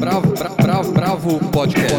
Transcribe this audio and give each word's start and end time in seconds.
Bravo, 0.00 0.32
bravo, 0.32 0.56
bravo, 0.56 0.92
bravo 0.92 1.50
podcast. 1.50 1.94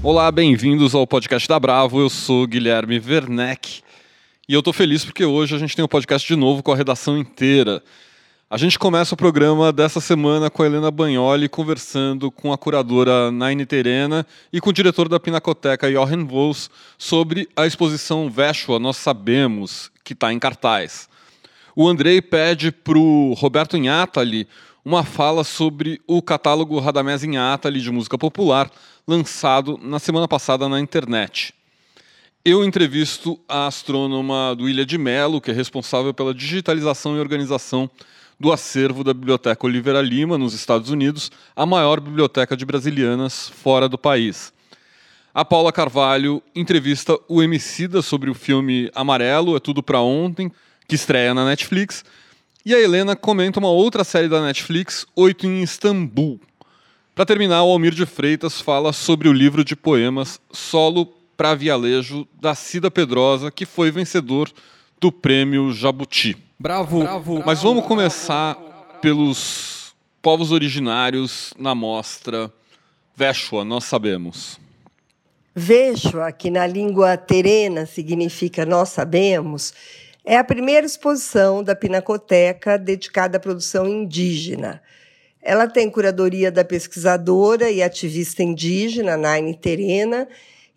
Olá, 0.00 0.30
bem-vindos 0.30 0.94
ao 0.94 1.04
podcast 1.08 1.48
da 1.48 1.58
Bravo. 1.58 2.00
Eu 2.00 2.08
sou 2.08 2.46
Guilherme 2.46 3.02
Werneck 3.04 3.82
e 4.48 4.54
eu 4.54 4.62
tô 4.62 4.72
feliz 4.72 5.04
porque 5.04 5.24
hoje 5.24 5.56
a 5.56 5.58
gente 5.58 5.74
tem 5.74 5.84
um 5.84 5.88
podcast 5.88 6.28
de 6.28 6.36
novo 6.36 6.62
com 6.62 6.70
a 6.70 6.76
redação 6.76 7.18
inteira. 7.18 7.82
A 8.52 8.58
gente 8.58 8.78
começa 8.78 9.14
o 9.14 9.16
programa 9.16 9.72
dessa 9.72 9.98
semana 9.98 10.50
com 10.50 10.62
a 10.62 10.66
Helena 10.66 10.90
Bagnoli 10.90 11.48
conversando 11.48 12.30
com 12.30 12.52
a 12.52 12.58
curadora 12.58 13.30
Naine 13.30 13.64
Terena 13.64 14.26
e 14.52 14.60
com 14.60 14.68
o 14.68 14.72
diretor 14.74 15.08
da 15.08 15.18
Pinacoteca 15.18 15.90
Jochen 15.90 16.26
Vols 16.26 16.70
sobre 16.98 17.48
a 17.56 17.66
exposição 17.66 18.28
Veshua 18.28 18.78
Nós 18.78 18.98
Sabemos, 18.98 19.90
que 20.04 20.12
está 20.12 20.30
em 20.34 20.38
cartaz. 20.38 21.08
O 21.74 21.88
Andrei 21.88 22.20
pede 22.20 22.70
para 22.70 22.98
o 22.98 23.32
Roberto 23.32 23.74
Inhatali 23.74 24.46
uma 24.84 25.02
fala 25.02 25.44
sobre 25.44 25.98
o 26.06 26.20
catálogo 26.20 26.78
Radamés 26.78 27.24
Inhatali 27.24 27.80
de 27.80 27.90
música 27.90 28.18
popular, 28.18 28.70
lançado 29.08 29.80
na 29.82 29.98
semana 29.98 30.28
passada 30.28 30.68
na 30.68 30.78
internet. 30.78 31.54
Eu 32.44 32.62
entrevisto 32.62 33.40
a 33.48 33.66
astrônoma 33.66 34.54
do 34.54 34.68
Ilha 34.68 34.84
de 34.84 34.98
Melo, 34.98 35.40
que 35.40 35.50
é 35.50 35.54
responsável 35.54 36.12
pela 36.12 36.34
digitalização 36.34 37.16
e 37.16 37.20
organização 37.20 37.90
do 38.38 38.52
acervo 38.52 39.04
da 39.04 39.14
Biblioteca 39.14 39.66
Olivera 39.66 40.00
Lima, 40.00 40.36
nos 40.36 40.54
Estados 40.54 40.90
Unidos, 40.90 41.30
a 41.54 41.64
maior 41.64 42.00
biblioteca 42.00 42.56
de 42.56 42.64
brasilianas 42.64 43.48
fora 43.48 43.88
do 43.88 43.96
país. 43.96 44.52
A 45.34 45.44
Paula 45.44 45.72
Carvalho 45.72 46.42
entrevista 46.54 47.18
o 47.28 47.42
Emicida 47.42 48.02
sobre 48.02 48.28
o 48.28 48.34
filme 48.34 48.90
Amarelo, 48.94 49.56
É 49.56 49.60
Tudo 49.60 49.82
Pra 49.82 50.00
Ontem, 50.00 50.52
que 50.86 50.94
estreia 50.94 51.32
na 51.32 51.46
Netflix. 51.46 52.04
E 52.66 52.74
a 52.74 52.80
Helena 52.80 53.16
comenta 53.16 53.58
uma 53.58 53.70
outra 53.70 54.04
série 54.04 54.28
da 54.28 54.42
Netflix, 54.42 55.06
Oito 55.16 55.46
em 55.46 55.62
Istambul. 55.62 56.38
Para 57.14 57.26
terminar, 57.26 57.62
o 57.62 57.70
Almir 57.70 57.94
de 57.94 58.06
Freitas 58.06 58.60
fala 58.60 58.92
sobre 58.92 59.28
o 59.28 59.32
livro 59.32 59.64
de 59.64 59.74
poemas 59.74 60.40
Solo 60.52 61.06
para 61.36 61.54
Vialejo, 61.54 62.26
da 62.40 62.54
Cida 62.54 62.90
Pedrosa, 62.90 63.50
que 63.50 63.66
foi 63.66 63.90
vencedor 63.90 64.50
do 65.00 65.10
prêmio 65.10 65.72
Jabuti. 65.72 66.36
Bravo, 66.62 67.00
bravo. 67.00 67.42
Mas 67.44 67.60
vamos 67.60 67.84
começar 67.86 68.56
pelos 69.00 69.96
povos 70.22 70.52
originários 70.52 71.52
na 71.58 71.74
mostra 71.74 72.52
Veshua, 73.16 73.64
nós 73.64 73.82
sabemos. 73.82 74.60
Veshua, 75.56 76.30
que 76.30 76.52
na 76.52 76.64
língua 76.64 77.16
terena 77.16 77.84
significa 77.84 78.64
nós 78.64 78.90
sabemos, 78.90 79.74
é 80.24 80.36
a 80.36 80.44
primeira 80.44 80.86
exposição 80.86 81.64
da 81.64 81.74
Pinacoteca 81.74 82.78
dedicada 82.78 83.38
à 83.38 83.40
produção 83.40 83.88
indígena. 83.88 84.80
Ela 85.42 85.66
tem 85.66 85.90
curadoria 85.90 86.52
da 86.52 86.64
pesquisadora 86.64 87.72
e 87.72 87.82
ativista 87.82 88.40
indígena 88.40 89.16
Naine 89.16 89.56
Terena 89.56 90.28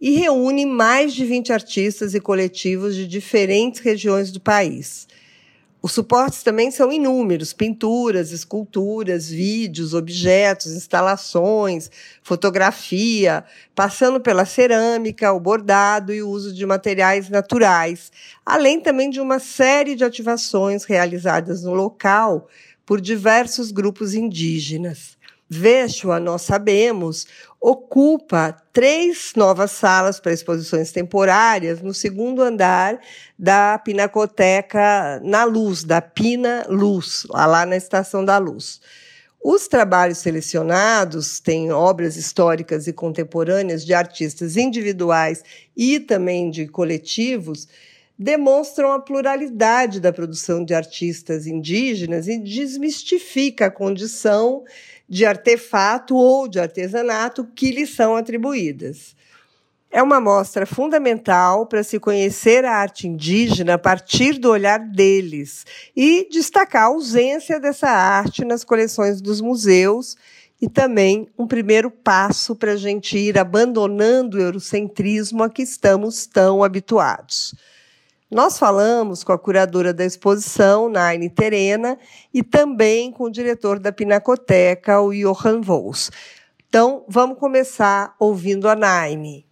e 0.02 0.18
reúne 0.18 0.66
mais 0.66 1.14
de 1.14 1.24
20 1.26 1.54
artistas 1.54 2.16
e 2.16 2.20
coletivos 2.20 2.96
de 2.96 3.06
diferentes 3.06 3.82
regiões 3.82 4.32
do 4.32 4.42
país. 4.42 5.08
Os 5.86 5.92
suportes 5.92 6.42
também 6.42 6.72
são 6.72 6.92
inúmeros: 6.92 7.54
pinturas, 7.54 8.32
esculturas, 8.32 9.30
vídeos, 9.30 9.94
objetos, 9.94 10.72
instalações, 10.72 11.92
fotografia, 12.24 13.46
passando 13.76 14.20
pela 14.20 14.46
cerâmica, 14.46 15.32
o 15.32 15.40
bordado 15.40 16.12
e 16.12 16.24
o 16.24 16.30
uso 16.32 16.52
de 16.52 16.66
materiais 16.66 17.30
naturais, 17.30 18.12
além 18.44 18.82
também 18.82 19.12
de 19.12 19.22
uma 19.22 19.38
série 19.38 19.94
de 19.96 20.04
ativações 20.04 20.86
realizadas 20.86 21.62
no 21.62 21.76
local 21.76 22.48
por 22.84 23.00
diversos 23.00 23.70
grupos 23.72 24.16
indígenas. 24.16 25.15
Veshua, 25.50 26.20
nós 26.20 26.42
sabemos, 26.42 27.28
ocupa 27.62 28.56
três 28.74 29.34
novas 29.36 29.72
salas 29.72 30.20
para 30.20 30.34
exposições 30.34 30.92
temporárias 30.92 31.82
no 31.82 31.94
segundo 31.94 32.42
andar 32.42 33.00
da 33.38 33.78
Pinacoteca 33.78 35.20
na 35.24 35.44
Luz, 35.44 35.84
da 35.84 36.02
Pina 36.02 36.66
Luz, 36.68 37.28
lá 37.30 37.66
na 37.66 37.76
Estação 37.76 38.26
da 38.26 38.38
Luz. 38.40 38.82
Os 39.44 39.68
trabalhos 39.68 40.18
selecionados 40.18 41.40
têm 41.40 41.72
obras 41.72 42.18
históricas 42.18 42.88
e 42.88 42.94
contemporâneas 42.94 43.86
de 43.86 43.94
artistas 43.94 44.58
individuais 44.58 45.44
e 45.78 46.00
também 46.00 46.50
de 46.50 46.68
coletivos, 46.68 47.68
demonstram 48.18 48.92
a 48.92 49.00
pluralidade 49.00 50.00
da 50.00 50.12
produção 50.12 50.64
de 50.64 50.74
artistas 50.74 51.46
indígenas 51.46 52.28
e 52.28 52.40
desmistifica 52.40 53.68
a 53.68 53.72
condição 53.72 54.64
de 55.08 55.26
artefato 55.26 56.16
ou 56.16 56.48
de 56.48 56.60
artesanato 56.60 57.46
que 57.56 57.72
lhes 57.72 57.96
são 57.96 58.16
atribuídas. 58.16 59.16
É 59.92 60.04
uma 60.04 60.20
mostra 60.20 60.66
fundamental 60.66 61.66
para 61.68 61.82
se 61.84 62.00
conhecer 62.00 62.66
a 62.66 62.76
arte 62.76 63.08
indígena 63.08 63.76
a 63.76 63.78
partir 63.78 64.38
do 64.38 64.50
olhar 64.50 64.78
deles 64.80 65.66
e 65.96 66.28
destacar 66.30 66.84
a 66.84 66.88
ausência 66.88 67.60
dessa 67.60 67.88
arte 67.88 68.44
nas 68.44 68.64
coleções 68.64 69.22
dos 69.22 69.40
museus 69.40 70.18
e 70.62 70.68
também 70.68 71.30
um 71.38 71.48
primeiro 71.48 71.90
passo 71.90 72.56
para 72.56 72.74
a 72.74 72.78
gente 72.78 73.18
ir 73.18 73.38
abandonando 73.38 74.38
o 74.38 74.42
eurocentrismo 74.42 75.44
a 75.44 75.50
que 75.50 75.62
estamos 75.62 76.26
tão 76.26 76.64
habituados. 76.64 77.54
Nós 78.30 78.58
falamos 78.58 79.24
com 79.24 79.32
a 79.32 79.38
curadora 79.38 79.94
da 79.94 80.04
exposição, 80.04 80.90
Naine 80.90 81.30
Terena, 81.30 81.96
e 82.34 82.42
também 82.42 83.12
com 83.12 83.26
o 83.26 83.30
diretor 83.30 83.78
da 83.78 83.92
Pinacoteca, 83.92 85.00
o 85.00 85.14
Johan 85.14 85.62
Vols. 85.62 86.10
Então, 86.68 87.06
vamos 87.08 87.38
começar 87.38 88.16
ouvindo 88.20 88.68
a 88.68 88.76
Naine. 88.76 89.46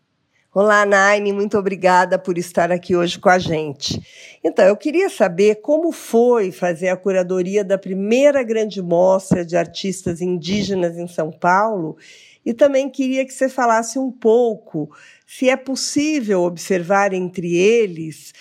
Olá, 0.51 0.87
Naine, 0.87 1.31
muito 1.31 1.55
obrigada 1.55 2.17
por 2.17 2.35
estar 2.35 2.71
aqui 2.71 2.95
hoje 2.95 3.19
com 3.19 3.29
a 3.29 3.37
gente. 3.37 4.01
Então, 4.43 4.65
eu 4.65 4.75
queria 4.75 5.07
saber 5.07 5.61
como 5.61 5.91
foi 5.91 6.51
fazer 6.51 6.89
a 6.89 6.97
curadoria 6.97 7.63
da 7.63 7.77
primeira 7.77 8.41
grande 8.41 8.81
mostra 8.81 9.45
de 9.45 9.55
artistas 9.55 10.19
indígenas 10.19 10.97
em 10.97 11.07
São 11.07 11.31
Paulo 11.31 11.95
e 12.45 12.53
também 12.53 12.89
queria 12.89 13.25
que 13.25 13.33
você 13.33 13.47
falasse 13.47 13.97
um 13.97 14.11
pouco 14.11 14.89
se 15.25 15.47
é 15.47 15.55
possível 15.55 16.41
observar 16.41 17.13
entre 17.13 17.55
eles 17.55 18.33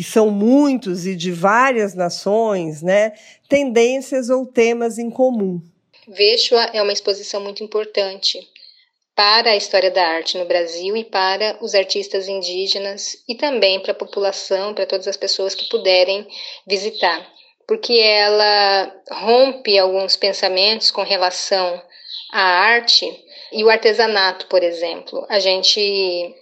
que 0.00 0.04
são 0.04 0.30
muitos 0.30 1.04
e 1.04 1.14
de 1.14 1.30
várias 1.30 1.94
nações, 1.94 2.80
né, 2.80 3.12
tendências 3.46 4.30
ou 4.30 4.46
temas 4.46 4.96
em 4.96 5.10
comum. 5.10 5.60
Veshua 6.08 6.70
é 6.72 6.80
uma 6.80 6.94
exposição 6.94 7.38
muito 7.42 7.62
importante 7.62 8.38
para 9.14 9.50
a 9.50 9.56
história 9.56 9.90
da 9.90 10.02
arte 10.02 10.38
no 10.38 10.46
Brasil 10.46 10.96
e 10.96 11.04
para 11.04 11.58
os 11.60 11.74
artistas 11.74 12.28
indígenas 12.28 13.22
e 13.28 13.34
também 13.34 13.78
para 13.78 13.92
a 13.92 13.94
população, 13.94 14.72
para 14.72 14.86
todas 14.86 15.06
as 15.06 15.18
pessoas 15.18 15.54
que 15.54 15.68
puderem 15.68 16.26
visitar, 16.66 17.30
porque 17.68 17.92
ela 17.98 18.94
rompe 19.10 19.78
alguns 19.78 20.16
pensamentos 20.16 20.90
com 20.90 21.02
relação 21.02 21.78
à 22.32 22.40
arte 22.40 23.06
e 23.52 23.62
o 23.62 23.68
artesanato, 23.68 24.46
por 24.46 24.62
exemplo. 24.62 25.26
A 25.28 25.38
gente 25.38 26.34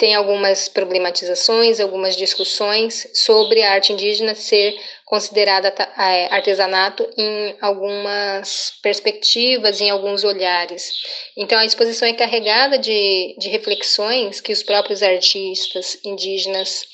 tem 0.00 0.14
algumas 0.14 0.66
problematizações, 0.66 1.78
algumas 1.78 2.16
discussões 2.16 3.06
sobre 3.12 3.62
a 3.62 3.72
arte 3.72 3.92
indígena 3.92 4.34
ser 4.34 4.74
considerada 5.04 5.68
é, 5.68 6.34
artesanato 6.34 7.06
em 7.18 7.54
algumas 7.60 8.72
perspectivas, 8.82 9.78
em 9.78 9.90
alguns 9.90 10.24
olhares. 10.24 10.90
Então, 11.36 11.58
a 11.58 11.66
exposição 11.66 12.08
é 12.08 12.14
carregada 12.14 12.78
de, 12.78 13.36
de 13.38 13.50
reflexões 13.50 14.40
que 14.40 14.54
os 14.54 14.62
próprios 14.62 15.02
artistas 15.02 15.98
indígenas 16.02 16.86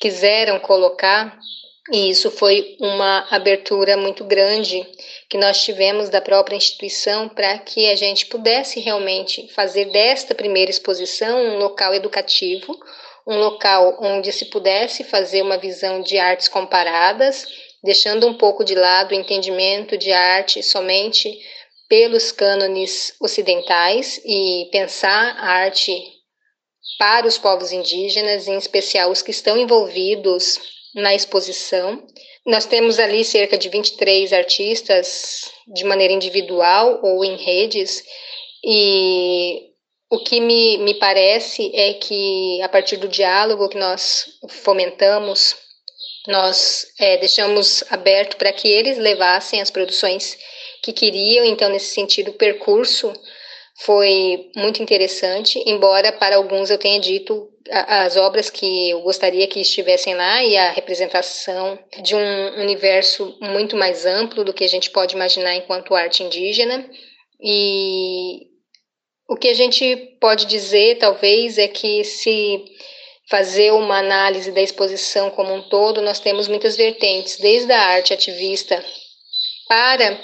quiseram 0.00 0.58
colocar, 0.58 1.38
e 1.92 2.08
isso 2.08 2.30
foi 2.30 2.78
uma 2.80 3.26
abertura 3.30 3.94
muito 3.94 4.24
grande 4.24 4.86
que 5.34 5.38
nós 5.38 5.64
tivemos 5.64 6.10
da 6.10 6.20
própria 6.20 6.54
instituição 6.54 7.28
para 7.28 7.58
que 7.58 7.90
a 7.90 7.96
gente 7.96 8.26
pudesse 8.26 8.78
realmente 8.78 9.48
fazer 9.48 9.86
desta 9.86 10.32
primeira 10.32 10.70
exposição 10.70 11.36
um 11.44 11.58
local 11.58 11.92
educativo, 11.92 12.78
um 13.26 13.36
local 13.38 13.98
onde 14.00 14.30
se 14.30 14.44
pudesse 14.44 15.02
fazer 15.02 15.42
uma 15.42 15.58
visão 15.58 16.00
de 16.02 16.18
artes 16.18 16.46
comparadas, 16.46 17.48
deixando 17.82 18.28
um 18.28 18.34
pouco 18.34 18.62
de 18.62 18.76
lado 18.76 19.10
o 19.10 19.14
entendimento 19.16 19.98
de 19.98 20.12
arte 20.12 20.62
somente 20.62 21.36
pelos 21.88 22.30
cânones 22.30 23.12
ocidentais 23.20 24.20
e 24.24 24.68
pensar 24.70 25.36
a 25.36 25.46
arte 25.48 26.00
para 26.96 27.26
os 27.26 27.38
povos 27.38 27.72
indígenas, 27.72 28.46
em 28.46 28.56
especial 28.56 29.10
os 29.10 29.20
que 29.20 29.32
estão 29.32 29.58
envolvidos 29.58 30.60
na 30.94 31.12
exposição 31.12 32.06
nós 32.46 32.66
temos 32.66 32.98
ali 32.98 33.24
cerca 33.24 33.56
de 33.58 33.68
23 33.68 34.32
artistas 34.32 35.50
de 35.74 35.84
maneira 35.84 36.12
individual 36.12 37.00
ou 37.02 37.24
em 37.24 37.36
redes, 37.36 38.02
e 38.64 39.70
o 40.10 40.18
que 40.18 40.40
me, 40.40 40.78
me 40.78 40.94
parece 40.94 41.70
é 41.74 41.94
que, 41.94 42.60
a 42.62 42.68
partir 42.68 42.96
do 42.98 43.08
diálogo 43.08 43.68
que 43.68 43.78
nós 43.78 44.26
fomentamos 44.48 45.56
Nós 46.26 46.86
é, 46.98 47.18
deixamos 47.18 47.84
aberto 47.90 48.36
para 48.36 48.52
que 48.52 48.68
eles 48.68 48.96
levassem 48.96 49.60
as 49.60 49.70
produções 49.70 50.38
que 50.82 50.92
queriam, 50.92 51.44
então, 51.44 51.68
nesse 51.68 51.94
sentido, 51.94 52.30
o 52.30 52.38
percurso 52.38 53.12
foi 53.80 54.50
muito 54.56 54.82
interessante, 54.82 55.62
embora 55.66 56.12
para 56.12 56.36
alguns 56.36 56.70
eu 56.70 56.78
tenha 56.78 57.00
dito 57.00 57.48
as 57.70 58.16
obras 58.16 58.50
que 58.50 58.90
eu 58.90 59.00
gostaria 59.00 59.46
que 59.46 59.60
estivessem 59.60 60.14
lá 60.14 60.44
e 60.44 60.56
a 60.56 60.70
representação 60.70 61.78
de 62.02 62.14
um 62.14 62.60
universo 62.60 63.36
muito 63.40 63.76
mais 63.76 64.04
amplo 64.04 64.44
do 64.44 64.52
que 64.52 64.64
a 64.64 64.68
gente 64.68 64.90
pode 64.90 65.14
imaginar 65.14 65.54
enquanto 65.54 65.94
arte 65.94 66.22
indígena. 66.22 66.88
E 67.40 68.48
o 69.28 69.36
que 69.36 69.48
a 69.48 69.54
gente 69.54 69.96
pode 70.20 70.46
dizer, 70.46 70.98
talvez, 70.98 71.56
é 71.56 71.66
que 71.66 72.04
se 72.04 72.64
fazer 73.30 73.72
uma 73.72 73.98
análise 73.98 74.52
da 74.52 74.60
exposição 74.60 75.30
como 75.30 75.54
um 75.54 75.62
todo, 75.62 76.02
nós 76.02 76.20
temos 76.20 76.46
muitas 76.46 76.76
vertentes, 76.76 77.38
desde 77.38 77.72
a 77.72 77.80
arte 77.80 78.12
ativista 78.12 78.84
para 79.66 80.20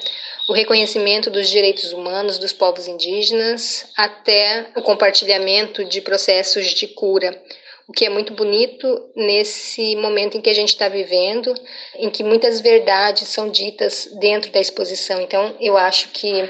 o 0.49 0.53
reconhecimento 0.53 1.31
dos 1.31 1.49
direitos 1.49 1.93
humanos 1.93 2.39
dos 2.39 2.53
povos 2.53 2.87
indígenas 2.89 3.87
até 3.97 4.67
o 4.77 4.83
compartilhamento 4.83 5.85
de 5.85 6.01
processos 6.01 6.67
de 6.75 6.89
cura, 6.89 7.41
o 7.87 7.93
que 7.93 8.05
é 8.05 8.09
muito 8.09 8.33
bonito 8.33 9.11
nesse 9.17 9.97
momento 9.97 10.37
em 10.37 10.41
que 10.41 10.51
a 10.51 10.55
gente 10.55 10.69
está 10.69 10.89
vivendo, 10.89 11.53
em 11.97 12.09
que 12.09 12.23
muitas 12.23 12.61
verdades 12.61 13.29
são 13.29 13.51
ditas 13.51 14.09
dentro 14.21 14.51
da 14.53 14.61
exposição. 14.61 15.21
Então, 15.21 15.57
eu 15.61 15.77
acho 15.77 16.09
que 16.11 16.49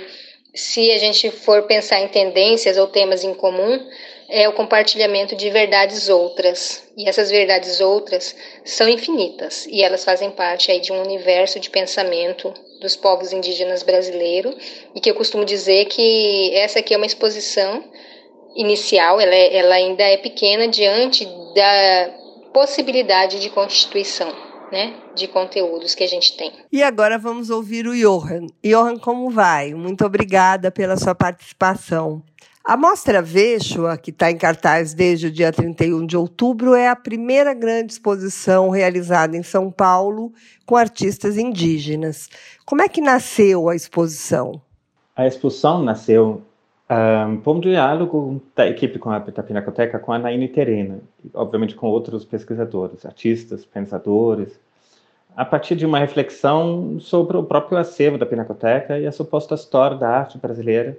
se 0.54 0.90
a 0.90 0.98
gente 0.98 1.30
for 1.30 1.62
pensar 1.62 2.00
em 2.00 2.08
tendências 2.08 2.76
ou 2.76 2.86
temas 2.86 3.24
em 3.24 3.32
comum, 3.32 3.88
é 4.28 4.48
o 4.48 4.52
compartilhamento 4.52 5.34
de 5.34 5.50
verdades 5.50 6.08
outras. 6.08 6.84
E 6.96 7.08
essas 7.08 7.30
verdades 7.30 7.80
outras 7.80 8.36
são 8.64 8.88
infinitas 8.88 9.66
e 9.66 9.82
elas 9.82 10.04
fazem 10.04 10.30
parte 10.30 10.70
aí 10.70 10.80
de 10.80 10.92
um 10.92 11.02
universo 11.02 11.58
de 11.58 11.70
pensamento 11.70 12.52
dos 12.80 12.96
povos 12.96 13.32
indígenas 13.32 13.82
brasileiros 13.82 14.54
e 14.94 15.00
que 15.00 15.10
eu 15.10 15.14
costumo 15.14 15.44
dizer 15.44 15.86
que 15.86 16.54
essa 16.54 16.78
aqui 16.78 16.94
é 16.94 16.96
uma 16.96 17.06
exposição 17.06 17.84
inicial, 18.56 19.20
ela, 19.20 19.34
é, 19.34 19.56
ela 19.56 19.74
ainda 19.74 20.02
é 20.02 20.16
pequena 20.16 20.66
diante 20.66 21.24
da 21.54 22.10
possibilidade 22.52 23.38
de 23.38 23.48
constituição 23.50 24.50
né, 24.72 24.94
de 25.14 25.26
conteúdos 25.26 25.94
que 25.94 26.04
a 26.04 26.08
gente 26.08 26.36
tem. 26.36 26.52
E 26.70 26.82
agora 26.82 27.18
vamos 27.18 27.50
ouvir 27.50 27.86
o 27.86 27.94
Johan. 27.94 28.46
Johan, 28.64 28.96
como 28.98 29.30
vai? 29.30 29.74
Muito 29.74 30.04
obrigada 30.04 30.70
pela 30.70 30.96
sua 30.96 31.14
participação. 31.14 32.22
A 32.62 32.76
Mostra 32.76 33.22
Veixoa, 33.22 33.96
que 33.96 34.10
está 34.10 34.30
em 34.30 34.36
cartaz 34.36 34.92
desde 34.92 35.28
o 35.28 35.30
dia 35.30 35.50
31 35.50 36.04
de 36.04 36.14
outubro, 36.14 36.74
é 36.74 36.88
a 36.88 36.94
primeira 36.94 37.54
grande 37.54 37.92
exposição 37.92 38.68
realizada 38.68 39.34
em 39.34 39.42
São 39.42 39.70
Paulo 39.70 40.30
com 40.66 40.76
artistas 40.76 41.38
indígenas. 41.38 42.28
Como 42.66 42.82
é 42.82 42.88
que 42.88 43.00
nasceu 43.00 43.70
a 43.70 43.74
exposição? 43.74 44.60
A 45.16 45.26
exposição 45.26 45.82
nasceu 45.82 46.42
um, 47.28 47.38
por 47.38 47.56
um 47.56 47.60
diálogo 47.60 48.42
da 48.54 48.68
equipe 48.68 48.98
com 48.98 49.10
a, 49.10 49.20
Pinacoteca 49.20 49.98
com 49.98 50.12
a 50.12 50.18
Naine 50.18 50.46
Terena, 50.46 51.00
obviamente 51.32 51.74
com 51.74 51.88
outros 51.88 52.26
pesquisadores, 52.26 53.06
artistas, 53.06 53.64
pensadores, 53.64 54.60
a 55.34 55.46
partir 55.46 55.76
de 55.76 55.86
uma 55.86 55.98
reflexão 55.98 57.00
sobre 57.00 57.38
o 57.38 57.42
próprio 57.42 57.78
acervo 57.78 58.18
da 58.18 58.26
Pinacoteca 58.26 58.98
e 58.98 59.06
a 59.06 59.12
suposta 59.12 59.54
história 59.54 59.96
da 59.96 60.10
arte 60.10 60.36
brasileira 60.36 60.98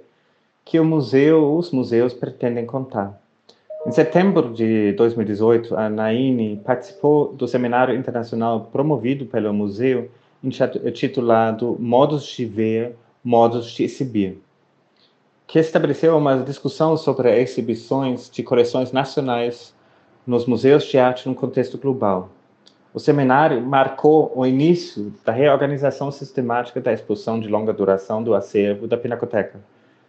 que 0.64 0.78
o 0.78 0.84
museu, 0.84 1.56
os 1.56 1.70
museus 1.70 2.14
pretendem 2.14 2.64
contar. 2.64 3.20
Em 3.84 3.90
setembro 3.90 4.52
de 4.52 4.92
2018, 4.92 5.74
a 5.76 5.90
Naine 5.90 6.60
participou 6.64 7.32
do 7.32 7.48
seminário 7.48 7.96
internacional 7.96 8.68
promovido 8.72 9.26
pelo 9.26 9.52
museu, 9.52 10.08
intitulado 10.42 11.76
Modos 11.80 12.24
de 12.24 12.44
Ver, 12.44 12.96
Modos 13.24 13.72
de 13.72 13.82
Exibir, 13.82 14.38
que 15.48 15.58
estabeleceu 15.58 16.16
uma 16.16 16.38
discussão 16.38 16.96
sobre 16.96 17.36
exibições 17.40 18.30
de 18.30 18.42
coleções 18.42 18.92
nacionais 18.92 19.74
nos 20.24 20.46
museus 20.46 20.84
de 20.84 20.96
arte 20.98 21.28
no 21.28 21.34
contexto 21.34 21.76
global. 21.76 22.30
O 22.94 23.00
seminário 23.00 23.60
marcou 23.60 24.32
o 24.36 24.46
início 24.46 25.12
da 25.24 25.32
reorganização 25.32 26.12
sistemática 26.12 26.80
da 26.80 26.92
exposição 26.92 27.40
de 27.40 27.48
longa 27.48 27.72
duração 27.72 28.22
do 28.22 28.34
acervo 28.34 28.86
da 28.86 28.96
Pinacoteca, 28.96 29.60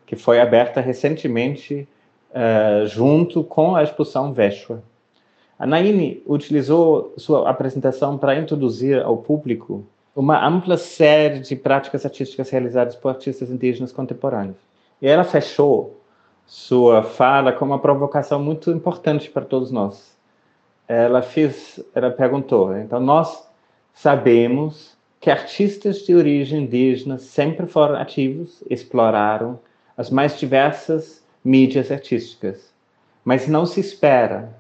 que 0.06 0.16
foi 0.16 0.40
aberta 0.40 0.82
recentemente 0.82 1.88
uh, 2.32 2.86
junto 2.88 3.44
com 3.44 3.76
a 3.76 3.84
exposição 3.84 4.34
Veshua. 4.34 4.84
A 5.58 5.66
Naine 5.66 6.22
utilizou 6.26 7.14
sua 7.18 7.50
apresentação 7.50 8.18
para 8.18 8.38
introduzir 8.38 9.02
ao 9.02 9.18
público 9.18 9.86
uma 10.16 10.46
ampla 10.46 10.78
série 10.78 11.40
de 11.40 11.56
práticas 11.56 12.06
artísticas 12.06 12.50
realizadas 12.50 12.96
por 12.96 13.10
artistas 13.10 13.50
indígenas 13.50 13.92
contemporâneos. 13.92 14.58
E 15.02 15.08
ela 15.08 15.24
fechou 15.24 16.00
sua 16.46 17.04
fala 17.04 17.52
com 17.52 17.66
uma 17.66 17.80
provocação 17.80 18.42
muito 18.42 18.72
importante 18.72 19.30
para 19.30 19.46
todos 19.46 19.72
nós. 19.72 20.16
Ela 20.88 21.22
fez, 21.22 21.84
ela 21.96 22.12
perguntou: 22.12 22.76
então 22.78 23.00
nós 23.00 23.48
sabemos 23.94 24.96
que 25.20 25.32
artistas 25.32 26.00
de 26.00 26.14
origem 26.14 26.64
indígena 26.64 27.18
sempre 27.18 27.66
foram 27.66 27.96
ativos, 27.96 28.64
exploraram 28.70 29.60
as 29.98 30.10
mais 30.10 30.38
diversas 30.40 31.24
mídias 31.44 31.92
artísticas. 31.92 32.74
Mas 33.24 33.48
não 33.48 33.66
se 33.66 33.80
espera 33.80 34.56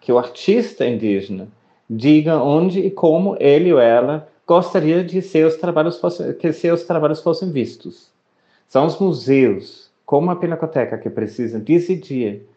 que 0.00 0.12
o 0.12 0.18
artista 0.18 0.86
indígena 0.86 1.48
diga 1.88 2.42
onde 2.42 2.80
e 2.80 2.90
como 2.90 3.36
ele 3.38 3.72
ou 3.72 3.80
ela 3.80 4.28
gostaria 4.46 5.02
de 5.02 5.20
seus 5.20 5.56
trabalhos 5.56 5.98
fossem, 5.98 6.32
que 6.34 6.52
seus 6.52 6.84
trabalhos 6.84 7.20
fossem 7.20 7.50
vistos. 7.50 8.10
São 8.68 8.86
os 8.86 8.98
museus, 8.98 9.90
como 10.04 10.30
a 10.30 10.36
Pinacoteca, 10.36 10.98
que 10.98 11.10
precisam 11.10 11.60
decidir 11.60 12.48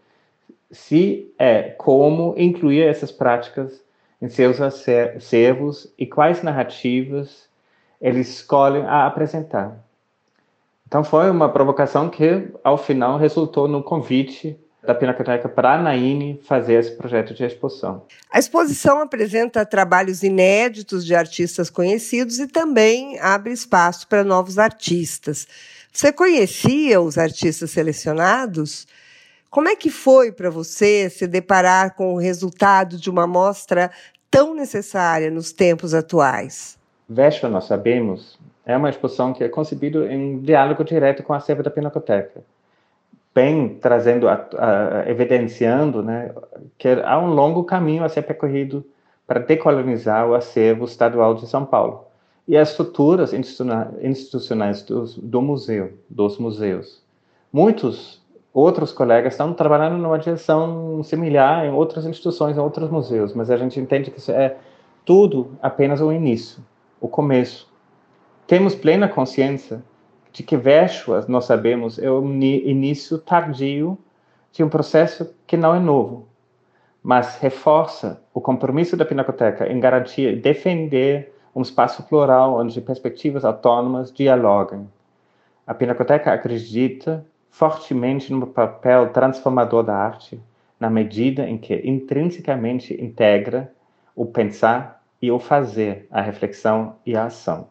se 0.71 1.31
é 1.37 1.63
como 1.63 2.35
incluir 2.37 2.83
essas 2.83 3.11
práticas 3.11 3.83
em 4.21 4.29
seus 4.29 4.59
acervos 4.61 5.91
e 5.97 6.05
quais 6.05 6.43
narrativas 6.43 7.47
eles 8.01 8.29
escolhem 8.29 8.83
a 8.85 9.05
apresentar. 9.07 9.83
Então 10.89 11.03
foi 11.03 11.29
uma 11.29 11.47
provocação 11.49 12.09
que, 12.09 12.51
ao 12.63 12.75
final, 12.75 13.19
resultou 13.19 13.67
no 13.67 13.83
convite 13.83 14.59
da 14.81 14.95
Pinacoteca 14.95 15.47
para 15.47 15.75
a 15.75 15.77
Naine 15.77 16.41
fazer 16.45 16.79
esse 16.79 16.97
projeto 16.97 17.31
de 17.31 17.43
exposição. 17.43 18.01
A 18.33 18.39
exposição 18.39 18.99
apresenta 18.99 19.63
trabalhos 19.63 20.23
inéditos 20.23 21.05
de 21.05 21.13
artistas 21.13 21.69
conhecidos 21.69 22.39
e 22.39 22.47
também 22.47 23.19
abre 23.19 23.53
espaço 23.53 24.07
para 24.07 24.23
novos 24.23 24.57
artistas. 24.57 25.47
Você 25.93 26.11
conhecia 26.11 26.99
os 26.99 27.19
artistas 27.19 27.69
selecionados? 27.69 28.87
Como 29.47 29.69
é 29.69 29.75
que 29.75 29.91
foi 29.91 30.31
para 30.31 30.49
você 30.49 31.07
se 31.07 31.27
deparar 31.27 31.93
com 31.93 32.15
o 32.15 32.17
resultado 32.17 32.97
de 32.97 33.11
uma 33.11 33.27
mostra 33.27 33.91
tão 34.31 34.55
necessária 34.55 35.29
nos 35.29 35.51
tempos 35.51 35.93
atuais? 35.93 36.79
Vespa, 37.07 37.47
nós 37.47 37.65
sabemos, 37.65 38.39
é 38.69 38.77
uma 38.77 38.89
exposição 38.91 39.33
que 39.33 39.43
é 39.43 39.49
concebida 39.49 40.13
em 40.13 40.37
diálogo 40.37 40.83
direto 40.83 41.23
com 41.23 41.33
a 41.33 41.37
acervo 41.37 41.63
da 41.63 41.71
Pinacoteca, 41.71 42.43
bem 43.33 43.79
trazendo, 43.81 44.29
a, 44.29 44.47
a, 44.59 45.09
evidenciando 45.09 46.03
né, 46.03 46.31
que 46.77 46.87
há 46.87 47.17
um 47.17 47.33
longo 47.33 47.63
caminho 47.63 48.03
a 48.03 48.09
ser 48.09 48.21
percorrido 48.21 48.85
para 49.25 49.39
decolonizar 49.39 50.29
o 50.29 50.35
acervo 50.35 50.85
estadual 50.85 51.33
de 51.33 51.47
São 51.47 51.65
Paulo 51.65 52.05
e 52.47 52.55
as 52.55 52.69
estruturas 52.69 53.33
institucionais 53.33 54.83
do, 54.83 55.05
do 55.17 55.41
museu, 55.41 55.93
dos 56.07 56.37
museus. 56.37 57.01
Muitos 57.51 58.21
outros 58.53 58.91
colegas 58.91 59.33
estão 59.33 59.51
trabalhando 59.51 59.97
numa 59.97 60.19
direção 60.19 61.01
similar 61.03 61.65
em 61.65 61.71
outras 61.71 62.05
instituições, 62.05 62.55
em 62.55 62.59
outros 62.59 62.91
museus, 62.91 63.33
mas 63.33 63.49
a 63.49 63.57
gente 63.57 63.79
entende 63.79 64.11
que 64.11 64.19
isso 64.19 64.31
é 64.31 64.57
tudo 65.03 65.57
apenas 65.59 66.01
o 66.01 66.11
início, 66.11 66.63
o 67.01 67.07
começo 67.07 67.68
temos 68.49 68.73
plena 68.73 69.07
consciência 69.07 69.83
de 70.31 70.41
que 70.41 70.57
Veshuas, 70.57 71.27
nós 71.27 71.45
sabemos, 71.45 71.99
é 71.99 72.09
o 72.09 72.25
início 72.25 73.19
tardio 73.19 73.95
de 74.51 74.63
um 74.63 74.69
processo 74.69 75.35
que 75.45 75.55
não 75.55 75.75
é 75.75 75.79
novo, 75.79 76.27
mas 77.03 77.37
reforça 77.37 78.19
o 78.33 78.41
compromisso 78.41 78.97
da 78.97 79.05
Pinacoteca 79.05 79.71
em 79.71 79.79
garantir 79.79 80.33
e 80.33 80.35
defender 80.35 81.31
um 81.55 81.61
espaço 81.61 82.01
plural 82.01 82.57
onde 82.57 82.81
perspectivas 82.81 83.45
autônomas 83.45 84.11
dialogam. 84.11 84.89
A 85.67 85.75
Pinacoteca 85.75 86.33
acredita 86.33 87.23
fortemente 87.51 88.33
no 88.33 88.47
papel 88.47 89.09
transformador 89.09 89.83
da 89.83 89.95
arte, 89.95 90.41
na 90.79 90.89
medida 90.89 91.47
em 91.47 91.59
que 91.59 91.75
intrinsecamente 91.87 92.99
integra 92.99 93.71
o 94.15 94.25
pensar 94.25 95.03
e 95.21 95.29
o 95.29 95.37
fazer, 95.37 96.07
a 96.09 96.19
reflexão 96.19 96.95
e 97.05 97.15
a 97.15 97.25
ação. 97.25 97.69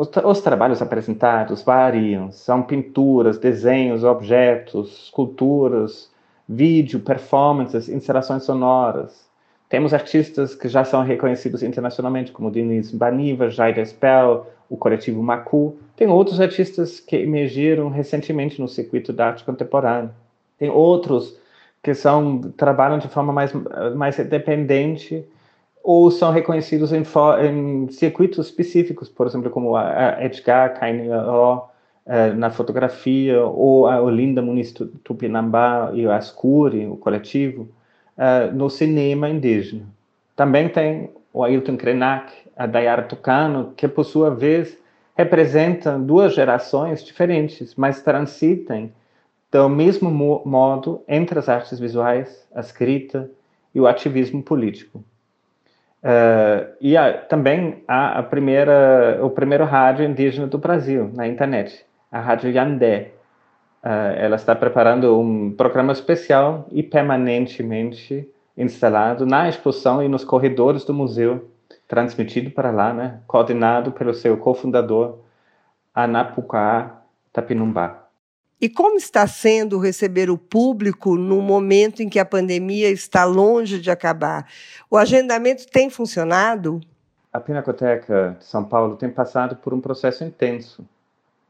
Os, 0.00 0.08
os, 0.24 0.40
trabalhos 0.40 0.80
apresentados 0.80 1.62
variam, 1.62 2.32
são 2.32 2.62
pinturas, 2.62 3.36
desenhos, 3.36 4.02
objetos, 4.02 5.04
esculturas, 5.04 6.10
vídeo, 6.48 7.00
performances, 7.00 7.86
instalações 7.86 8.44
sonoras, 8.44 9.28
Temos 9.68 9.92
artistas 9.92 10.54
que 10.54 10.68
já 10.68 10.84
são 10.84 11.04
reconhecidos 11.04 11.62
internacionalmente, 11.62 12.32
como 12.32 12.50
Denise 12.50 12.96
Baniva, 12.96 13.50
Jaida 13.50 13.84
Spell, 13.84 14.46
o 14.70 14.76
coletivo 14.76 15.22
Macu. 15.22 15.76
Tem 15.94 16.08
outros 16.08 16.40
artistas 16.40 16.98
que 16.98 17.14
emergiram 17.14 17.90
recentemente 17.90 18.58
no 18.58 18.66
circuito 18.66 19.12
da 19.12 19.28
arte 19.28 19.44
contemporânea. 19.44 20.10
Tem 20.58 20.70
outros 20.70 21.38
que 21.82 21.94
são 21.94 22.40
trabalham 22.56 22.98
de 22.98 23.06
forma 23.06 23.32
mais 23.32 23.52
mais 23.94 24.18
independente 24.18 25.24
ou 25.82 26.10
são 26.10 26.30
reconhecidos 26.30 26.92
em, 26.92 27.02
em 27.48 27.88
circuitos 27.90 28.46
específicos, 28.46 29.08
por 29.08 29.26
exemplo, 29.26 29.50
como 29.50 29.76
a 29.76 30.22
Edgar 30.24 30.78
Kainio 30.78 31.14
eh, 32.06 32.32
na 32.32 32.50
fotografia, 32.50 33.42
ou 33.42 33.86
a 33.86 34.00
Olinda 34.00 34.42
Muniz 34.42 34.72
Tupinambá 34.72 35.90
e 35.94 36.06
o 36.06 36.10
Ascuri, 36.10 36.86
o 36.86 36.96
coletivo, 36.96 37.68
uh, 38.16 38.52
no 38.52 38.68
cinema 38.68 39.28
indígena. 39.28 39.86
Também 40.34 40.68
tem 40.68 41.10
o 41.32 41.44
Ailton 41.44 41.76
Krenak, 41.76 42.32
a 42.56 42.66
Dayara 42.66 43.02
Tucano, 43.02 43.72
que 43.76 43.86
por 43.86 44.04
sua 44.04 44.30
vez 44.30 44.76
representam 45.16 46.02
duas 46.02 46.34
gerações 46.34 47.04
diferentes, 47.04 47.74
mas 47.74 48.02
transitem 48.02 48.92
do 49.50 49.68
mesmo 49.68 50.10
modo 50.44 51.02
entre 51.06 51.38
as 51.38 51.48
artes 51.48 51.78
visuais, 51.78 52.46
a 52.54 52.60
escrita 52.60 53.30
e 53.74 53.80
o 53.80 53.86
ativismo 53.86 54.42
político. 54.42 55.04
Uh, 56.02 56.72
e 56.80 56.96
a, 56.96 57.12
também 57.12 57.84
a 57.86 58.22
primeira, 58.22 59.18
o 59.22 59.30
primeiro 59.30 59.64
rádio 59.64 60.04
indígena 60.04 60.46
do 60.46 60.56
Brasil 60.56 61.10
na 61.14 61.26
internet, 61.26 61.84
a 62.10 62.20
Rádio 62.20 62.50
Yandé, 62.50 63.12
Uh, 63.82 64.12
ela 64.18 64.36
está 64.36 64.54
preparando 64.54 65.18
um 65.18 65.52
programa 65.52 65.90
especial 65.90 66.66
e 66.70 66.82
permanentemente 66.82 68.28
instalado 68.54 69.24
na 69.24 69.48
exposição 69.48 70.02
e 70.02 70.08
nos 70.08 70.22
corredores 70.22 70.84
do 70.84 70.92
museu, 70.92 71.50
transmitido 71.88 72.50
para 72.50 72.70
lá, 72.70 72.92
né, 72.92 73.20
coordenado 73.26 73.90
pelo 73.92 74.12
seu 74.12 74.36
cofundador, 74.36 75.20
Anapucá 75.94 77.04
Tapinumbá. 77.32 77.99
E 78.60 78.68
como 78.68 78.98
está 78.98 79.26
sendo 79.26 79.78
receber 79.78 80.28
o 80.28 80.36
público 80.36 81.16
no 81.16 81.40
momento 81.40 82.02
em 82.02 82.10
que 82.10 82.18
a 82.18 82.26
pandemia 82.26 82.90
está 82.90 83.24
longe 83.24 83.80
de 83.80 83.90
acabar? 83.90 84.46
O 84.90 84.98
agendamento 84.98 85.66
tem 85.66 85.88
funcionado? 85.88 86.78
A 87.32 87.40
Pinacoteca 87.40 88.36
de 88.38 88.44
São 88.44 88.62
Paulo 88.62 88.96
tem 88.96 89.08
passado 89.08 89.56
por 89.56 89.72
um 89.72 89.80
processo 89.80 90.24
intenso 90.24 90.84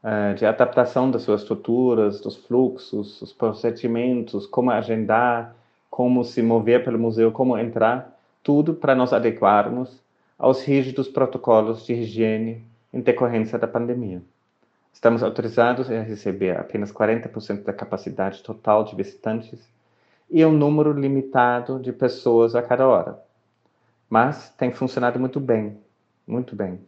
é, 0.01 0.33
de 0.35 0.45
adaptação 0.45 1.11
das 1.11 1.23
suas 1.23 1.41
estruturas, 1.41 2.21
dos 2.21 2.37
fluxos, 2.37 3.21
os 3.21 3.33
procedimentos, 3.33 4.47
como 4.47 4.71
agendar, 4.71 5.53
como 5.89 6.23
se 6.23 6.41
mover 6.41 6.81
pelo 6.85 6.97
museu, 6.97 7.29
como 7.29 7.57
entrar, 7.57 8.17
tudo 8.41 8.73
para 8.73 8.95
nos 8.95 9.11
adequarmos 9.11 10.01
aos 10.39 10.63
rígidos 10.63 11.09
protocolos 11.09 11.85
de 11.85 11.93
higiene 11.93 12.63
em 12.93 13.01
decorrência 13.01 13.59
da 13.59 13.67
pandemia. 13.67 14.21
Estamos 14.91 15.23
autorizados 15.23 15.89
a 15.89 16.01
receber 16.01 16.57
apenas 16.57 16.91
40% 16.91 17.63
da 17.63 17.73
capacidade 17.73 18.43
total 18.43 18.83
de 18.83 18.95
visitantes 18.95 19.59
e 20.29 20.45
um 20.45 20.51
número 20.51 20.93
limitado 20.93 21.79
de 21.79 21.91
pessoas 21.91 22.55
a 22.55 22.61
cada 22.61 22.87
hora. 22.87 23.19
Mas 24.09 24.49
tem 24.57 24.71
funcionado 24.71 25.19
muito 25.19 25.39
bem, 25.39 25.77
muito 26.27 26.55
bem. 26.55 26.79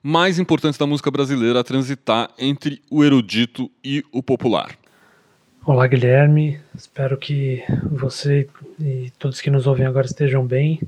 mais 0.02 0.40
importantes 0.40 0.76
da 0.76 0.88
música 0.88 1.08
brasileira 1.08 1.60
a 1.60 1.64
transitar 1.64 2.30
entre 2.36 2.82
o 2.90 3.04
erudito 3.04 3.70
e 3.84 4.02
o 4.10 4.24
popular. 4.24 4.76
Olá, 5.64 5.86
Guilherme. 5.86 6.58
Espero 6.74 7.16
que 7.16 7.62
você 7.92 8.48
e 8.80 9.12
todos 9.20 9.40
que 9.40 9.50
nos 9.50 9.68
ouvem 9.68 9.86
agora 9.86 10.06
estejam 10.06 10.44
bem. 10.44 10.80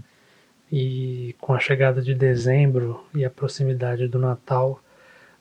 E 0.71 1.35
com 1.41 1.55
a 1.55 1.59
chegada 1.59 2.03
de 2.03 2.15
dezembro 2.15 3.05
e 3.15 3.25
a 3.25 3.31
proximidade 3.31 4.07
do 4.07 4.19
Natal, 4.19 4.83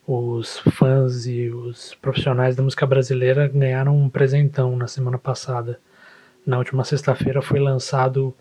os 0.07 0.59
fãs 0.59 1.25
e 1.25 1.49
os 1.49 1.93
profissionais 1.95 2.55
da 2.55 2.63
música 2.63 2.85
brasileira 2.85 3.47
ganharam 3.47 3.97
um 3.97 4.09
presentão 4.09 4.77
na 4.77 4.87
semana 4.87 5.17
passada. 5.17 5.79
Na 6.45 6.57
última 6.57 6.85
sexta-feira 6.85 7.41
foi 7.41 7.59
lançado 7.59 8.33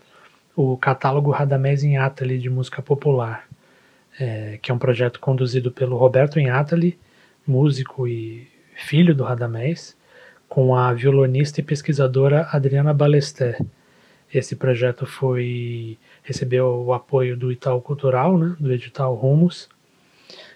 o 0.55 0.77
catálogo 0.77 1.29
Radamés 1.29 1.83
Inhatali 1.83 2.39
de 2.39 2.49
música 2.49 2.81
popular, 2.81 3.45
é, 4.17 4.57
que 4.61 4.71
é 4.71 4.73
um 4.73 4.79
projeto 4.79 5.19
conduzido 5.19 5.71
pelo 5.71 5.97
Roberto 5.97 6.39
Inhatali, 6.39 6.97
músico 7.45 8.07
e 8.07 8.47
filho 8.75 9.13
do 9.13 9.25
Radamés, 9.25 9.97
com 10.47 10.73
a 10.73 10.93
violonista 10.93 11.59
e 11.59 11.63
pesquisadora 11.63 12.47
Adriana 12.51 12.93
Balesté. 12.93 13.59
Esse 14.33 14.55
projeto 14.55 15.05
foi 15.05 15.97
recebeu 16.23 16.83
o 16.85 16.93
apoio 16.93 17.37
do 17.37 17.51
Itaú 17.51 17.81
Cultural, 17.81 18.37
né, 18.37 18.55
do 18.59 18.71
edital 18.71 19.15
Rumos, 19.15 19.69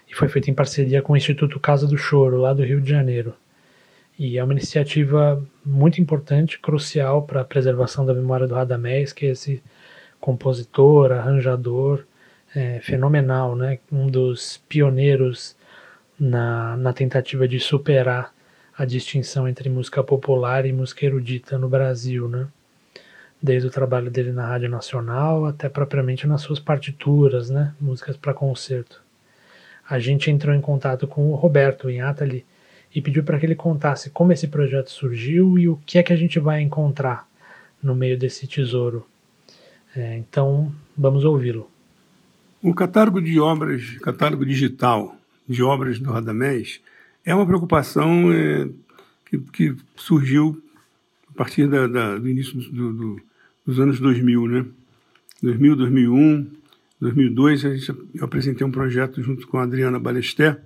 e 0.08 0.14
foi 0.14 0.28
feito 0.28 0.50
em 0.50 0.54
parceria 0.54 1.00
com 1.00 1.14
o 1.14 1.16
Instituto 1.16 1.58
Casa 1.58 1.86
do 1.86 1.96
Choro, 1.96 2.36
lá 2.36 2.52
do 2.52 2.62
Rio 2.62 2.80
de 2.80 2.90
Janeiro. 2.90 3.34
E 4.18 4.36
é 4.36 4.44
uma 4.44 4.52
iniciativa 4.52 5.42
muito 5.64 6.00
importante, 6.00 6.58
crucial 6.58 7.22
para 7.22 7.40
a 7.40 7.44
preservação 7.44 8.04
da 8.04 8.12
memória 8.12 8.46
do 8.46 8.54
Radamés, 8.54 9.12
que 9.12 9.26
é 9.26 9.30
esse 9.30 9.62
compositor, 10.20 11.12
arranjador 11.12 12.04
é, 12.54 12.78
fenomenal, 12.80 13.56
né? 13.56 13.78
um 13.90 14.06
dos 14.06 14.62
pioneiros 14.68 15.56
na, 16.20 16.76
na 16.76 16.92
tentativa 16.92 17.48
de 17.48 17.58
superar 17.58 18.32
a 18.76 18.84
distinção 18.84 19.48
entre 19.48 19.68
música 19.68 20.04
popular 20.04 20.66
e 20.66 20.72
música 20.72 21.06
erudita 21.06 21.58
no 21.58 21.68
Brasil, 21.68 22.28
né? 22.28 22.46
Desde 23.42 23.66
o 23.66 23.70
trabalho 23.70 24.10
dele 24.10 24.30
na 24.30 24.46
Rádio 24.46 24.68
Nacional 24.68 25.44
até 25.44 25.68
propriamente 25.68 26.26
nas 26.26 26.42
suas 26.42 26.60
partituras, 26.60 27.50
né? 27.50 27.74
músicas 27.80 28.16
para 28.16 28.32
concerto. 28.32 29.02
A 29.88 29.98
gente 29.98 30.30
entrou 30.30 30.54
em 30.54 30.60
contato 30.60 31.08
com 31.08 31.30
o 31.30 31.34
Roberto 31.34 31.90
em 31.90 32.00
Atali 32.00 32.46
e 32.94 33.02
pediu 33.02 33.24
para 33.24 33.38
que 33.38 33.46
ele 33.46 33.54
contasse 33.54 34.10
como 34.10 34.32
esse 34.32 34.46
projeto 34.46 34.90
surgiu 34.90 35.58
e 35.58 35.68
o 35.68 35.76
que 35.84 35.98
é 35.98 36.02
que 36.02 36.12
a 36.12 36.16
gente 36.16 36.38
vai 36.38 36.60
encontrar 36.60 37.26
no 37.82 37.94
meio 37.94 38.16
desse 38.16 38.46
tesouro. 38.46 39.04
É, 39.96 40.16
então, 40.16 40.72
vamos 40.96 41.24
ouvi-lo. 41.24 41.68
O 42.62 42.72
catálogo 42.74 43.20
de 43.20 43.40
obras, 43.40 43.98
catálogo 43.98 44.46
digital 44.46 45.16
de 45.48 45.62
obras 45.62 45.98
do 45.98 46.12
Radamés, 46.12 46.80
é 47.24 47.34
uma 47.34 47.46
preocupação 47.46 48.32
é, 48.32 48.68
que, 49.26 49.38
que, 49.38 49.76
surgiu 49.96 50.62
a 51.28 51.32
partir 51.34 51.66
da, 51.66 51.86
da, 51.86 52.18
do 52.18 52.28
início 52.28 52.54
do, 52.70 52.92
do, 52.92 53.20
dos 53.64 53.78
anos 53.80 54.00
2000, 54.00 54.48
né? 54.48 54.66
2000, 55.42 55.76
2001, 55.76 56.50
2002, 57.00 57.64
a 57.64 57.74
gente, 57.74 57.88
eu 58.14 58.24
apresentei 58.24 58.66
um 58.66 58.70
projeto 58.70 59.22
junto 59.22 59.46
com 59.46 59.58
a 59.58 59.64
Adriana 59.64 59.98
Balesté, 59.98 60.60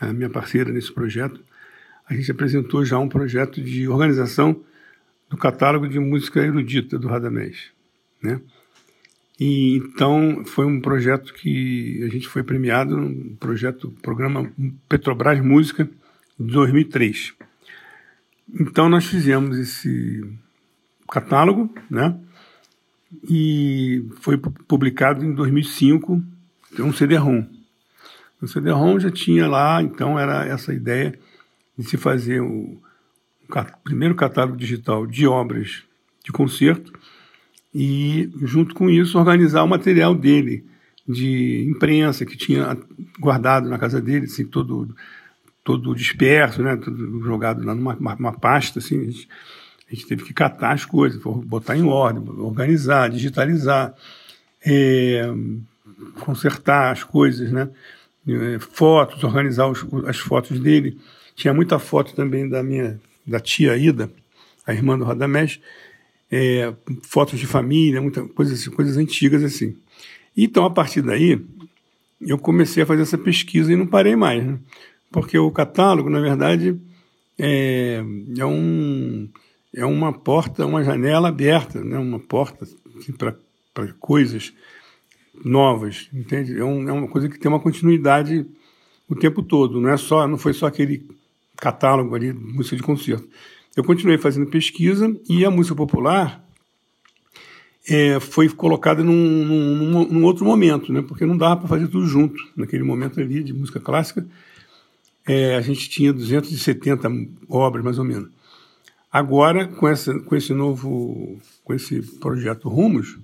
a 0.00 0.12
minha 0.12 0.28
parceira 0.28 0.72
nesse 0.72 0.92
projeto. 0.92 1.40
A 2.08 2.14
gente 2.14 2.30
apresentou 2.30 2.84
já 2.84 2.98
um 2.98 3.08
projeto 3.08 3.62
de 3.62 3.86
organização 3.88 4.60
do 5.28 5.36
catálogo 5.36 5.88
de 5.88 5.98
música 5.98 6.40
erudita 6.40 6.98
do 6.98 7.06
Radamés, 7.06 7.70
né? 8.22 8.40
E 9.38 9.76
então 9.76 10.42
foi 10.44 10.66
um 10.66 10.80
projeto 10.80 11.32
que 11.32 12.02
a 12.02 12.08
gente 12.08 12.26
foi 12.26 12.42
premiado 12.42 12.96
no 12.96 13.36
projeto 13.36 13.94
programa 14.02 14.50
Petrobras 14.88 15.40
Música 15.40 15.88
de 16.38 16.52
2003. 16.52 17.34
Então 18.60 18.88
nós 18.88 19.06
fizemos 19.06 19.56
esse 19.58 20.24
catálogo, 21.08 21.72
né? 21.88 22.18
E 23.28 24.04
foi 24.20 24.36
publicado 24.36 25.24
em 25.24 25.32
2005, 25.32 26.22
tem 26.76 26.84
um 26.84 26.92
CD-ROM. 26.92 27.46
O 28.40 28.46
CD-ROM 28.46 29.00
já 29.00 29.10
tinha 29.10 29.48
lá, 29.48 29.82
então 29.82 30.18
era 30.18 30.46
essa 30.46 30.72
ideia 30.72 31.18
de 31.76 31.84
se 31.84 31.96
fazer 31.96 32.40
o, 32.40 32.80
o 33.48 33.82
primeiro 33.82 34.14
catálogo 34.14 34.56
digital 34.56 35.06
de 35.06 35.26
obras 35.26 35.82
de 36.24 36.30
concerto 36.30 36.92
e, 37.74 38.30
junto 38.42 38.74
com 38.74 38.88
isso, 38.90 39.18
organizar 39.18 39.62
o 39.62 39.68
material 39.68 40.14
dele 40.14 40.64
de 41.06 41.66
imprensa 41.68 42.26
que 42.26 42.36
tinha 42.36 42.76
guardado 43.18 43.68
na 43.68 43.78
casa 43.78 44.00
dele, 44.00 44.26
assim, 44.26 44.44
todo, 44.44 44.94
todo 45.64 45.94
disperso, 45.94 46.62
né, 46.62 46.76
todo 46.76 47.22
jogado 47.22 47.64
lá 47.64 47.74
numa 47.74 47.94
uma, 47.94 48.14
uma 48.14 48.32
pasta, 48.32 48.78
assim, 48.78 49.10
a 49.90 49.94
gente, 49.94 50.06
teve 50.06 50.24
que 50.24 50.34
catar 50.34 50.72
as 50.72 50.84
coisas, 50.84 51.20
botar 51.22 51.76
em 51.76 51.84
ordem, 51.84 52.22
organizar, 52.38 53.08
digitalizar, 53.08 53.94
é, 54.64 55.22
consertar 56.20 56.92
as 56.92 57.02
coisas, 57.02 57.50
né, 57.50 57.68
é, 58.26 58.58
fotos, 58.58 59.24
organizar 59.24 59.66
os, 59.66 59.84
as 60.06 60.18
fotos 60.18 60.60
dele. 60.60 60.98
Tinha 61.34 61.54
muita 61.54 61.78
foto 61.78 62.14
também 62.14 62.48
da 62.48 62.62
minha 62.62 63.00
da 63.26 63.40
tia 63.40 63.76
Ida, 63.76 64.10
a 64.66 64.72
irmã 64.72 64.98
do 64.98 65.04
Radamés, 65.04 65.60
é, 66.30 66.72
fotos 67.02 67.38
de 67.38 67.46
família, 67.46 68.00
muita, 68.00 68.22
coisas, 68.22 68.66
coisas 68.68 68.96
antigas 68.96 69.42
assim. 69.44 69.76
Então, 70.36 70.64
a 70.64 70.70
partir 70.70 71.02
daí, 71.02 71.40
eu 72.20 72.38
comecei 72.38 72.82
a 72.82 72.86
fazer 72.86 73.02
essa 73.02 73.18
pesquisa 73.18 73.72
e 73.72 73.76
não 73.76 73.86
parei 73.86 74.16
mais, 74.16 74.44
né? 74.44 74.58
porque 75.10 75.38
o 75.38 75.50
catálogo, 75.50 76.10
na 76.10 76.20
verdade, 76.20 76.78
é, 77.38 78.02
é, 78.36 78.44
um, 78.44 79.28
é 79.74 79.84
uma 79.84 80.12
porta, 80.12 80.66
uma 80.66 80.82
janela 80.82 81.28
aberta, 81.28 81.82
né? 81.82 81.98
uma 81.98 82.18
porta 82.18 82.66
assim, 82.96 83.12
para 83.12 83.36
coisas 83.98 84.52
novas, 85.44 86.08
entende? 86.12 86.58
É, 86.58 86.64
um, 86.64 86.88
é, 86.88 86.92
uma 86.92 87.08
coisa 87.08 87.28
que 87.28 87.38
tem 87.38 87.50
uma 87.50 87.60
continuidade 87.60 88.46
o 89.08 89.14
tempo 89.14 89.42
todo, 89.42 89.80
não 89.80 89.88
é 89.88 89.96
só, 89.96 90.26
não 90.26 90.36
foi 90.36 90.52
só 90.52 90.66
aquele 90.66 91.08
catálogo 91.56 92.14
ali 92.14 92.32
de 92.32 92.38
música 92.38 92.76
de 92.76 92.82
concerto. 92.82 93.26
Eu 93.76 93.82
continuei 93.84 94.18
fazendo 94.18 94.46
pesquisa 94.46 95.16
e 95.28 95.44
a 95.44 95.50
música 95.50 95.74
popular 95.74 96.44
é, 97.88 98.20
foi 98.20 98.48
colocada 98.48 99.02
num, 99.02 99.14
num, 99.14 100.04
num, 100.04 100.24
outro 100.24 100.44
momento, 100.44 100.92
né? 100.92 101.00
porque 101.00 101.24
não 101.24 101.36
dava 101.36 101.58
para 101.58 101.68
fazer 101.68 101.88
tudo 101.88 102.06
junto. 102.06 102.36
Naquele 102.54 102.82
momento 102.82 103.18
ali 103.18 103.42
de 103.42 103.52
música 103.52 103.80
clássica, 103.80 104.26
é, 105.26 105.56
a 105.56 105.60
gente 105.60 105.88
tinha 105.88 106.12
270 106.12 107.08
obras, 107.48 107.82
mais 107.82 107.98
ou 107.98 108.04
menos. 108.04 108.28
Agora, 109.18 109.66
com, 109.66 109.88
essa, 109.88 110.16
com 110.20 110.36
esse 110.36 110.54
novo, 110.54 111.40
com 111.64 111.74
esse 111.74 112.00
projeto 112.20 112.68
Rumos, 112.68 113.18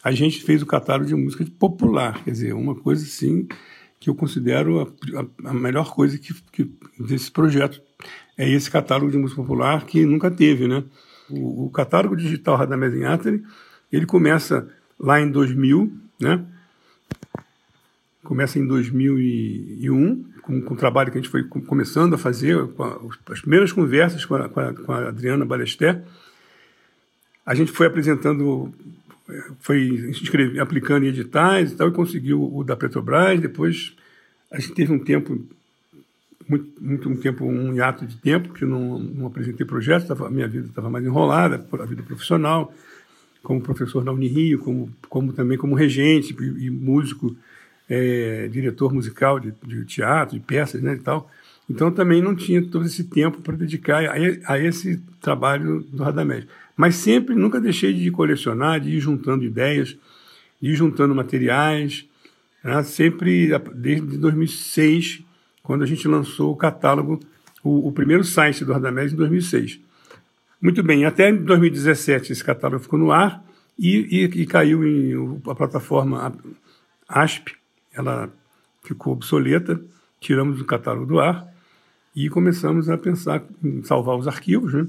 a 0.00 0.12
gente 0.12 0.44
fez 0.44 0.62
o 0.62 0.66
catálogo 0.66 1.08
de 1.08 1.14
música 1.16 1.44
popular, 1.58 2.22
quer 2.22 2.30
dizer, 2.30 2.52
uma 2.54 2.76
coisa 2.76 3.04
assim 3.04 3.48
que 3.98 4.08
eu 4.08 4.14
considero 4.14 4.80
a, 4.80 5.18
a, 5.18 5.50
a 5.50 5.52
melhor 5.52 5.92
coisa 5.92 6.16
que, 6.16 6.32
que 6.52 6.70
desse 7.00 7.32
projeto 7.32 7.82
é 8.38 8.48
esse 8.48 8.70
catálogo 8.70 9.10
de 9.10 9.18
música 9.18 9.42
popular 9.42 9.84
que 9.86 10.06
nunca 10.06 10.30
teve, 10.30 10.68
né? 10.68 10.84
O, 11.28 11.64
o 11.64 11.70
catálogo 11.70 12.14
digital 12.14 12.54
Radamés 12.54 12.94
Inhatari, 12.94 13.42
ele 13.90 14.06
começa 14.06 14.68
lá 15.00 15.20
em 15.20 15.28
2000, 15.28 15.92
né? 16.20 16.46
Começa 18.22 18.58
em 18.58 18.66
2001, 18.66 20.24
com, 20.42 20.60
com 20.60 20.74
o 20.74 20.76
trabalho 20.76 21.10
que 21.10 21.18
a 21.18 21.20
gente 21.20 21.30
foi 21.30 21.44
começando 21.44 22.14
a 22.14 22.18
fazer, 22.18 22.66
com 22.68 22.82
a, 22.82 23.00
as 23.30 23.40
primeiras 23.40 23.72
conversas 23.72 24.24
com 24.24 24.34
a, 24.34 24.48
com 24.48 24.60
a, 24.60 24.74
com 24.74 24.92
a 24.92 25.08
Adriana 25.08 25.44
Balesté. 25.44 26.02
A 27.46 27.54
gente 27.54 27.72
foi 27.72 27.86
apresentando, 27.86 28.72
foi 29.60 30.12
aplicando 30.60 31.04
em 31.04 31.08
editais 31.08 31.72
e 31.72 31.76
tal, 31.76 31.88
e 31.88 31.92
conseguiu 31.92 32.42
o 32.54 32.62
da 32.62 32.76
Petrobras. 32.76 33.40
Depois 33.40 33.96
a 34.50 34.60
gente 34.60 34.72
teve 34.74 34.92
um 34.92 34.98
tempo 34.98 35.40
muito, 36.50 36.68
muito 36.80 37.08
um 37.08 37.16
tempo, 37.16 37.44
um 37.44 37.74
hiato 37.74 38.04
de 38.04 38.16
tempo, 38.16 38.52
que 38.52 38.64
não, 38.64 38.98
não 38.98 39.26
apresentei 39.28 39.64
projetos, 39.64 40.08
tava, 40.08 40.26
a 40.26 40.30
minha 40.30 40.48
vida 40.48 40.66
estava 40.66 40.90
mais 40.90 41.04
enrolada 41.04 41.64
a 41.72 41.86
vida 41.86 42.02
profissional, 42.02 42.74
como 43.42 43.60
professor 43.60 44.02
da 44.02 44.12
Unirio, 44.12 44.58
como, 44.58 44.90
como 45.08 45.32
também 45.32 45.56
como 45.56 45.76
regente 45.76 46.36
e, 46.38 46.66
e 46.66 46.70
músico, 46.70 47.34
é, 47.90 48.48
diretor 48.48 48.94
musical 48.94 49.40
de, 49.40 49.52
de, 49.66 49.84
teatro, 49.84 50.38
de 50.38 50.40
peças 50.40 50.80
né, 50.80 50.94
e 50.94 50.98
tal. 51.00 51.28
Então 51.68 51.90
também 51.90 52.22
não 52.22 52.34
tinha 52.34 52.62
todo 52.62 52.86
esse 52.86 53.04
tempo 53.04 53.40
para 53.40 53.56
dedicar 53.56 54.04
a, 54.04 54.52
a, 54.52 54.58
esse 54.58 55.02
trabalho 55.20 55.80
do 55.82 56.02
Radamés. 56.04 56.46
Mas 56.76 56.94
sempre, 56.94 57.34
nunca 57.34 57.60
deixei 57.60 57.92
de 57.92 58.10
colecionar, 58.10 58.80
de 58.80 58.90
ir 58.90 59.00
juntando 59.00 59.44
ideias, 59.44 59.96
de 60.62 60.70
ir 60.70 60.76
juntando 60.76 61.14
materiais, 61.14 62.06
né, 62.62 62.82
sempre 62.84 63.50
desde 63.74 64.16
2006 64.16 65.24
quando 65.62 65.82
a 65.82 65.86
gente 65.86 66.08
lançou 66.08 66.52
o 66.52 66.56
catálogo, 66.56 67.20
o, 67.62 67.88
o 67.88 67.92
primeiro 67.92 68.24
site 68.24 68.64
do 68.64 68.72
Radamés 68.72 69.12
em 69.12 69.16
2006. 69.16 69.78
Muito 70.60 70.82
bem, 70.82 71.04
até 71.04 71.32
2017 71.32 72.32
esse 72.32 72.42
catálogo 72.44 72.82
ficou 72.82 72.98
no 72.98 73.12
ar 73.12 73.44
e, 73.78 74.24
e, 74.24 74.42
e 74.42 74.46
caiu 74.46 74.86
em 74.86 75.40
a 75.48 75.54
plataforma 75.54 76.34
ASP, 77.08 77.59
ela 77.92 78.32
ficou 78.82 79.12
obsoleta, 79.12 79.80
tiramos 80.20 80.60
o 80.60 80.64
catálogo 80.64 81.06
do 81.06 81.20
ar 81.20 81.48
e 82.14 82.28
começamos 82.28 82.88
a 82.88 82.98
pensar 82.98 83.42
em 83.62 83.82
salvar 83.82 84.16
os 84.16 84.26
arquivos, 84.26 84.72
né? 84.74 84.86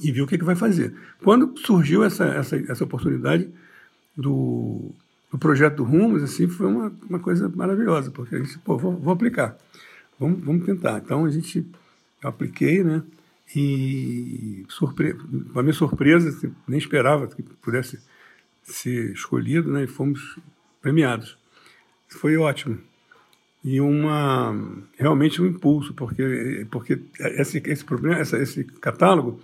E 0.00 0.10
ver 0.10 0.22
o 0.22 0.26
que, 0.26 0.38
que 0.38 0.44
vai 0.44 0.56
fazer. 0.56 0.94
Quando 1.22 1.56
surgiu 1.58 2.02
essa, 2.02 2.24
essa, 2.24 2.56
essa 2.56 2.84
oportunidade 2.84 3.48
do, 4.16 4.92
o 5.34 5.38
projeto 5.38 5.78
do 5.78 5.84
Rumos 5.84 6.22
assim, 6.22 6.48
foi 6.48 6.66
uma, 6.66 6.92
uma 7.08 7.18
coisa 7.18 7.48
maravilhosa, 7.48 8.10
porque 8.10 8.36
a 8.36 8.38
gente, 8.38 8.58
pô, 8.60 8.78
vou, 8.78 8.96
vou 8.96 9.12
aplicar, 9.12 9.56
vamos, 10.18 10.40
vamos 10.44 10.64
tentar. 10.64 10.98
Então 10.98 11.24
a 11.24 11.30
gente, 11.30 11.66
eu 12.22 12.28
apliquei, 12.28 12.84
né? 12.84 13.02
E 13.54 14.64
surpre... 14.68 15.14
para 15.52 15.62
minha 15.62 15.74
surpresa, 15.74 16.28
assim, 16.28 16.52
nem 16.66 16.78
esperava 16.78 17.26
que 17.26 17.42
pudesse 17.42 18.00
ser 18.62 19.12
escolhido, 19.12 19.72
né? 19.72 19.84
E 19.84 19.86
fomos 19.86 20.38
premiados. 20.80 21.36
Foi 22.14 22.36
ótimo. 22.36 22.78
E 23.62 23.80
uma 23.80 24.54
realmente 24.98 25.40
um 25.40 25.46
impulso, 25.46 25.94
porque 25.94 26.66
porque 26.70 27.00
esse, 27.18 27.62
esse 27.64 27.84
problema, 27.84 28.18
essa, 28.18 28.36
esse 28.38 28.64
catálogo, 28.64 29.40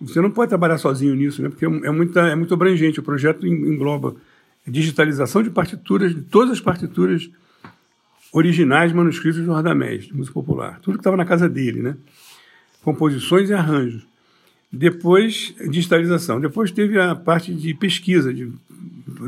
você 0.00 0.20
não 0.20 0.30
pode 0.30 0.50
trabalhar 0.50 0.78
sozinho 0.78 1.14
nisso, 1.14 1.42
né? 1.42 1.48
Porque 1.48 1.64
é, 1.64 1.68
é 1.68 1.90
muita, 1.90 2.20
é 2.20 2.34
muito 2.34 2.54
abrangente. 2.54 3.00
O 3.00 3.02
projeto 3.02 3.46
engloba 3.46 4.16
digitalização 4.66 5.42
de 5.42 5.50
partituras, 5.50 6.14
de 6.14 6.22
todas 6.22 6.52
as 6.52 6.60
partituras 6.60 7.30
originais 8.32 8.92
manuscritos 8.92 9.42
do 9.44 9.52
Radamés, 9.52 10.04
de 10.04 10.14
música 10.14 10.34
popular. 10.34 10.78
Tudo 10.80 10.94
que 10.94 11.00
estava 11.00 11.16
na 11.16 11.24
casa 11.24 11.48
dele, 11.48 11.80
né? 11.80 11.96
Composições 12.82 13.48
e 13.48 13.54
arranjos. 13.54 14.06
Depois, 14.70 15.54
digitalização. 15.70 16.40
Depois 16.40 16.70
teve 16.70 17.00
a 17.00 17.14
parte 17.14 17.54
de 17.54 17.72
pesquisa, 17.74 18.32
de, 18.32 18.52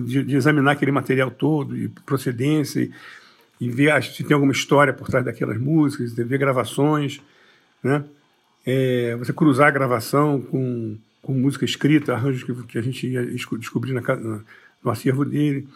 de, 0.05 0.22
de 0.22 0.37
examinar 0.37 0.72
aquele 0.72 0.92
material 0.92 1.31
todo, 1.31 1.74
de 1.74 1.88
procedência, 2.05 2.81
e, 2.81 2.90
e 3.61 3.70
ver 3.70 4.03
se 4.03 4.22
tem 4.22 4.35
alguma 4.35 4.53
história 4.53 4.92
por 4.92 5.09
trás 5.09 5.24
daquelas 5.24 5.59
músicas, 5.59 6.12
ver 6.12 6.38
gravações, 6.38 7.20
né? 7.83 8.05
É, 8.66 9.16
você 9.16 9.33
cruzar 9.33 9.68
a 9.68 9.70
gravação 9.70 10.40
com, 10.42 10.96
com 11.22 11.33
música 11.33 11.64
escrita, 11.64 12.12
arranjos 12.12 12.44
que, 12.44 12.55
que 12.64 12.79
a 12.79 12.83
gente 12.83 13.07
ia 13.07 13.24
descobrir 13.24 13.94
na, 13.94 14.03
na, 14.03 14.40
no 14.85 14.90
acervo 14.90 15.24
dele. 15.24 15.66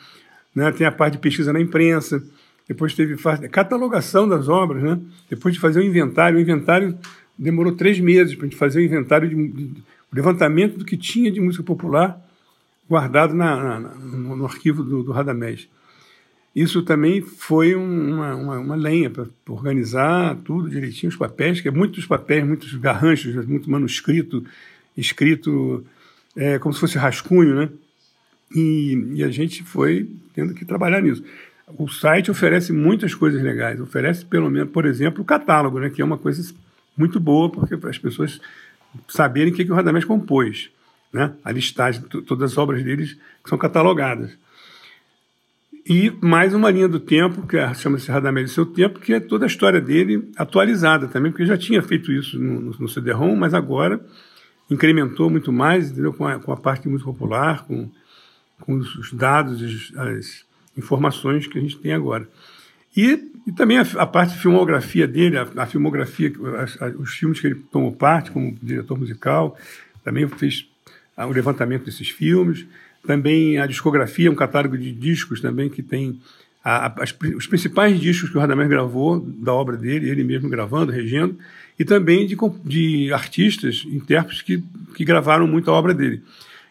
Né? 0.55 0.71
Tem 0.73 0.87
a 0.87 0.93
parte 0.93 1.15
de 1.15 1.19
pesquisa 1.19 1.53
na 1.53 1.61
imprensa, 1.61 2.23
depois 2.69 2.95
teve 2.95 3.17
a 3.25 3.49
catalogação 3.49 4.29
das 4.29 4.49
obras, 4.49 4.83
né? 4.83 5.01
depois 5.29 5.55
de 5.55 5.61
fazer 5.61 5.81
o 5.81 5.83
inventário. 5.83 6.39
O 6.39 6.41
inventário 6.41 6.99
demorou 7.39 7.73
três 7.73 7.99
meses 8.01 8.35
para 8.35 8.47
a 8.47 8.49
gente 8.49 8.59
fazer 8.59 8.81
o 8.81 8.85
inventário, 8.85 9.29
de, 9.29 9.35
de, 9.35 9.65
o 10.13 10.15
levantamento 10.15 10.79
do 10.79 10.85
que 10.85 10.97
tinha 10.97 11.31
de 11.31 11.41
música 11.41 11.63
popular 11.63 12.21
guardado 12.89 13.35
na, 13.35 13.81
na, 13.81 13.95
no, 13.95 14.37
no, 14.37 14.45
arquivo 14.45 14.83
do, 14.83 15.03
do 15.03 15.13
Radamés. 15.13 15.69
Isso 16.55 16.83
também 16.83 17.21
foi 17.21 17.75
uma, 17.75 18.35
uma, 18.37 18.59
uma 18.59 18.77
lenha 18.77 19.11
para 19.11 19.27
organizar 19.49 20.37
tudo 20.45 20.71
direitinho, 20.71 21.11
os 21.11 21.17
papéis, 21.17 21.61
que 21.61 21.67
é 21.67 21.71
muitos 21.71 22.07
papéis, 22.07 22.47
muitos 22.47 22.73
garranchos, 22.75 23.45
muito 23.47 23.69
manuscrito, 23.69 24.45
escrito 24.97 25.85
é, 26.37 26.59
como 26.59 26.73
se 26.73 26.81
fosse 26.81 26.97
rascunho, 26.97 27.55
né? 27.57 27.69
E, 28.55 29.15
e, 29.15 29.25
a 29.25 29.31
gente 29.31 29.65
foi 29.65 30.09
tendo 30.33 30.55
que 30.55 30.65
trabalhar 30.65 31.01
nisso. 31.01 31.25
O 31.77 31.89
site 31.89 32.31
oferece 32.31 32.73
muitas 32.73 33.15
coisas 33.15 33.43
legais, 33.43 33.81
oferece 33.81 34.25
pelo 34.25 34.49
menos, 34.49 34.71
por 34.71 34.85
exemplo, 34.85 35.23
o 35.23 35.25
catálogo, 35.25 35.81
né, 35.81 35.91
que 35.91 36.01
é 36.01 36.05
uma 36.05 36.19
coisa 36.19 36.41
muito 36.97 37.19
boa 37.19 37.51
porque 37.51 37.77
para 37.77 37.91
as 37.91 37.99
pessoas 37.99 38.41
saberem 39.09 39.53
o 39.53 39.57
que, 39.57 39.65
que 39.65 39.73
o 39.73 39.75
Radamés 39.75 40.05
compôs, 40.05 40.71
né, 41.13 41.33
a 41.45 41.51
listagem, 41.51 42.03
todas 42.03 42.53
as 42.53 42.59
obras 42.59 42.83
deles 42.83 43.15
que 43.43 43.49
são 43.49 43.59
catalogadas. 43.59 44.37
E 45.87 46.11
mais 46.23 46.55
uma 46.55 46.71
linha 46.71 46.89
do 46.89 46.99
tempo, 46.99 47.47
que 47.47 47.59
é, 47.59 47.75
chama-se 47.75 48.11
Radamés 48.11 48.51
e 48.51 48.55
Seu 48.55 48.65
Tempo, 48.65 48.99
que 48.99 49.13
é 49.13 49.21
toda 49.21 49.45
a 49.45 49.47
história 49.47 49.83
dele 49.83 50.31
atualizada 50.35 51.07
também, 51.09 51.31
porque 51.31 51.45
já 51.45 51.59
tinha 51.59 51.83
feito 51.83 52.11
isso 52.11 52.39
no, 52.39 52.59
no, 52.59 52.71
no 52.79 52.89
CD-ROM, 52.89 53.37
mas 53.37 53.53
agora 53.53 54.01
incrementou 54.71 55.29
muito 55.29 55.53
mais, 55.53 55.91
entendeu? 55.91 56.15
Com, 56.15 56.27
a, 56.27 56.39
com 56.39 56.53
a 56.53 56.57
parte 56.57 56.89
muito 56.89 57.05
popular, 57.05 57.67
com, 57.67 57.91
com 58.61 58.77
os 58.77 59.13
dados, 59.13 59.63
as, 59.63 59.99
as, 59.99 60.45
informações 60.77 61.47
que 61.47 61.57
a 61.57 61.61
gente 61.61 61.79
tem 61.79 61.93
agora. 61.93 62.27
E, 62.97 63.33
e 63.47 63.53
também 63.53 63.79
a, 63.79 63.83
a, 63.97 64.07
parte 64.07 64.35
de 64.35 64.41
filmografia 64.41 65.07
dele, 65.07 65.37
a, 65.37 65.49
a 65.57 65.67
filmografia, 65.67 66.33
as, 66.59 66.79
os 66.99 67.15
filmes 67.15 67.41
que 67.41 67.49
ele 67.49 67.57
tomou 67.71 67.93
parte 67.93 68.31
como 68.31 68.57
diretor 68.63 68.99
musical, 68.99 69.59
também 70.03 70.29
fez 70.29 70.69
o 71.17 71.31
levantamento 71.33 71.85
desses 71.85 72.09
filmes. 72.09 72.67
Também 73.07 73.59
a 73.59 73.67
discografia, 73.67 74.31
um 74.31 74.35
catálogo 74.35 74.79
de 74.79 74.91
discos 74.93 75.41
também 75.41 75.69
que 75.69 75.83
tem 75.83 76.19
a, 76.65 76.87
a, 76.87 77.03
as, 77.03 77.15
os 77.37 77.47
principais 77.47 78.01
discos 78.01 78.31
que 78.31 78.37
o 78.37 78.41
Radamés 78.41 78.69
gravou 78.69 79.21
da 79.21 79.53
obra 79.53 79.77
dele, 79.77 80.09
ele 80.09 80.25
mesmo 80.25 80.49
gravando, 80.49 80.91
regendo, 80.91 81.37
e 81.79 81.85
também 81.85 82.27
de, 82.27 82.37
de 82.65 83.13
artistas, 83.13 83.85
intérpretes 83.87 84.41
que, 84.41 84.63
que 84.95 85.05
gravaram 85.05 85.47
muito 85.47 85.71
a 85.71 85.75
obra 85.75 85.93
dele. 85.93 86.23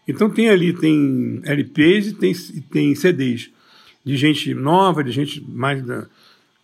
Então 0.08 0.30
tem 0.30 0.50
ali, 0.50 0.74
tem 0.74 1.42
LPs 1.46 2.08
e 2.08 2.14
tem, 2.14 2.34
tem 2.72 2.96
CDs 2.96 3.53
de 4.04 4.18
gente 4.18 4.54
nova, 4.54 5.04
de 5.04 5.12
gente 5.12 5.44
mais 5.50 5.82
da, 5.84 6.06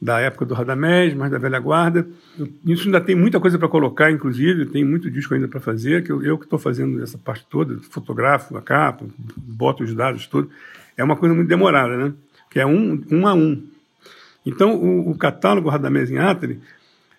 da 0.02 0.20
época 0.20 0.46
do 0.46 0.54
Radamés, 0.54 1.14
mais 1.14 1.32
da 1.32 1.38
velha 1.38 1.60
guarda. 1.60 2.08
Isso 2.66 2.86
ainda 2.86 3.02
tem 3.02 3.16
muita 3.16 3.40
coisa 3.40 3.58
para 3.58 3.68
colocar, 3.68 4.12
inclusive, 4.12 4.66
tem 4.66 4.84
muito 4.84 5.10
disco 5.10 5.34
ainda 5.34 5.48
para 5.48 5.60
fazer, 5.60 6.04
que 6.04 6.12
eu, 6.12 6.24
eu 6.24 6.38
que 6.38 6.46
estou 6.46 6.60
fazendo 6.60 7.02
essa 7.04 7.18
parte 7.18 7.46
toda, 7.50 7.78
fotografo 7.90 8.56
a 8.58 8.62
capa, 8.62 9.06
boto 9.38 9.84
os 9.84 9.94
dados, 9.94 10.28
tudo. 10.28 10.50
É 10.96 11.04
uma 11.04 11.16
coisa 11.16 11.36
muito 11.36 11.48
demorada, 11.48 11.98
né? 11.98 12.14
Que 12.50 12.60
é 12.60 12.66
um, 12.66 13.04
um 13.12 13.28
a 13.28 13.34
um. 13.34 13.64
Então, 14.46 14.76
o, 14.76 15.12
o 15.12 15.18
catálogo 15.18 15.70
Radamés 15.70 16.10
em 16.10 16.18
Atri 16.18 16.60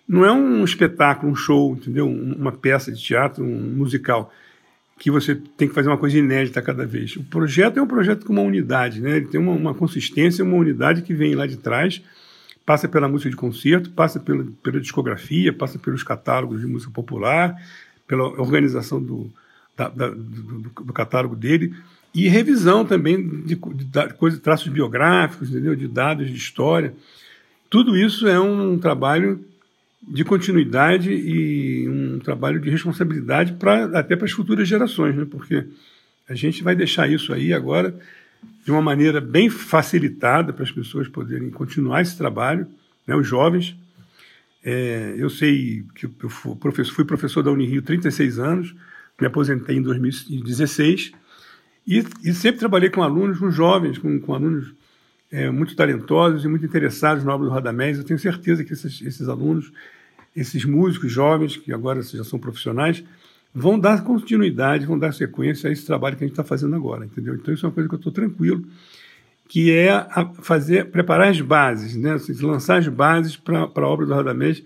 não 0.07 0.25
é 0.25 0.31
um 0.31 0.63
espetáculo, 0.63 1.31
um 1.31 1.35
show, 1.35 1.73
entendeu? 1.73 2.07
Uma 2.07 2.51
peça 2.51 2.91
de 2.91 3.01
teatro, 3.01 3.43
um 3.43 3.75
musical, 3.75 4.33
que 5.01 5.09
você 5.09 5.33
tem 5.33 5.67
que 5.67 5.73
fazer 5.73 5.89
uma 5.89 5.97
coisa 5.97 6.15
inédita 6.15 6.61
cada 6.61 6.85
vez. 6.85 7.15
O 7.15 7.23
projeto 7.23 7.79
é 7.79 7.81
um 7.81 7.87
projeto 7.87 8.23
com 8.23 8.33
uma 8.33 8.43
unidade, 8.43 9.01
né? 9.01 9.17
Ele 9.17 9.25
tem 9.25 9.41
uma, 9.41 9.51
uma 9.51 9.73
consistência, 9.73 10.45
uma 10.45 10.55
unidade 10.55 11.01
que 11.01 11.11
vem 11.11 11.33
lá 11.33 11.47
de 11.47 11.57
trás, 11.57 12.03
passa 12.63 12.87
pela 12.87 13.07
música 13.07 13.31
de 13.31 13.35
concerto, 13.35 13.89
passa 13.89 14.19
pela, 14.19 14.45
pela 14.61 14.79
discografia, 14.79 15.51
passa 15.51 15.79
pelos 15.79 16.03
catálogos 16.03 16.61
de 16.61 16.67
música 16.67 16.91
popular, 16.91 17.59
pela 18.07 18.25
organização 18.39 19.01
do, 19.01 19.27
da, 19.75 19.89
da, 19.89 20.09
do, 20.09 20.69
do, 20.69 20.93
catálogo 20.93 21.35
dele 21.35 21.73
e 22.13 22.27
revisão 22.29 22.85
também 22.85 23.27
de, 23.41 23.55
de, 23.55 24.13
coisas, 24.19 24.39
traços 24.39 24.67
biográficos, 24.67 25.49
entendeu? 25.49 25.75
de 25.75 25.87
dados 25.87 26.29
de 26.29 26.35
história. 26.35 26.93
Tudo 27.71 27.97
isso 27.97 28.27
é 28.27 28.39
um 28.39 28.77
trabalho 28.77 29.43
de 30.07 30.23
continuidade 30.23 31.11
e 31.11 31.87
um 31.87 32.19
trabalho 32.19 32.59
de 32.59 32.69
responsabilidade 32.69 33.53
para 33.53 33.99
até 33.99 34.15
para 34.15 34.25
as 34.25 34.31
futuras 34.31 34.67
gerações, 34.67 35.15
né? 35.15 35.25
porque 35.29 35.65
a 36.27 36.33
gente 36.33 36.63
vai 36.63 36.75
deixar 36.75 37.09
isso 37.09 37.31
aí 37.33 37.53
agora 37.53 37.95
de 38.65 38.71
uma 38.71 38.81
maneira 38.81 39.21
bem 39.21 39.49
facilitada 39.49 40.51
para 40.51 40.63
as 40.63 40.71
pessoas 40.71 41.07
poderem 41.07 41.49
continuar 41.51 42.01
esse 42.01 42.17
trabalho, 42.17 42.67
né? 43.05 43.15
os 43.15 43.27
jovens. 43.27 43.75
É, 44.63 45.15
eu 45.17 45.29
sei 45.29 45.83
que 45.95 46.05
eu 46.05 46.29
fui 46.29 46.55
professor, 46.55 46.93
fui 46.93 47.05
professor 47.05 47.43
da 47.43 47.51
Unirio 47.51 47.81
36 47.81 48.39
anos, 48.39 48.75
me 49.19 49.27
aposentei 49.27 49.77
em 49.77 49.81
2016 49.81 51.11
e, 51.87 52.03
e 52.23 52.33
sempre 52.33 52.59
trabalhei 52.59 52.89
com 52.89 53.03
alunos, 53.03 53.39
com 53.39 53.51
jovens, 53.51 53.97
com, 53.97 54.19
com 54.19 54.33
alunos 54.33 54.73
é, 55.31 55.49
muito 55.49 55.75
talentosos 55.75 56.43
e 56.43 56.47
muito 56.47 56.65
interessados 56.65 57.23
na 57.23 57.33
obra 57.33 57.47
do 57.47 57.53
Radamés. 57.53 57.97
Eu 57.97 58.03
tenho 58.03 58.19
certeza 58.19 58.63
que 58.63 58.73
esses, 58.73 59.01
esses 59.01 59.29
alunos, 59.29 59.71
esses 60.35 60.65
músicos 60.65 61.11
jovens, 61.11 61.55
que 61.55 61.71
agora 61.71 62.01
já 62.01 62.23
são 62.23 62.37
profissionais, 62.37 63.03
vão 63.53 63.79
dar 63.79 64.03
continuidade, 64.03 64.85
vão 64.85 64.99
dar 64.99 65.13
sequência 65.13 65.69
a 65.69 65.73
esse 65.73 65.85
trabalho 65.85 66.17
que 66.17 66.23
a 66.23 66.27
gente 66.27 66.33
está 66.33 66.43
fazendo 66.43 66.75
agora, 66.75 67.05
entendeu? 67.05 67.35
Então 67.35 67.53
isso 67.53 67.65
é 67.65 67.69
uma 67.69 67.73
coisa 67.73 67.87
que 67.87 67.95
eu 67.95 67.99
estou 67.99 68.11
tranquilo, 68.11 68.65
que 69.47 69.71
é 69.71 70.05
fazer, 70.41 70.85
preparar 70.85 71.29
as 71.29 71.41
bases, 71.41 71.95
né? 71.95 72.13
Assim, 72.13 72.33
lançar 72.45 72.77
as 72.77 72.87
bases 72.87 73.35
para 73.35 73.59
a 73.63 73.87
obra 73.87 74.05
do 74.05 74.13
Radamés, 74.13 74.63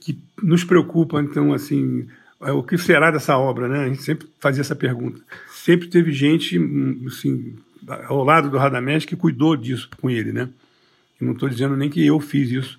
que 0.00 0.18
nos 0.42 0.64
preocupa, 0.64 1.20
então, 1.20 1.52
assim, 1.52 2.06
é, 2.40 2.52
o 2.52 2.62
que 2.62 2.78
será 2.78 3.10
dessa 3.10 3.36
obra, 3.36 3.68
né? 3.68 3.84
A 3.84 3.88
gente 3.88 4.02
sempre 4.02 4.26
fazia 4.38 4.62
essa 4.62 4.74
pergunta. 4.74 5.20
Sempre 5.52 5.88
teve 5.88 6.12
gente, 6.12 6.58
assim, 7.06 7.54
ao 8.06 8.24
lado 8.24 8.50
do 8.50 8.58
Radamés 8.58 9.04
que 9.04 9.16
cuidou 9.16 9.56
disso 9.56 9.88
com 10.00 10.10
ele, 10.10 10.32
né? 10.32 10.48
Eu 11.20 11.26
não 11.26 11.34
estou 11.34 11.48
dizendo 11.48 11.76
nem 11.76 11.90
que 11.90 12.04
eu 12.04 12.18
fiz 12.18 12.50
isso, 12.50 12.78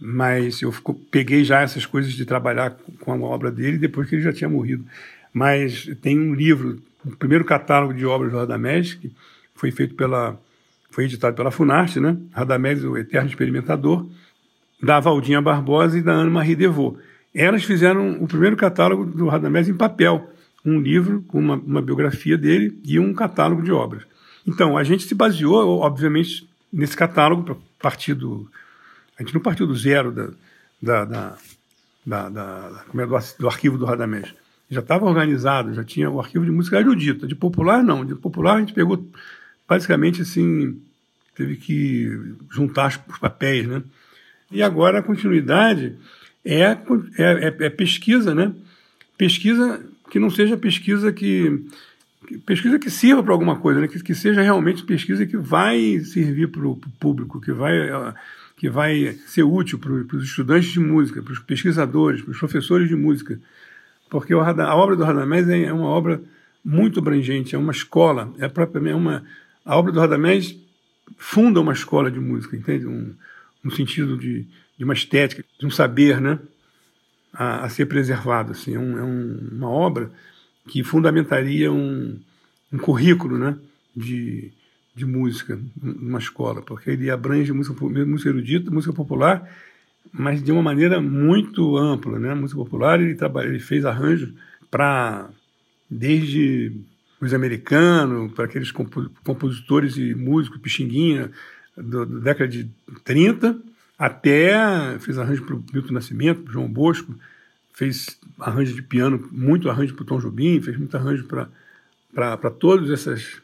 mas 0.00 0.62
eu 0.62 0.72
fico, 0.72 0.94
peguei 0.94 1.44
já 1.44 1.60
essas 1.60 1.86
coisas 1.86 2.12
de 2.12 2.24
trabalhar 2.24 2.76
com 3.00 3.12
a 3.12 3.16
obra 3.16 3.50
dele 3.50 3.78
depois 3.78 4.08
que 4.08 4.16
ele 4.16 4.22
já 4.22 4.32
tinha 4.32 4.48
morrido. 4.48 4.84
Mas 5.32 5.88
tem 6.02 6.18
um 6.18 6.34
livro, 6.34 6.80
o 7.04 7.16
primeiro 7.16 7.44
catálogo 7.44 7.94
de 7.94 8.04
obras 8.04 8.32
do 8.32 8.38
Radamés, 8.38 8.94
que 8.94 9.12
foi 9.54 9.70
feito 9.70 9.94
pela, 9.94 10.40
foi 10.90 11.04
editado 11.04 11.36
pela 11.36 11.50
Funarte, 11.50 12.00
né? 12.00 12.16
Radamés, 12.32 12.84
o 12.84 12.96
Eterno 12.96 13.28
Experimentador, 13.28 14.06
da 14.82 15.00
Valdinha 15.00 15.40
Barbosa 15.42 15.98
e 15.98 16.02
da 16.02 16.12
Ana 16.12 16.30
Marie 16.30 16.56
Devô. 16.56 16.96
Elas 17.34 17.64
fizeram 17.64 18.22
o 18.22 18.26
primeiro 18.26 18.56
catálogo 18.56 19.04
do 19.04 19.28
Radamés 19.28 19.68
em 19.68 19.74
papel, 19.74 20.30
um 20.64 20.80
livro 20.80 21.22
com 21.28 21.38
uma, 21.38 21.54
uma 21.54 21.82
biografia 21.82 22.36
dele 22.36 22.78
e 22.84 22.98
um 22.98 23.12
catálogo 23.12 23.62
de 23.62 23.70
obras. 23.70 24.04
Então, 24.48 24.78
a 24.78 24.82
gente 24.82 25.04
se 25.04 25.14
baseou, 25.14 25.80
obviamente, 25.80 26.48
nesse 26.72 26.96
catálogo 26.96 27.42
para 27.42 27.56
partir 27.78 28.14
do. 28.14 28.50
A 29.18 29.22
gente 29.22 29.34
não 29.34 29.42
partiu 29.42 29.66
do 29.66 29.76
zero 29.76 30.10
da, 30.10 30.30
da, 30.80 31.04
da, 31.04 31.36
da, 32.06 32.28
da 32.30 32.84
é, 32.94 33.06
do, 33.06 33.18
do, 33.38 33.46
arquivo 33.46 33.76
do 33.76 33.84
Radamés. 33.84 34.34
Já 34.70 34.80
estava 34.80 35.04
organizado, 35.04 35.74
já 35.74 35.84
tinha 35.84 36.10
o 36.10 36.18
arquivo 36.18 36.46
de 36.46 36.50
música 36.50 36.80
erudita. 36.80 37.26
De 37.26 37.34
popular, 37.34 37.82
não. 37.82 38.06
De 38.06 38.14
popular, 38.14 38.56
a 38.56 38.60
gente 38.60 38.72
pegou 38.72 39.06
basicamente 39.68 40.22
assim. 40.22 40.80
Teve 41.34 41.56
que 41.56 42.34
juntar 42.50 42.88
os 42.88 43.18
papéis, 43.18 43.66
né? 43.66 43.82
E 44.50 44.62
agora 44.62 45.00
a 45.00 45.02
continuidade 45.02 45.94
é, 46.42 46.62
é, 46.62 46.76
é, 47.18 47.56
é 47.66 47.70
pesquisa, 47.70 48.34
né? 48.34 48.50
Pesquisa 49.18 49.84
que 50.10 50.18
não 50.18 50.30
seja 50.30 50.56
pesquisa 50.56 51.12
que 51.12 51.66
pesquisa 52.38 52.78
que 52.78 52.90
sirva 52.90 53.22
para 53.22 53.32
alguma 53.32 53.56
coisa, 53.56 53.80
né? 53.80 53.88
que, 53.88 54.02
que 54.02 54.14
seja 54.14 54.42
realmente 54.42 54.84
pesquisa 54.84 55.24
que 55.24 55.36
vai 55.36 56.00
servir 56.00 56.48
para 56.48 56.66
o 56.66 56.76
público, 56.98 57.40
que 57.40 57.52
vai, 57.52 57.74
que 58.56 58.68
vai 58.68 59.16
ser 59.26 59.44
útil 59.44 59.78
para 59.78 59.92
os 59.92 60.24
estudantes 60.24 60.70
de 60.70 60.80
música, 60.80 61.22
para 61.22 61.32
os 61.32 61.38
pesquisadores, 61.38 62.20
para 62.20 62.32
os 62.32 62.38
professores 62.38 62.88
de 62.88 62.96
música. 62.96 63.40
Porque 64.10 64.34
o, 64.34 64.40
a 64.40 64.76
obra 64.76 64.96
do 64.96 65.04
Radamés 65.04 65.48
é, 65.48 65.64
é 65.64 65.72
uma 65.72 65.86
obra 65.86 66.20
muito 66.64 67.00
abrangente, 67.00 67.54
é 67.54 67.58
uma 67.58 67.72
escola, 67.72 68.32
é 68.38 68.48
propriamente 68.48 68.96
uma 68.96 69.24
a 69.68 69.76
obra 69.76 69.92
do 69.92 70.00
Radamés 70.00 70.56
funda 71.18 71.60
uma 71.60 71.74
escola 71.74 72.10
de 72.10 72.18
música, 72.18 72.56
entende? 72.56 72.86
Um, 72.86 73.14
um 73.62 73.70
sentido 73.70 74.16
de, 74.16 74.46
de 74.78 74.84
uma 74.84 74.94
estética, 74.94 75.44
de 75.60 75.66
um 75.66 75.70
saber, 75.70 76.22
né? 76.22 76.38
A, 77.34 77.66
a 77.66 77.68
ser 77.68 77.84
preservado, 77.84 78.52
assim, 78.52 78.74
é, 78.74 78.78
um, 78.78 78.98
é 78.98 79.02
um, 79.02 79.48
uma 79.52 79.68
obra 79.68 80.10
que 80.68 80.84
fundamentaria 80.84 81.72
um, 81.72 82.18
um 82.72 82.78
currículo 82.78 83.38
né, 83.38 83.56
de, 83.96 84.52
de 84.94 85.04
música 85.04 85.58
numa 85.82 86.18
escola, 86.18 86.62
porque 86.62 86.90
ele 86.90 87.10
abrange 87.10 87.52
música, 87.52 87.74
música 87.84 88.28
erudita, 88.28 88.70
música 88.70 88.92
popular, 88.92 89.48
mas 90.12 90.42
de 90.42 90.52
uma 90.52 90.62
maneira 90.62 91.00
muito 91.00 91.76
ampla. 91.76 92.18
Né? 92.18 92.34
Música 92.34 92.60
popular, 92.60 93.00
ele, 93.00 93.14
trabalha, 93.14 93.48
ele 93.48 93.58
fez 93.58 93.84
arranjos 93.84 94.32
para, 94.70 95.28
desde 95.90 96.72
os 97.20 97.34
americanos, 97.34 98.32
para 98.32 98.44
aqueles 98.44 98.70
compositores 98.70 99.96
e 99.96 100.14
músicos, 100.14 100.60
Pixinguinha, 100.60 101.30
da 101.76 102.04
década 102.04 102.48
de 102.48 102.70
30, 103.04 103.58
até 103.98 104.98
fez 105.00 105.18
arranjo 105.18 105.44
para 105.44 105.56
o 105.56 105.64
Milton 105.72 105.94
Nascimento, 105.94 106.50
João 106.50 106.68
Bosco, 106.68 107.14
fez 107.78 108.18
arranjo 108.40 108.74
de 108.74 108.82
piano, 108.82 109.28
muito 109.30 109.70
arranjo 109.70 109.94
para 109.94 110.02
o 110.02 110.06
Tom 110.06 110.18
Jobim, 110.18 110.60
fez 110.60 110.76
muito 110.76 110.96
arranjo 110.96 111.24
para 112.12 112.50
todos 112.50 112.90
essas, 112.90 113.40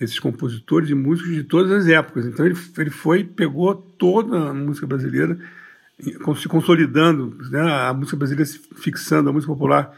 esses 0.00 0.20
compositores 0.20 0.88
e 0.88 0.94
músicos 0.94 1.34
de 1.34 1.42
todas 1.42 1.72
as 1.72 1.88
épocas. 1.88 2.24
Então 2.24 2.46
ele, 2.46 2.56
ele 2.78 2.90
foi, 2.90 3.24
pegou 3.24 3.74
toda 3.74 4.50
a 4.50 4.54
música 4.54 4.86
brasileira, 4.86 5.36
se 5.98 6.48
consolidando, 6.48 7.36
né, 7.50 7.60
a 7.60 7.92
música 7.92 8.16
brasileira 8.16 8.48
se 8.48 8.60
fixando, 8.76 9.30
a 9.30 9.32
música 9.32 9.52
popular 9.52 9.92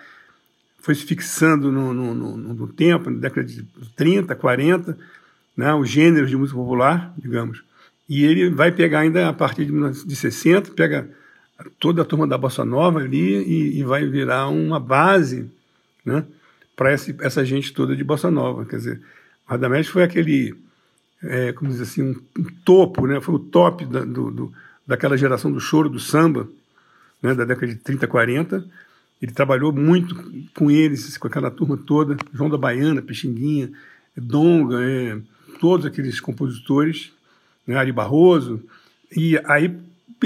foi 0.80 0.94
se 0.94 1.04
fixando 1.04 1.70
no, 1.70 1.92
no, 1.92 2.14
no, 2.14 2.36
no 2.54 2.66
tempo, 2.68 3.10
na 3.10 3.18
década 3.18 3.46
de 3.46 3.64
30, 3.96 4.34
40, 4.34 4.96
né, 5.54 5.74
os 5.74 5.90
gêneros 5.90 6.30
de 6.30 6.38
música 6.38 6.58
popular, 6.58 7.12
digamos. 7.18 7.62
E 8.08 8.24
ele 8.24 8.48
vai 8.48 8.72
pegar 8.72 9.00
ainda 9.00 9.28
a 9.28 9.32
partir 9.34 9.66
de, 9.66 10.06
de 10.06 10.16
60, 10.16 10.72
pega 10.72 11.06
toda 11.78 12.02
a 12.02 12.04
turma 12.04 12.26
da 12.26 12.38
Bossa 12.38 12.64
Nova 12.64 13.00
ali 13.00 13.42
e, 13.44 13.78
e 13.78 13.84
vai 13.84 14.04
virar 14.06 14.48
uma 14.48 14.80
base 14.80 15.50
né, 16.04 16.24
para 16.76 16.90
essa 16.92 17.44
gente 17.44 17.72
toda 17.72 17.94
de 17.94 18.04
Bossa 18.04 18.30
Nova. 18.30 18.64
Quer 18.64 18.76
dizer, 18.76 19.02
o 19.46 19.50
Radamés 19.50 19.86
foi 19.86 20.02
aquele, 20.02 20.54
é, 21.22 21.52
como 21.52 21.70
dizer 21.70 21.84
assim, 21.84 22.02
um, 22.02 22.20
um, 22.38 22.44
topo, 22.64 23.06
né? 23.06 23.20
foi 23.20 23.34
o 23.34 23.38
top 23.38 23.84
da, 23.84 24.00
do, 24.00 24.30
do, 24.30 24.52
daquela 24.86 25.16
geração 25.16 25.52
do 25.52 25.60
choro, 25.60 25.88
do 25.88 26.00
samba, 26.00 26.48
né? 27.22 27.34
da 27.34 27.44
década 27.44 27.68
de 27.68 27.76
30, 27.76 28.06
40. 28.06 28.64
Ele 29.22 29.32
trabalhou 29.32 29.72
muito 29.72 30.14
com 30.54 30.70
eles, 30.70 31.16
com 31.16 31.28
aquela 31.28 31.50
turma 31.50 31.76
toda, 31.76 32.16
João 32.32 32.50
da 32.50 32.58
Baiana, 32.58 33.00
Pixinguinha, 33.00 33.70
Donga, 34.16 34.82
é, 34.82 35.18
todos 35.60 35.86
aqueles 35.86 36.20
compositores, 36.20 37.12
né? 37.66 37.76
Ari 37.76 37.90
Barroso, 37.92 38.62
e 39.16 39.40
aí 39.46 39.74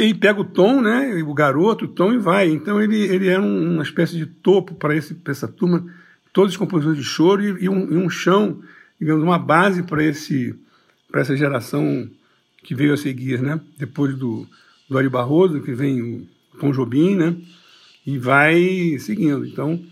ele 0.00 0.14
pega 0.14 0.40
o 0.40 0.44
tom, 0.44 0.80
né, 0.80 1.22
o 1.22 1.34
garoto, 1.34 1.84
o 1.84 1.88
tom 1.88 2.12
e 2.12 2.18
vai. 2.18 2.48
Então 2.48 2.82
ele, 2.82 3.00
ele 3.00 3.28
é 3.28 3.38
um, 3.38 3.74
uma 3.74 3.82
espécie 3.82 4.16
de 4.16 4.26
topo 4.26 4.74
para 4.74 4.94
essa 4.94 5.48
turma, 5.48 5.86
todos 6.32 6.52
os 6.52 6.56
compositores 6.56 6.98
de 6.98 7.04
choro 7.04 7.42
e, 7.42 7.64
e, 7.64 7.68
um, 7.68 7.92
e 7.92 7.96
um 7.96 8.10
chão, 8.10 8.60
digamos, 9.00 9.22
uma 9.22 9.38
base 9.38 9.82
para 9.82 10.02
essa 10.04 11.36
geração 11.36 12.08
que 12.62 12.74
veio 12.74 12.92
a 12.92 12.96
seguir, 12.96 13.40
né? 13.40 13.60
Depois 13.78 14.14
do, 14.16 14.46
do 14.88 14.98
Ari 14.98 15.08
Barroso, 15.08 15.62
que 15.62 15.72
vem 15.72 16.02
o 16.02 16.26
Tom 16.58 16.72
Jobim, 16.72 17.14
né? 17.14 17.36
E 18.06 18.18
vai 18.18 18.98
seguindo. 18.98 19.46
Então, 19.46 19.82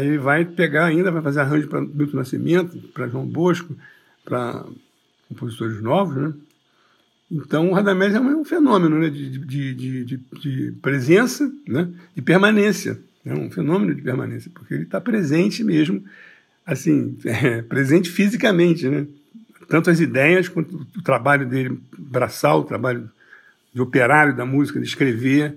ele 0.00 0.18
vai 0.18 0.44
pegar 0.44 0.86
ainda, 0.86 1.10
vai 1.10 1.22
fazer 1.22 1.40
arranjo 1.40 1.68
para 1.68 1.80
Milton 1.80 2.16
Nascimento, 2.16 2.78
para 2.94 3.08
João 3.08 3.26
Bosco, 3.26 3.76
para 4.24 4.64
compositores 5.28 5.80
novos, 5.82 6.16
né? 6.16 6.32
Então, 7.30 7.70
o 7.70 7.72
Radamés 7.72 8.14
é 8.14 8.20
um 8.20 8.44
fenômeno 8.44 8.98
né, 8.98 9.08
de, 9.08 9.38
de, 9.38 9.74
de, 9.74 10.16
de, 10.16 10.72
presença 10.82 11.50
né, 11.66 11.88
e 12.16 12.20
permanência. 12.20 12.98
É 13.24 13.32
um 13.32 13.50
fenômeno 13.50 13.94
de 13.94 14.02
permanência, 14.02 14.50
porque 14.52 14.74
ele 14.74 14.82
está 14.82 15.00
presente 15.00 15.62
mesmo, 15.62 16.02
assim, 16.66 17.16
é, 17.24 17.62
presente 17.62 18.10
fisicamente, 18.10 18.88
né? 18.88 19.06
tanto 19.68 19.88
as 19.88 20.00
ideias 20.00 20.48
quanto 20.48 20.84
o 20.96 21.02
trabalho 21.02 21.46
dele 21.46 21.78
braçal, 21.96 22.60
o 22.60 22.64
trabalho 22.64 23.08
de 23.72 23.80
operário 23.80 24.34
da 24.34 24.44
música, 24.44 24.80
de 24.80 24.86
escrever, 24.86 25.54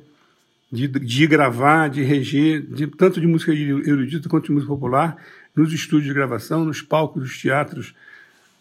de, 0.71 0.87
de 0.87 1.27
gravar, 1.27 1.89
de 1.89 2.03
reger, 2.03 2.61
de, 2.61 2.85
tanto 2.85 3.19
de 3.19 3.25
música 3.25 3.51
erudita 3.51 4.29
quanto 4.29 4.45
de 4.45 4.51
música 4.51 4.71
popular, 4.71 5.17
nos 5.55 5.73
estúdios 5.73 6.07
de 6.07 6.13
gravação, 6.13 6.63
nos 6.63 6.81
palcos 6.81 7.23
dos 7.23 7.41
teatros, 7.41 7.95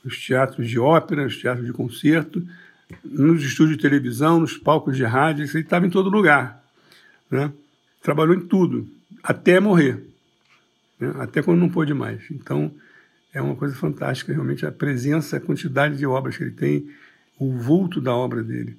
nos 0.02 0.18
teatros 0.24 0.68
de 0.68 0.78
ópera, 0.78 1.24
nos 1.24 1.36
teatros 1.36 1.66
de 1.66 1.72
concerto, 1.72 2.42
nos 3.04 3.42
estúdios 3.42 3.76
de 3.76 3.82
televisão, 3.82 4.40
nos 4.40 4.56
palcos 4.56 4.96
de 4.96 5.04
rádio, 5.04 5.44
ele 5.44 5.58
estava 5.60 5.86
em 5.86 5.90
todo 5.90 6.10
lugar. 6.10 6.62
Né? 7.30 7.52
Trabalhou 8.02 8.34
em 8.34 8.40
tudo, 8.40 8.88
até 9.22 9.60
morrer, 9.60 10.04
né? 10.98 11.12
até 11.18 11.42
quando 11.42 11.60
não 11.60 11.68
pôde 11.68 11.94
mais. 11.94 12.22
Então, 12.30 12.72
é 13.32 13.40
uma 13.40 13.56
coisa 13.56 13.74
fantástica, 13.74 14.32
realmente, 14.32 14.66
a 14.66 14.72
presença, 14.72 15.36
a 15.36 15.40
quantidade 15.40 15.96
de 15.96 16.06
obras 16.06 16.36
que 16.36 16.42
ele 16.42 16.52
tem, 16.52 16.90
o 17.38 17.52
vulto 17.52 18.00
da 18.00 18.14
obra 18.14 18.42
dele, 18.42 18.76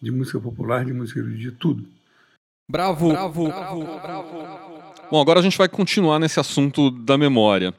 de 0.00 0.10
música 0.10 0.38
popular, 0.38 0.84
de 0.84 0.92
música 0.92 1.20
erudita, 1.20 1.56
tudo. 1.58 1.86
Bravo, 2.70 3.08
bravo, 3.08 3.46
bravo, 3.46 3.84
bravo. 3.84 4.76
Bom, 5.10 5.20
agora 5.20 5.38
a 5.38 5.42
gente 5.42 5.56
vai 5.56 5.68
continuar 5.68 6.18
nesse 6.18 6.40
assunto 6.40 6.90
da 6.90 7.16
memória. 7.16 7.72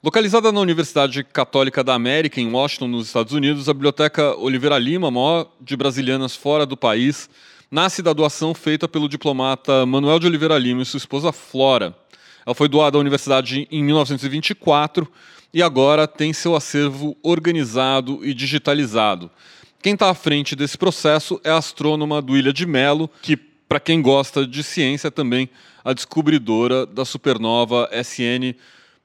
Localizada 0.00 0.52
na 0.52 0.60
Universidade 0.60 1.24
Católica 1.24 1.82
da 1.82 1.92
América, 1.92 2.40
em 2.40 2.48
Washington, 2.48 2.86
nos 2.86 3.08
Estados 3.08 3.32
Unidos, 3.32 3.68
a 3.68 3.74
Biblioteca 3.74 4.32
Oliveira 4.36 4.78
Lima, 4.78 5.10
maior 5.10 5.50
de 5.60 5.76
brasilianas 5.76 6.36
fora 6.36 6.64
do 6.64 6.76
país, 6.76 7.28
nasce 7.68 8.00
da 8.00 8.12
doação 8.12 8.54
feita 8.54 8.86
pelo 8.86 9.08
diplomata 9.08 9.84
Manuel 9.84 10.20
de 10.20 10.28
Oliveira 10.28 10.56
Lima 10.56 10.82
e 10.82 10.84
sua 10.84 10.98
esposa 10.98 11.32
Flora. 11.32 11.96
Ela 12.46 12.54
foi 12.54 12.68
doada 12.68 12.96
à 12.96 13.00
universidade 13.00 13.66
em 13.72 13.82
1924 13.82 15.10
e 15.52 15.64
agora 15.64 16.06
tem 16.06 16.32
seu 16.32 16.54
acervo 16.54 17.16
organizado 17.20 18.24
e 18.24 18.32
digitalizado. 18.32 19.28
Quem 19.82 19.94
está 19.94 20.10
à 20.10 20.14
frente 20.14 20.54
desse 20.54 20.78
processo 20.78 21.40
é 21.42 21.50
a 21.50 21.56
astrônoma 21.56 22.22
Duília 22.22 22.52
de 22.52 22.66
Mello, 22.66 23.10
que, 23.20 23.36
para 23.36 23.80
quem 23.80 24.00
gosta 24.00 24.46
de 24.46 24.62
ciência, 24.62 25.08
é 25.08 25.10
também 25.10 25.50
a 25.84 25.92
descobridora 25.92 26.86
da 26.86 27.04
supernova 27.04 27.90
SN 27.92 28.54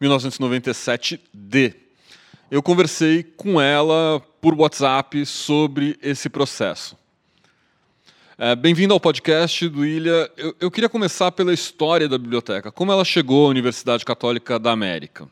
1997D. 0.03 1.73
Eu 2.51 2.61
conversei 2.61 3.23
com 3.23 3.59
ela 3.59 4.21
por 4.41 4.53
WhatsApp 4.53 5.25
sobre 5.25 5.97
esse 6.01 6.29
processo. 6.29 6.97
É, 8.37 8.55
Bem-vindo 8.55 8.93
ao 8.93 8.99
podcast 8.99 9.67
do 9.69 9.85
Ilha. 9.85 10.29
Eu, 10.35 10.53
eu 10.59 10.69
queria 10.69 10.89
começar 10.89 11.31
pela 11.31 11.53
história 11.53 12.09
da 12.09 12.17
biblioteca. 12.17 12.71
Como 12.71 12.91
ela 12.91 13.05
chegou 13.05 13.45
à 13.45 13.49
Universidade 13.49 14.03
Católica 14.03 14.59
da 14.59 14.71
América? 14.71 15.27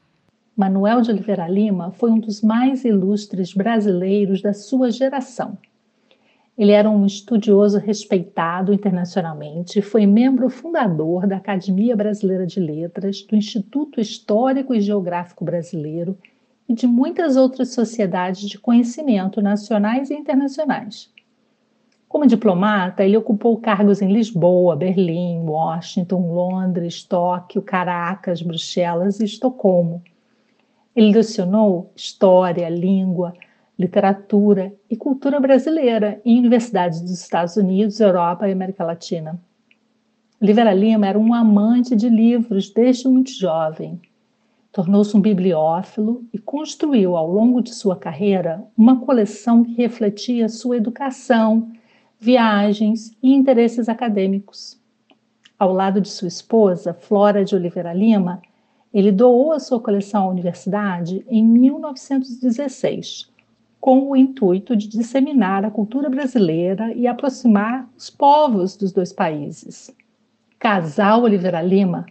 Manuel 0.56 1.02
de 1.02 1.12
Oliveira 1.12 1.48
Lima 1.48 1.92
foi 1.92 2.10
um 2.10 2.20
dos 2.20 2.42
mais 2.42 2.86
ilustres 2.86 3.54
brasileiros 3.54 4.42
da 4.42 4.54
sua 4.54 4.90
geração. 4.90 5.58
Ele 6.62 6.74
era 6.74 6.88
um 6.88 7.08
estudioso 7.08 7.80
respeitado 7.80 8.72
internacionalmente 8.72 9.80
e 9.80 9.82
foi 9.82 10.06
membro 10.06 10.48
fundador 10.48 11.26
da 11.26 11.38
Academia 11.38 11.96
Brasileira 11.96 12.46
de 12.46 12.60
Letras, 12.60 13.24
do 13.24 13.36
Instituto 13.36 14.00
Histórico 14.00 14.72
e 14.72 14.80
Geográfico 14.80 15.44
Brasileiro 15.44 16.16
e 16.70 16.76
de 16.76 16.86
muitas 16.86 17.36
outras 17.36 17.74
sociedades 17.74 18.48
de 18.48 18.60
conhecimento 18.60 19.42
nacionais 19.42 20.12
e 20.12 20.14
internacionais. 20.14 21.12
Como 22.08 22.28
diplomata, 22.28 23.04
ele 23.04 23.18
ocupou 23.18 23.58
cargos 23.58 24.00
em 24.00 24.14
Lisboa, 24.14 24.76
Berlim, 24.76 25.40
Washington, 25.40 26.32
Londres, 26.32 27.04
Tóquio, 27.04 27.64
Caracas, 27.64 28.44
Bruxelas 28.44 29.20
e 29.20 29.26
Estocolmo 29.26 30.04
ele 30.96 31.14
lecionou 31.14 31.92
História, 31.96 32.68
Língua, 32.70 33.34
Literatura 33.82 34.72
e 34.88 34.96
Cultura 34.96 35.40
Brasileira 35.40 36.22
em 36.24 36.38
universidades 36.38 37.02
dos 37.02 37.20
Estados 37.20 37.58
Unidos, 37.58 38.00
Europa 38.00 38.48
e 38.48 38.52
América 38.52 38.84
Latina. 38.86 39.42
Oliveira 40.40 40.72
Lima 40.74 41.08
era 41.08 41.18
um 41.18 41.34
amante 41.34 41.96
de 41.96 42.08
livros 42.08 42.70
desde 42.70 43.08
muito 43.08 43.32
jovem. 43.32 44.00
Tornou-se 44.72 45.18
um 45.18 45.20
bibliófilo 45.20 46.24
e 46.32 46.38
construiu, 46.38 47.18
ao 47.18 47.30
longo 47.30 47.60
de 47.60 47.74
sua 47.74 47.96
carreira, 47.96 48.64
uma 48.78 49.00
coleção 49.00 49.64
que 49.64 49.74
refletia 49.74 50.48
sua 50.48 50.78
educação, 50.78 51.72
viagens 52.20 53.12
e 53.22 53.34
interesses 53.34 53.90
acadêmicos. 53.90 54.80
Ao 55.58 55.74
lado 55.74 56.00
de 56.00 56.10
sua 56.10 56.28
esposa, 56.28 56.94
Flora 56.94 57.44
de 57.44 57.56
Oliveira 57.56 57.94
Lima, 57.94 58.42
ele 58.94 59.12
doou 59.12 59.54
a 59.54 59.60
sua 59.60 59.80
coleção 59.80 60.26
à 60.26 60.30
universidade 60.30 61.26
em 61.30 61.44
1916, 61.44 63.31
com 63.82 64.12
o 64.12 64.16
intuito 64.16 64.76
de 64.76 64.88
disseminar 64.88 65.66
a 65.66 65.72
cultura 65.72 66.08
brasileira 66.08 66.94
e 66.94 67.08
aproximar 67.08 67.90
os 67.98 68.12
povos 68.12 68.78
dos 68.78 68.92
dois 68.92 69.12
países. 69.12 69.92
Casal 70.60 71.24
Oliveira 71.24 71.64
Lima 71.64 72.06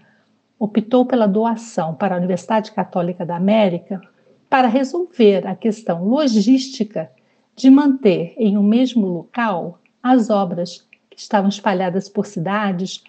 optou 0.59 1.06
pela 1.06 1.28
doação 1.28 1.94
para 1.94 2.16
a 2.16 2.18
Universidade 2.18 2.72
Católica 2.72 3.24
da 3.24 3.37
América 3.37 4.00
para 4.48 4.66
resolver 4.66 5.46
a 5.46 5.54
questão 5.54 6.04
logística 6.04 7.09
de 7.54 7.70
manter 7.70 8.35
em 8.37 8.59
um 8.59 8.62
mesmo 8.64 9.06
local 9.06 9.80
as 10.02 10.28
obras 10.28 10.88
que 11.09 11.20
estavam 11.20 11.48
espalhadas 11.48 12.09
por 12.09 12.26
cidades 12.26 13.04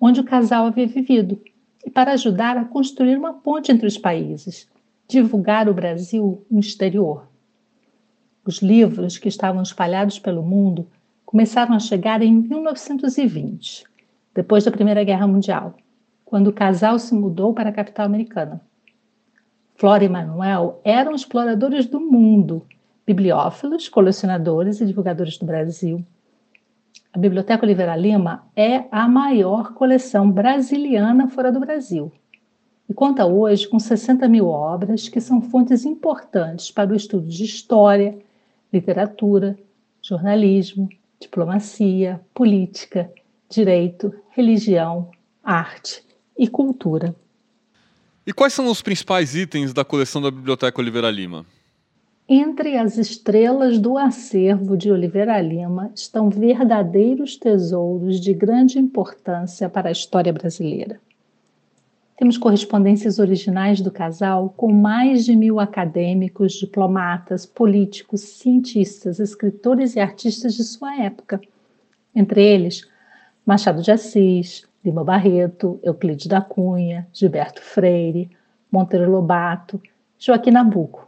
onde 0.00 0.20
o 0.20 0.24
casal 0.24 0.64
havia 0.64 0.86
vivido 0.86 1.38
e 1.84 1.90
para 1.90 2.12
ajudar 2.12 2.56
a 2.56 2.64
construir 2.64 3.18
uma 3.18 3.34
ponte 3.34 3.70
entre 3.70 3.86
os 3.86 3.98
países, 3.98 4.66
divulgar 5.06 5.68
o 5.68 5.74
Brasil 5.74 6.42
no 6.50 6.60
exterior. 6.60 7.27
Os 8.48 8.62
livros 8.62 9.18
que 9.18 9.28
estavam 9.28 9.62
espalhados 9.62 10.18
pelo 10.18 10.42
mundo 10.42 10.88
começaram 11.26 11.74
a 11.74 11.78
chegar 11.78 12.22
em 12.22 12.32
1920, 12.32 13.84
depois 14.34 14.64
da 14.64 14.70
Primeira 14.70 15.04
Guerra 15.04 15.26
Mundial, 15.26 15.74
quando 16.24 16.46
o 16.46 16.52
casal 16.54 16.98
se 16.98 17.14
mudou 17.14 17.52
para 17.52 17.68
a 17.68 17.72
capital 17.72 18.06
americana. 18.06 18.62
Flora 19.74 20.02
e 20.02 20.08
Manuel 20.08 20.80
eram 20.82 21.14
exploradores 21.14 21.84
do 21.84 22.00
mundo, 22.00 22.66
bibliófilos, 23.06 23.86
colecionadores 23.86 24.80
e 24.80 24.86
divulgadores 24.86 25.36
do 25.36 25.44
Brasil 25.44 26.02
a 27.12 27.18
Biblioteca 27.18 27.66
Oliveira 27.66 27.96
Lima 27.96 28.44
é 28.54 28.84
a 28.92 29.08
maior 29.08 29.72
coleção 29.74 30.30
brasiliana 30.30 31.26
fora 31.26 31.50
do 31.50 31.58
Brasil 31.58 32.12
e 32.88 32.94
conta 32.94 33.26
hoje 33.26 33.66
com 33.66 33.78
60 33.78 34.28
mil 34.28 34.46
obras 34.46 35.08
que 35.08 35.20
são 35.20 35.40
fontes 35.42 35.84
importantes 35.84 36.70
para 36.70 36.92
o 36.92 36.94
estudo 36.94 37.26
de 37.26 37.44
história, 37.44 38.18
literatura, 38.72 39.58
jornalismo, 40.02 40.88
diplomacia, 41.20 42.20
política, 42.34 43.10
direito, 43.48 44.14
religião, 44.30 45.10
arte 45.42 46.02
e 46.36 46.46
cultura. 46.46 47.14
E 48.26 48.32
quais 48.32 48.52
são 48.52 48.66
os 48.66 48.82
principais 48.82 49.34
itens 49.34 49.72
da 49.72 49.84
coleção 49.84 50.20
da 50.20 50.30
Biblioteca 50.30 50.80
Oliveira 50.80 51.10
Lima? 51.10 51.46
Entre 52.28 52.76
as 52.76 52.98
estrelas 52.98 53.78
do 53.78 53.96
acervo 53.96 54.76
de 54.76 54.92
Oliveira 54.92 55.40
Lima 55.40 55.90
estão 55.94 56.28
verdadeiros 56.28 57.38
tesouros 57.38 58.20
de 58.20 58.34
grande 58.34 58.78
importância 58.78 59.66
para 59.66 59.88
a 59.88 59.92
história 59.92 60.30
brasileira. 60.30 61.00
Temos 62.18 62.36
correspondências 62.36 63.20
originais 63.20 63.80
do 63.80 63.92
casal 63.92 64.52
com 64.56 64.72
mais 64.72 65.24
de 65.24 65.36
mil 65.36 65.60
acadêmicos, 65.60 66.54
diplomatas, 66.54 67.46
políticos, 67.46 68.22
cientistas, 68.22 69.20
escritores 69.20 69.94
e 69.94 70.00
artistas 70.00 70.54
de 70.54 70.64
sua 70.64 71.00
época. 71.00 71.40
Entre 72.12 72.42
eles, 72.42 72.82
Machado 73.46 73.80
de 73.82 73.92
Assis, 73.92 74.66
Lima 74.84 75.04
Barreto, 75.04 75.78
Euclides 75.80 76.26
da 76.26 76.40
Cunha, 76.40 77.06
Gilberto 77.12 77.62
Freire, 77.62 78.28
Monteiro 78.68 79.08
Lobato, 79.08 79.80
Joaquim 80.18 80.50
Nabuco. 80.50 81.06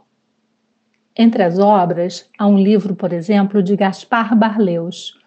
Entre 1.13 1.43
as 1.43 1.59
obras, 1.59 2.29
há 2.39 2.47
um 2.47 2.57
livro, 2.57 2.95
por 2.95 3.11
exemplo, 3.11 3.61
de 3.61 3.75
Gaspar 3.75 4.33
Barleus, 4.33 5.19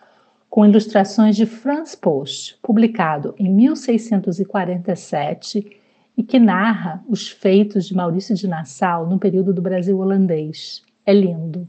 com 0.54 0.64
ilustrações 0.64 1.34
de 1.34 1.44
Franz 1.46 1.96
Post, 1.96 2.56
publicado 2.62 3.34
em 3.36 3.52
1647 3.52 5.80
e 6.16 6.22
que 6.22 6.38
narra 6.38 7.02
os 7.08 7.28
feitos 7.28 7.86
de 7.86 7.96
Maurício 7.96 8.36
de 8.36 8.46
Nassau 8.46 9.04
no 9.04 9.18
período 9.18 9.52
do 9.52 9.60
Brasil 9.60 9.98
holandês. 9.98 10.80
É 11.04 11.12
lindo. 11.12 11.66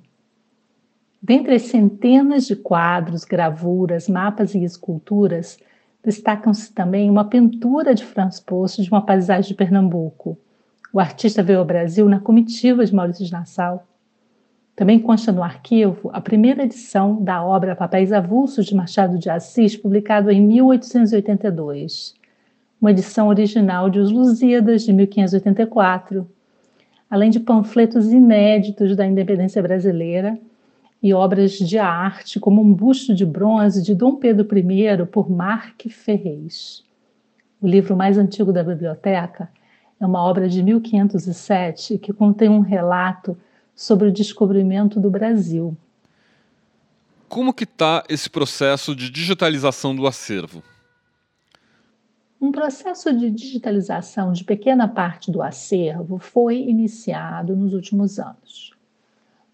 Dentre 1.19 1.55
as 1.55 1.63
centenas 1.63 2.45
de 2.45 2.55
quadros, 2.55 3.25
gravuras, 3.25 4.07
mapas 4.07 4.53
e 4.53 4.63
esculturas, 4.63 5.57
destacam-se 6.03 6.71
também 6.71 7.09
uma 7.09 7.25
pintura 7.25 7.95
de 7.95 8.05
Franz 8.05 8.39
Post 8.39 8.83
de 8.83 8.91
uma 8.91 9.03
paisagem 9.03 9.49
de 9.49 9.55
Pernambuco. 9.55 10.37
O 10.93 10.99
artista 10.99 11.41
veio 11.41 11.57
ao 11.57 11.65
Brasil 11.65 12.07
na 12.07 12.19
comitiva 12.19 12.85
de 12.85 12.93
Maurício 12.93 13.25
de 13.25 13.31
Nassau 13.31 13.83
também 14.75 14.99
consta 14.99 15.31
no 15.31 15.41
arquivo 15.41 16.09
a 16.11 16.19
primeira 16.19 16.63
edição 16.63 17.23
da 17.23 17.43
obra 17.43 17.75
Papéis 17.75 18.11
Avulsos 18.11 18.65
de 18.65 18.75
Machado 18.75 19.17
de 19.17 19.29
Assis, 19.29 19.77
publicado 19.77 20.29
em 20.29 20.41
1882, 20.41 22.13
uma 22.81 22.91
edição 22.91 23.29
original 23.29 23.89
de 23.89 23.99
Os 23.99 24.11
Lusíadas, 24.11 24.83
de 24.83 24.91
1584, 24.91 26.29
além 27.09 27.29
de 27.29 27.39
panfletos 27.39 28.11
inéditos 28.11 28.95
da 28.97 29.05
independência 29.05 29.61
brasileira 29.61 30.37
e 31.01 31.13
obras 31.13 31.53
de 31.53 31.77
arte, 31.77 32.39
como 32.39 32.61
um 32.61 32.73
busto 32.73 33.15
de 33.15 33.25
bronze 33.25 33.81
de 33.81 33.95
Dom 33.95 34.15
Pedro 34.15 34.45
I 34.57 35.05
por 35.05 35.29
Marque 35.29 35.87
Ferrez. 35.89 36.83
O 37.61 37.67
livro 37.67 37.95
mais 37.95 38.17
antigo 38.17 38.51
da 38.51 38.63
biblioteca 38.63 39.49
é 39.99 40.05
uma 40.05 40.21
obra 40.21 40.49
de 40.49 40.61
1507 40.61 41.97
que 41.97 42.11
contém 42.11 42.49
um 42.49 42.59
relato 42.59 43.37
sobre 43.75 44.07
o 44.07 44.11
descobrimento 44.11 44.99
do 44.99 45.09
Brasil. 45.09 45.75
Como 47.27 47.53
que 47.53 47.65
está 47.65 48.03
esse 48.07 48.29
processo 48.29 48.95
de 48.95 49.09
digitalização 49.09 49.95
do 49.95 50.07
acervo? 50.07 50.63
Um 52.39 52.51
processo 52.51 53.11
de 53.13 53.29
digitalização 53.29 54.31
de 54.31 54.43
pequena 54.43 54.87
parte 54.87 55.31
do 55.31 55.41
acervo 55.41 56.17
foi 56.17 56.57
iniciado 56.57 57.55
nos 57.55 57.73
últimos 57.73 58.19
anos. 58.19 58.75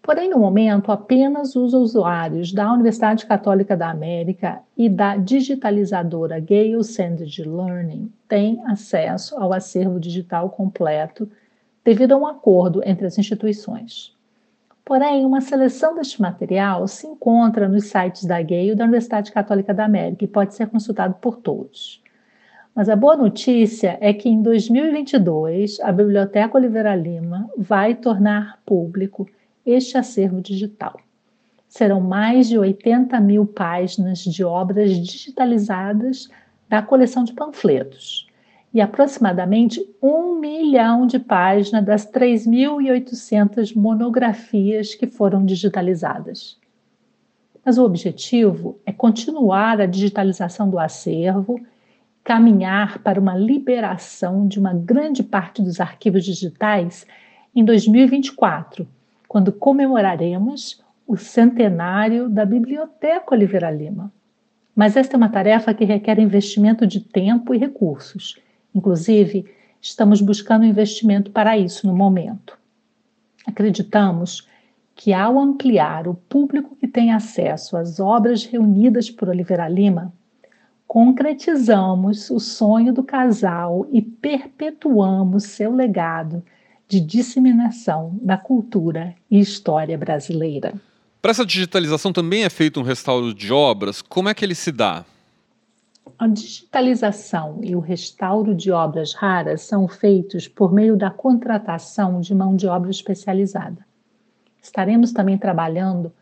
Porém, 0.02 0.28
no 0.28 0.38
momento, 0.38 0.90
apenas 0.90 1.54
os 1.54 1.72
usuários 1.74 2.52
da 2.52 2.72
Universidade 2.72 3.24
Católica 3.24 3.76
da 3.76 3.88
América 3.88 4.60
e 4.76 4.88
da 4.88 5.16
digitalizadora 5.16 6.40
Gale 6.40 6.82
Sandage 6.82 7.44
Learning 7.44 8.12
têm 8.28 8.60
acesso 8.66 9.36
ao 9.38 9.52
acervo 9.52 10.00
digital 10.00 10.50
completo 10.50 11.30
devido 11.84 12.12
a 12.12 12.16
um 12.16 12.26
acordo 12.26 12.82
entre 12.84 13.06
as 13.06 13.18
instituições. 13.18 14.14
Porém, 14.84 15.24
uma 15.24 15.40
seleção 15.40 15.94
deste 15.94 16.20
material 16.20 16.86
se 16.88 17.06
encontra 17.06 17.68
nos 17.68 17.86
sites 17.86 18.24
da 18.24 18.42
GAY 18.42 18.74
da 18.74 18.84
Universidade 18.84 19.30
Católica 19.30 19.72
da 19.72 19.84
América 19.84 20.24
e 20.24 20.28
pode 20.28 20.54
ser 20.54 20.66
consultado 20.68 21.14
por 21.14 21.36
todos. 21.36 22.02
Mas 22.74 22.88
a 22.88 22.96
boa 22.96 23.16
notícia 23.16 23.98
é 24.00 24.12
que 24.12 24.28
em 24.28 24.42
2022 24.42 25.78
a 25.80 25.92
Biblioteca 25.92 26.56
Oliveira 26.56 26.96
Lima 26.96 27.48
vai 27.56 27.94
tornar 27.94 28.60
público 28.64 29.28
este 29.64 29.96
acervo 29.96 30.40
digital. 30.40 30.98
Serão 31.68 32.00
mais 32.00 32.48
de 32.48 32.58
80 32.58 33.20
mil 33.20 33.46
páginas 33.46 34.20
de 34.20 34.42
obras 34.42 34.90
digitalizadas 34.90 36.28
da 36.68 36.82
coleção 36.82 37.24
de 37.24 37.32
panfletos 37.32 38.26
e 38.74 38.80
aproximadamente 38.80 39.84
um 40.02 40.38
milhão 40.38 41.06
de 41.06 41.18
páginas 41.18 41.84
das 41.84 42.10
3.800 42.10 43.76
monografias 43.76 44.94
que 44.94 45.06
foram 45.06 45.44
digitalizadas. 45.44 46.58
Mas 47.64 47.76
o 47.76 47.84
objetivo 47.84 48.80
é 48.86 48.92
continuar 48.92 49.80
a 49.80 49.86
digitalização 49.86 50.70
do 50.70 50.78
acervo, 50.78 51.60
caminhar 52.24 53.00
para 53.00 53.20
uma 53.20 53.36
liberação 53.36 54.48
de 54.48 54.58
uma 54.58 54.72
grande 54.72 55.22
parte 55.22 55.60
dos 55.60 55.80
arquivos 55.80 56.24
digitais 56.24 57.06
em 57.54 57.64
2024, 57.64 58.88
quando 59.28 59.52
comemoraremos 59.52 60.82
o 61.06 61.16
centenário 61.16 62.28
da 62.28 62.44
Biblioteca 62.46 63.34
Oliveira 63.34 63.70
Lima. 63.70 64.10
Mas 64.74 64.96
esta 64.96 65.16
é 65.16 65.18
uma 65.18 65.28
tarefa 65.28 65.74
que 65.74 65.84
requer 65.84 66.18
investimento 66.18 66.86
de 66.86 67.00
tempo 67.00 67.54
e 67.54 67.58
recursos 67.58 68.40
Inclusive, 68.74 69.46
estamos 69.80 70.20
buscando 70.20 70.64
investimento 70.64 71.30
para 71.30 71.58
isso 71.58 71.86
no 71.86 71.94
momento. 71.94 72.58
Acreditamos 73.46 74.46
que, 74.94 75.12
ao 75.12 75.38
ampliar 75.38 76.06
o 76.06 76.14
público 76.14 76.76
que 76.76 76.86
tem 76.86 77.12
acesso 77.12 77.76
às 77.76 77.98
obras 77.98 78.44
reunidas 78.44 79.10
por 79.10 79.28
Oliveira 79.28 79.68
Lima, 79.68 80.12
concretizamos 80.86 82.30
o 82.30 82.38
sonho 82.38 82.92
do 82.92 83.02
casal 83.02 83.86
e 83.90 84.02
perpetuamos 84.02 85.44
seu 85.44 85.74
legado 85.74 86.42
de 86.86 87.00
disseminação 87.00 88.18
da 88.20 88.36
cultura 88.36 89.14
e 89.30 89.40
história 89.40 89.96
brasileira. 89.96 90.74
Para 91.22 91.30
essa 91.30 91.46
digitalização 91.46 92.12
também 92.12 92.44
é 92.44 92.50
feito 92.50 92.78
um 92.78 92.82
restauro 92.82 93.32
de 93.32 93.52
obras. 93.52 94.02
Como 94.02 94.28
é 94.28 94.34
que 94.34 94.44
ele 94.44 94.54
se 94.54 94.70
dá? 94.70 95.04
A 96.18 96.26
digitalização 96.26 97.60
e 97.62 97.74
o 97.74 97.80
restauro 97.80 98.54
de 98.54 98.70
obras 98.70 99.12
raras 99.14 99.62
são 99.62 99.88
feitos 99.88 100.46
por 100.46 100.72
meio 100.72 100.96
da 100.96 101.10
contratação 101.10 102.20
de 102.20 102.34
mão 102.34 102.54
de 102.54 102.66
obra 102.66 102.90
especializada. 102.90 103.84
Estaremos 104.62 105.12
também 105.12 105.36
trabalhando 105.36 106.12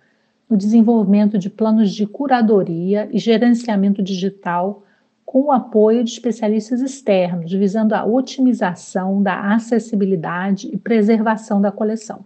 no 0.49 0.57
desenvolvimento 0.57 1.39
de 1.39 1.51
planos 1.51 1.93
de 1.93 2.07
curadoria 2.07 3.09
e 3.13 3.19
gerenciamento 3.19 4.03
digital 4.03 4.83
com 5.25 5.43
o 5.43 5.53
apoio 5.53 6.03
de 6.03 6.11
especialistas 6.11 6.81
externos, 6.81 7.53
visando 7.53 7.95
a 7.95 8.05
otimização 8.05 9.23
da 9.23 9.55
acessibilidade 9.55 10.69
e 10.73 10.77
preservação 10.77 11.61
da 11.61 11.71
coleção. 11.71 12.25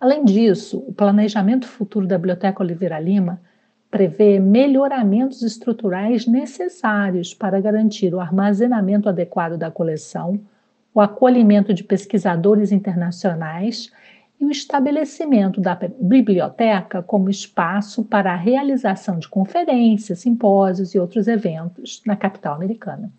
Além 0.00 0.24
disso, 0.24 0.82
o 0.88 0.92
planejamento 0.92 1.68
futuro 1.68 2.08
da 2.08 2.18
Biblioteca 2.18 2.60
Oliveira 2.60 2.98
Lima 2.98 3.40
prevê 3.92 4.40
melhoramentos 4.40 5.42
estruturais 5.42 6.26
necessários 6.26 7.34
para 7.34 7.60
garantir 7.60 8.14
o 8.14 8.20
armazenamento 8.20 9.06
adequado 9.06 9.58
da 9.58 9.70
coleção, 9.70 10.40
o 10.94 11.00
acolhimento 11.00 11.74
de 11.74 11.84
pesquisadores 11.84 12.72
internacionais 12.72 13.92
e 14.40 14.46
o 14.46 14.50
estabelecimento 14.50 15.60
da 15.60 15.78
biblioteca 16.00 17.02
como 17.02 17.28
espaço 17.28 18.02
para 18.02 18.32
a 18.32 18.36
realização 18.36 19.18
de 19.18 19.28
conferências, 19.28 20.20
simpósios 20.20 20.94
e 20.94 20.98
outros 20.98 21.28
eventos 21.28 22.02
na 22.06 22.16
capital 22.16 22.54
americana. 22.54 23.12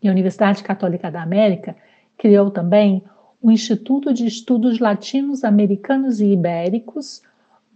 E 0.00 0.08
a 0.08 0.12
Universidade 0.12 0.62
Católica 0.62 1.10
da 1.10 1.20
América 1.20 1.74
criou 2.16 2.48
também 2.48 3.02
o 3.42 3.50
Instituto 3.50 4.14
de 4.14 4.24
Estudos 4.24 4.78
Latinos 4.78 5.42
Americanos 5.42 6.20
e 6.20 6.26
Ibéricos, 6.26 7.22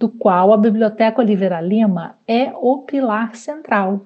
do 0.05 0.11
qual 0.11 0.53
a 0.53 0.59
Biblioteca 0.59 1.23
Oliveira 1.23 1.63
Lima 1.63 2.19
é 2.29 2.53
o 2.55 2.83
pilar 2.83 3.35
central. 3.35 4.05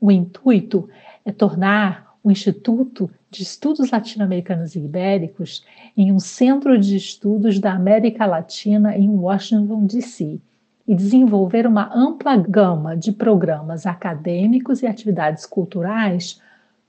O 0.00 0.10
intuito 0.10 0.88
é 1.24 1.30
tornar 1.30 2.16
o 2.24 2.32
Instituto 2.32 3.08
de 3.30 3.44
Estudos 3.44 3.92
Latino-Americanos 3.92 4.74
e 4.74 4.80
Ibéricos 4.80 5.64
em 5.96 6.10
um 6.10 6.18
centro 6.18 6.76
de 6.76 6.96
estudos 6.96 7.60
da 7.60 7.72
América 7.72 8.26
Latina 8.26 8.96
em 8.96 9.08
Washington, 9.08 9.86
D.C. 9.86 10.40
e 10.84 10.94
desenvolver 10.96 11.64
uma 11.64 11.96
ampla 11.96 12.36
gama 12.36 12.96
de 12.96 13.12
programas 13.12 13.86
acadêmicos 13.86 14.82
e 14.82 14.86
atividades 14.88 15.46
culturais, 15.46 16.40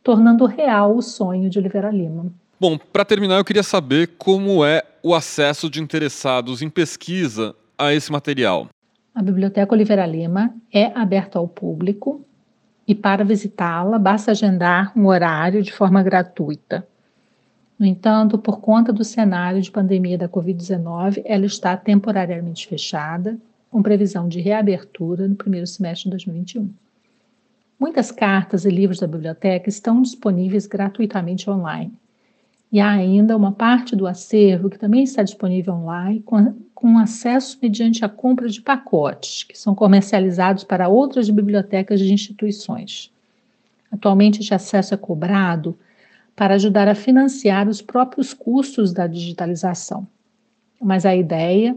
tornando 0.02 0.48
real 0.48 0.96
o 0.96 1.02
sonho 1.04 1.48
de 1.48 1.60
Oliveira 1.60 1.92
Lima. 1.92 2.34
Bom, 2.60 2.76
para 2.92 3.06
terminar, 3.06 3.38
eu 3.38 3.46
queria 3.46 3.62
saber 3.62 4.16
como 4.18 4.66
é 4.66 4.82
o 5.04 5.14
acesso 5.14 5.70
de 5.70 5.80
interessados 5.80 6.64
em 6.64 6.72
pesquisa 6.72 7.56
a 7.78 7.94
esse 7.94 8.12
material? 8.12 8.68
A 9.14 9.22
Biblioteca 9.22 9.74
Oliveira 9.74 10.06
Lima 10.06 10.54
é 10.74 10.86
aberta 10.98 11.40
ao 11.40 11.48
público 11.48 12.26
e 12.88 12.96
para 12.96 13.24
visitá-la 13.24 14.00
basta 14.00 14.32
agendar 14.32 14.92
um 14.96 15.08
horário 15.08 15.62
de 15.62 15.74
forma 15.74 16.02
gratuita. 16.02 16.88
No 17.78 17.86
entanto, 17.86 18.38
por 18.38 18.60
conta 18.60 18.92
do 18.92 19.04
cenário 19.04 19.62
de 19.62 19.70
pandemia 19.70 20.18
da 20.18 20.28
Covid-19, 20.28 21.22
ela 21.26 21.46
está 21.46 21.78
temporariamente 21.78 22.68
fechada, 22.68 23.38
com 23.70 23.84
previsão 23.84 24.28
de 24.28 24.40
reabertura 24.40 25.28
no 25.28 25.36
primeiro 25.36 25.68
semestre 25.68 26.06
de 26.06 26.12
2021. 26.12 26.70
Muitas 27.80 28.12
cartas 28.12 28.66
e 28.66 28.70
livros 28.70 29.00
da 29.00 29.06
biblioteca 29.06 29.70
estão 29.70 30.02
disponíveis 30.02 30.66
gratuitamente 30.66 31.48
online. 31.50 31.94
E 32.72 32.80
há 32.80 32.92
ainda 32.92 33.38
uma 33.38 33.52
parte 33.52 33.96
do 33.96 34.06
acervo 34.06 34.70
que 34.70 34.78
também 34.78 35.04
está 35.04 35.24
disponível 35.24 35.74
online, 35.74 36.22
com, 36.22 36.54
com 36.76 36.98
acesso 36.98 37.58
mediante 37.62 38.04
a 38.04 38.10
compra 38.10 38.50
de 38.50 38.62
pacotes, 38.62 39.44
que 39.44 39.58
são 39.58 39.74
comercializados 39.74 40.64
para 40.64 40.90
outras 40.90 41.30
bibliotecas 41.30 42.00
de 42.00 42.12
instituições. 42.12 43.12
Atualmente, 43.92 44.42
esse 44.42 44.54
acesso 44.54 44.94
é 44.94 44.98
cobrado 44.98 45.78
para 46.36 46.56
ajudar 46.56 46.88
a 46.88 46.96
financiar 46.96 47.68
os 47.70 47.82
próprios 47.82 48.34
custos 48.34 48.94
da 48.94 49.08
digitalização. 49.08 50.06
Mas 50.80 51.06
a 51.06 51.16
ideia 51.16 51.76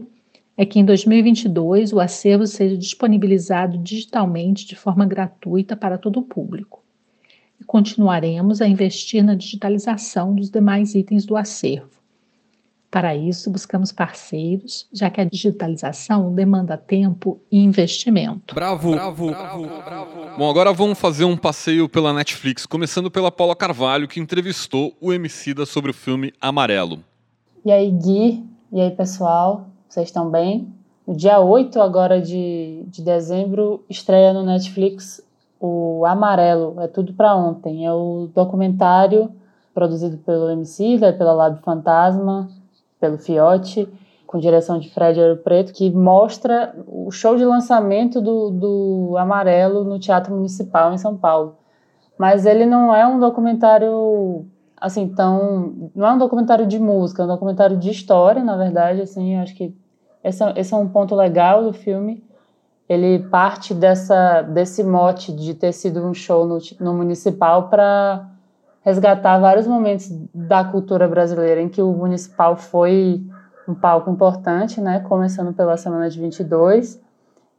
é 0.55 0.65
que 0.65 0.79
em 0.79 0.85
2022 0.85 1.93
o 1.93 1.99
acervo 1.99 2.45
seja 2.45 2.77
disponibilizado 2.77 3.77
digitalmente 3.77 4.67
de 4.67 4.75
forma 4.75 5.05
gratuita 5.05 5.75
para 5.75 5.97
todo 5.97 6.19
o 6.19 6.23
público. 6.23 6.83
Continuaremos 7.71 8.61
a 8.61 8.67
investir 8.67 9.23
na 9.23 9.33
digitalização 9.33 10.35
dos 10.35 10.49
demais 10.49 10.93
itens 10.93 11.25
do 11.25 11.37
acervo. 11.37 12.01
Para 12.91 13.15
isso, 13.15 13.49
buscamos 13.49 13.93
parceiros, 13.93 14.89
já 14.91 15.09
que 15.09 15.21
a 15.21 15.23
digitalização 15.23 16.35
demanda 16.35 16.75
tempo 16.75 17.39
e 17.49 17.63
investimento. 17.63 18.53
Bravo, 18.53 18.91
bravo, 18.91 19.27
bravo, 19.27 19.67
bravo. 19.85 20.37
Bom, 20.37 20.49
agora 20.49 20.73
vamos 20.73 20.99
fazer 20.99 21.23
um 21.23 21.37
passeio 21.37 21.87
pela 21.87 22.11
Netflix, 22.11 22.65
começando 22.65 23.09
pela 23.09 23.31
Paula 23.31 23.55
Carvalho, 23.55 24.05
que 24.05 24.19
entrevistou 24.19 24.93
o 24.99 25.13
Emicida 25.13 25.65
sobre 25.65 25.91
o 25.91 25.93
filme 25.93 26.33
Amarelo. 26.41 26.99
E 27.63 27.71
aí, 27.71 27.89
Gui, 27.89 28.43
e 28.69 28.81
aí, 28.81 28.91
pessoal, 28.91 29.69
vocês 29.87 30.09
estão 30.09 30.29
bem? 30.29 30.67
No 31.07 31.15
dia 31.15 31.39
8 31.39 31.79
agora 31.79 32.21
de, 32.21 32.83
de 32.87 33.01
dezembro, 33.01 33.85
estreia 33.89 34.33
no 34.33 34.43
Netflix 34.43 35.23
o 35.61 36.05
Amarelo, 36.05 36.81
é 36.81 36.87
tudo 36.87 37.13
para 37.13 37.35
ontem. 37.35 37.85
É 37.85 37.93
o 37.93 38.29
documentário 38.33 39.31
produzido 39.73 40.17
pelo 40.17 40.49
Emicida, 40.49 41.13
pela 41.13 41.33
Lab 41.33 41.61
Fantasma, 41.61 42.49
pelo 42.99 43.17
Fiote, 43.17 43.87
com 44.25 44.39
direção 44.39 44.79
de 44.79 44.89
Fred 44.89 45.19
Ouro 45.19 45.37
Preto, 45.37 45.71
que 45.71 45.89
mostra 45.91 46.73
o 46.87 47.11
show 47.11 47.37
de 47.37 47.45
lançamento 47.45 48.19
do, 48.19 48.49
do 48.49 49.15
Amarelo 49.17 49.83
no 49.83 49.99
Teatro 49.99 50.33
Municipal 50.33 50.93
em 50.93 50.97
São 50.97 51.15
Paulo. 51.15 51.57
Mas 52.17 52.45
ele 52.45 52.65
não 52.65 52.93
é 52.93 53.05
um 53.05 53.19
documentário 53.19 54.45
assim 54.77 55.07
tão, 55.09 55.91
não 55.93 56.07
é 56.07 56.13
um 56.13 56.17
documentário 56.17 56.65
de 56.65 56.79
música, 56.79 57.21
é 57.21 57.25
um 57.25 57.29
documentário 57.29 57.77
de 57.77 57.91
história, 57.91 58.43
na 58.43 58.57
verdade, 58.57 59.01
assim, 59.01 59.35
acho 59.35 59.53
que 59.53 59.75
esse, 60.23 60.43
é, 60.43 60.53
esse 60.55 60.73
é 60.73 60.77
um 60.77 60.89
ponto 60.89 61.15
legal 61.15 61.63
do 61.63 61.71
filme. 61.71 62.23
Ele 62.91 63.19
parte 63.29 63.73
dessa 63.73 64.41
desse 64.41 64.83
mote 64.83 65.31
de 65.31 65.53
ter 65.53 65.71
sido 65.71 66.05
um 66.05 66.13
show 66.13 66.45
no, 66.45 66.57
no 66.77 66.93
municipal 66.93 67.69
para 67.69 68.29
resgatar 68.81 69.39
vários 69.39 69.65
momentos 69.65 70.09
da 70.35 70.65
cultura 70.65 71.07
brasileira 71.07 71.61
em 71.61 71.69
que 71.69 71.81
o 71.81 71.93
municipal 71.93 72.57
foi 72.57 73.23
um 73.65 73.73
palco 73.73 74.11
importante, 74.11 74.81
né? 74.81 74.99
Começando 75.07 75.53
pela 75.53 75.77
semana 75.77 76.09
de 76.09 76.19
22 76.19 76.99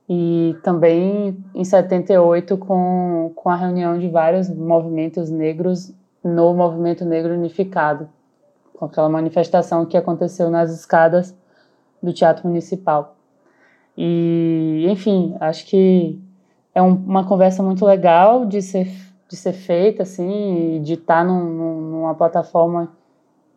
e 0.06 0.54
também 0.62 1.42
em 1.54 1.64
78 1.64 2.58
com, 2.58 3.32
com 3.34 3.48
a 3.48 3.56
reunião 3.56 3.98
de 3.98 4.10
vários 4.10 4.50
movimentos 4.50 5.30
negros 5.30 5.94
no 6.22 6.52
movimento 6.52 7.06
negro 7.06 7.32
unificado, 7.32 8.06
com 8.74 8.84
aquela 8.84 9.08
manifestação 9.08 9.86
que 9.86 9.96
aconteceu 9.96 10.50
nas 10.50 10.70
escadas 10.70 11.34
do 12.02 12.12
Teatro 12.12 12.46
Municipal. 12.46 13.16
E, 13.96 14.86
enfim, 14.88 15.36
acho 15.40 15.66
que 15.66 16.18
é 16.74 16.80
um, 16.82 16.94
uma 16.94 17.24
conversa 17.24 17.62
muito 17.62 17.84
legal 17.84 18.46
de 18.46 18.62
ser 18.62 18.88
de 19.32 19.36
ser 19.38 19.54
feita, 19.54 20.02
assim, 20.02 20.82
de 20.82 20.92
estar 20.92 21.20
tá 21.20 21.24
num, 21.24 21.80
numa 21.80 22.14
plataforma 22.14 22.92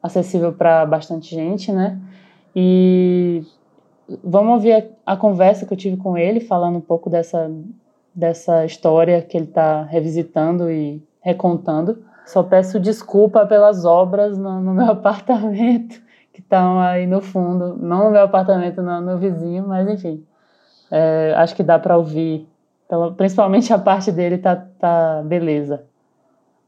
acessível 0.02 0.54
para 0.54 0.86
bastante 0.86 1.36
gente, 1.36 1.70
né? 1.70 2.00
E 2.56 3.44
vamos 4.24 4.54
ouvir 4.54 4.72
a, 5.06 5.14
a, 5.14 5.18
conversa 5.18 5.66
que 5.66 5.74
eu 5.74 5.78
tive 5.78 5.98
com 5.98 6.18
ele, 6.18 6.40
falando 6.40 6.78
um 6.78 6.82
pouco 6.82 7.10
dessa, 7.10 7.52
dessa 8.14 8.66
história 8.66 9.22
que 9.22 9.36
ele 9.36 9.48
está 9.48 9.84
revisitando 9.84 10.72
e 10.72 11.04
recontando. 11.20 12.02
Só 12.26 12.42
peço 12.42 12.80
desculpa 12.80 13.46
pelas 13.46 13.84
obras 13.84 14.38
no, 14.38 14.62
no 14.62 14.74
meu 14.74 14.92
apartamento, 14.92 16.02
que 16.36 16.42
estão 16.42 16.80
aí 16.80 17.08
no 17.08 17.22
fundo, 17.22 17.76
não 17.78 18.06
no 18.06 18.12
meu 18.12 18.24
apartamento, 18.24 18.82
não 18.82 19.02
no 19.02 19.18
vizinho, 19.18 19.68
mas 19.68 19.88
enfim, 19.88 20.24
é, 20.92 21.34
acho 21.38 21.56
que 21.56 21.64
dá 21.64 21.80
para 21.80 21.98
ouvir 21.98 22.48
então, 22.86 23.14
principalmente 23.16 23.74
a 23.74 23.80
parte 23.80 24.12
dele 24.12 24.38
tá, 24.38 24.56
tá 24.80 25.24
beleza. 25.26 25.84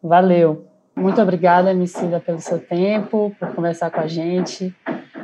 Valeu. 0.01 0.65
Muito 0.95 1.21
obrigada, 1.21 1.71
Emicida, 1.71 2.19
pelo 2.19 2.39
seu 2.39 2.59
tempo, 2.59 3.35
por 3.39 3.53
conversar 3.53 3.91
com 3.91 3.99
a 3.99 4.07
gente. 4.07 4.75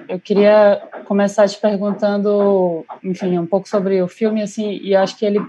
Eu 0.08 0.20
queria 0.20 0.82
começar 1.06 1.48
te 1.48 1.60
perguntando, 1.60 2.86
enfim, 3.04 3.39
um 3.39 3.46
pouco 3.46 3.68
sobre 3.68 4.02
o 4.02 4.08
filme, 4.08 4.41
assim, 4.41 4.80
e 4.84 4.96
acho 4.96 5.18
que 5.18 5.26
ele 5.26 5.41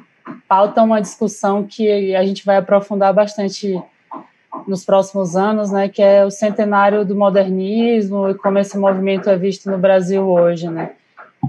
pauta 0.49 0.83
uma 0.83 1.01
discussão 1.01 1.65
que 1.65 2.17
a 2.17 2.25
gente 2.25 2.45
vai 2.47 2.57
aprofundar 2.57 3.13
bastante 3.13 3.79
nos 4.67 4.85
próximos 4.85 5.37
anos, 5.37 5.71
né, 5.71 5.89
que 5.89 6.03
é 6.03 6.25
o 6.25 6.31
centenário 6.31 7.05
do 7.05 7.15
modernismo 7.15 8.29
e 8.29 8.35
como 8.35 8.59
esse 8.59 8.79
movimento 8.79 9.29
é 9.29 9.37
visto 9.37 9.71
no 9.71 9.79
Brasil 9.79 10.29
hoje, 10.29 10.69
né. 10.69 10.93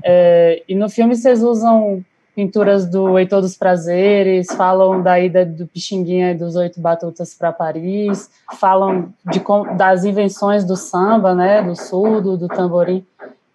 É, 0.03 0.64
e 0.68 0.76
no 0.76 0.89
filme 0.89 1.16
vocês 1.16 1.41
usam 1.41 2.03
pinturas 2.36 2.86
do 2.86 3.18
Heitor 3.18 3.41
dos 3.41 3.56
Prazeres, 3.56 4.47
falam 4.47 5.01
da 5.01 5.18
ida 5.20 5.45
do 5.45 5.66
Pixinguinha 5.66 6.32
e 6.32 6.36
dos 6.36 6.58
Oito 6.58 6.82
Batutas 6.82 7.34
para 7.34 7.53
Paris, 7.53 8.30
falam 8.60 9.14
de, 9.32 9.41
das 9.78 10.03
invenções 10.03 10.66
do 10.66 10.76
samba, 10.76 11.34
né, 11.34 11.64
do 11.64 11.76
surdo, 11.76 12.38
do 12.38 12.47
tamborim. 12.49 13.06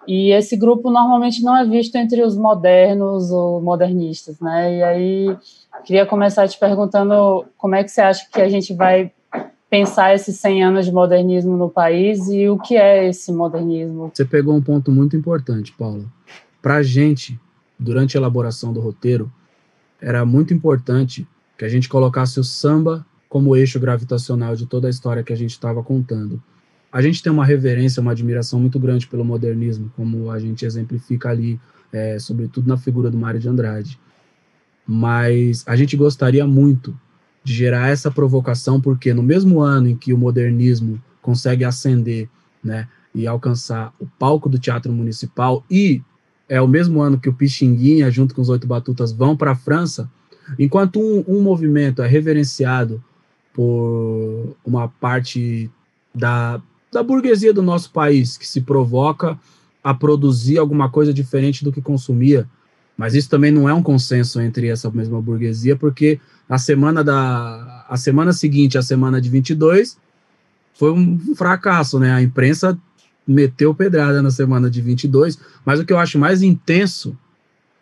E 0.08 0.32
esse 0.32 0.56
grupo 0.56 0.90
normalmente 0.90 1.42
não 1.42 1.56
é 1.56 1.64
visto 1.64 1.94
entre 1.96 2.22
os 2.22 2.36
modernos 2.36 3.30
ou 3.30 3.60
modernistas, 3.60 4.40
né? 4.40 4.76
E 4.76 4.82
aí 4.82 5.36
queria 5.84 6.06
começar 6.06 6.48
te 6.48 6.58
perguntando 6.58 7.44
como 7.56 7.74
é 7.74 7.84
que 7.84 7.90
você 7.90 8.00
acha 8.00 8.26
que 8.32 8.40
a 8.40 8.48
gente 8.48 8.72
vai 8.74 9.12
pensar 9.70 10.14
esses 10.14 10.36
100 10.38 10.64
anos 10.64 10.86
de 10.86 10.92
modernismo 10.92 11.56
no 11.56 11.70
país 11.70 12.28
e 12.28 12.48
o 12.48 12.58
que 12.58 12.76
é 12.76 13.08
esse 13.08 13.32
modernismo? 13.32 14.10
Você 14.12 14.24
pegou 14.24 14.54
um 14.56 14.60
ponto 14.60 14.90
muito 14.90 15.16
importante, 15.16 15.72
Paula. 15.72 16.04
Para 16.60 16.76
a 16.76 16.82
gente, 16.82 17.38
durante 17.78 18.16
a 18.16 18.20
elaboração 18.20 18.72
do 18.72 18.80
roteiro, 18.80 19.32
era 20.02 20.26
muito 20.26 20.52
importante 20.52 21.26
que 21.56 21.64
a 21.64 21.68
gente 21.68 21.88
colocasse 21.88 22.40
o 22.40 22.44
samba 22.44 23.06
como 23.28 23.54
eixo 23.54 23.78
gravitacional 23.78 24.56
de 24.56 24.66
toda 24.66 24.88
a 24.88 24.90
história 24.90 25.22
que 25.22 25.32
a 25.32 25.36
gente 25.36 25.52
estava 25.52 25.82
contando. 25.82 26.42
A 26.92 27.00
gente 27.00 27.22
tem 27.22 27.30
uma 27.30 27.46
reverência, 27.46 28.00
uma 28.00 28.10
admiração 28.10 28.58
muito 28.58 28.78
grande 28.80 29.06
pelo 29.06 29.24
modernismo, 29.24 29.92
como 29.96 30.28
a 30.30 30.40
gente 30.40 30.64
exemplifica 30.64 31.28
ali, 31.30 31.60
é, 31.92 32.18
sobretudo 32.18 32.66
na 32.66 32.76
figura 32.76 33.08
do 33.08 33.16
Mário 33.16 33.38
de 33.38 33.48
Andrade. 33.48 34.00
Mas 34.84 35.62
a 35.68 35.76
gente 35.76 35.96
gostaria 35.96 36.44
muito 36.44 36.98
de 37.42 37.54
gerar 37.54 37.88
essa 37.88 38.10
provocação, 38.10 38.80
porque 38.80 39.14
no 39.14 39.22
mesmo 39.22 39.60
ano 39.60 39.88
em 39.88 39.96
que 39.96 40.12
o 40.12 40.18
modernismo 40.18 41.02
consegue 41.22 41.64
ascender 41.64 42.28
né, 42.62 42.88
e 43.14 43.26
alcançar 43.26 43.92
o 43.98 44.06
palco 44.06 44.48
do 44.48 44.58
Teatro 44.58 44.92
Municipal 44.92 45.64
e 45.70 46.02
é 46.48 46.60
o 46.60 46.66
mesmo 46.66 47.00
ano 47.00 47.18
que 47.18 47.28
o 47.28 47.32
Pixinguinha, 47.32 48.10
junto 48.10 48.34
com 48.34 48.42
os 48.42 48.48
Oito 48.48 48.66
Batutas, 48.66 49.12
vão 49.12 49.36
para 49.36 49.52
a 49.52 49.56
França, 49.56 50.10
enquanto 50.58 51.00
um, 51.00 51.24
um, 51.28 51.40
movimento 51.40 52.02
é 52.02 52.08
reverenciado 52.08 53.02
por 53.54 54.56
uma 54.64 54.88
parte 54.88 55.70
da, 56.12 56.60
da 56.92 57.04
burguesia 57.04 57.54
do 57.54 57.62
nosso 57.62 57.92
país, 57.92 58.36
que 58.36 58.46
se 58.46 58.62
provoca 58.62 59.38
a 59.82 59.94
produzir 59.94 60.58
alguma 60.58 60.90
coisa 60.90 61.14
diferente 61.14 61.64
do 61.64 61.72
que 61.72 61.80
consumia, 61.80 62.48
mas 63.00 63.14
isso 63.14 63.30
também 63.30 63.50
não 63.50 63.66
é 63.66 63.72
um 63.72 63.82
consenso 63.82 64.38
entre 64.42 64.68
essa 64.68 64.90
mesma 64.90 65.22
burguesia, 65.22 65.74
porque 65.74 66.20
a 66.46 66.58
semana 66.58 67.02
da 67.02 67.86
a 67.88 67.96
semana 67.96 68.30
seguinte, 68.30 68.76
a 68.76 68.82
semana 68.82 69.22
de 69.22 69.30
22, 69.30 69.96
foi 70.74 70.92
um 70.92 71.34
fracasso, 71.34 71.98
né? 71.98 72.12
A 72.12 72.20
imprensa 72.20 72.78
meteu 73.26 73.74
pedrada 73.74 74.20
na 74.20 74.30
semana 74.30 74.68
de 74.68 74.82
22, 74.82 75.38
mas 75.64 75.80
o 75.80 75.86
que 75.86 75.94
eu 75.94 75.98
acho 75.98 76.18
mais 76.18 76.42
intenso 76.42 77.16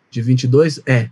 de 0.09 0.21
22 0.21 0.81
é 0.85 1.09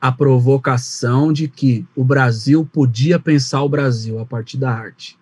a 0.00 0.10
provocação 0.10 1.32
de 1.32 1.46
que 1.46 1.86
o 1.94 2.02
Brasil 2.02 2.68
podia 2.72 3.16
pensar 3.16 3.62
o 3.62 3.68
Brasil 3.68 4.18
a 4.18 4.26
partir 4.26 4.56
da 4.56 4.72
arte, 4.72 5.16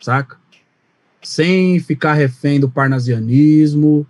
saca? 0.00 0.36
Sem 1.22 1.78
ficar 1.78 2.14
refém 2.14 2.58
do 2.58 2.68
parnasianismo, 2.68 4.04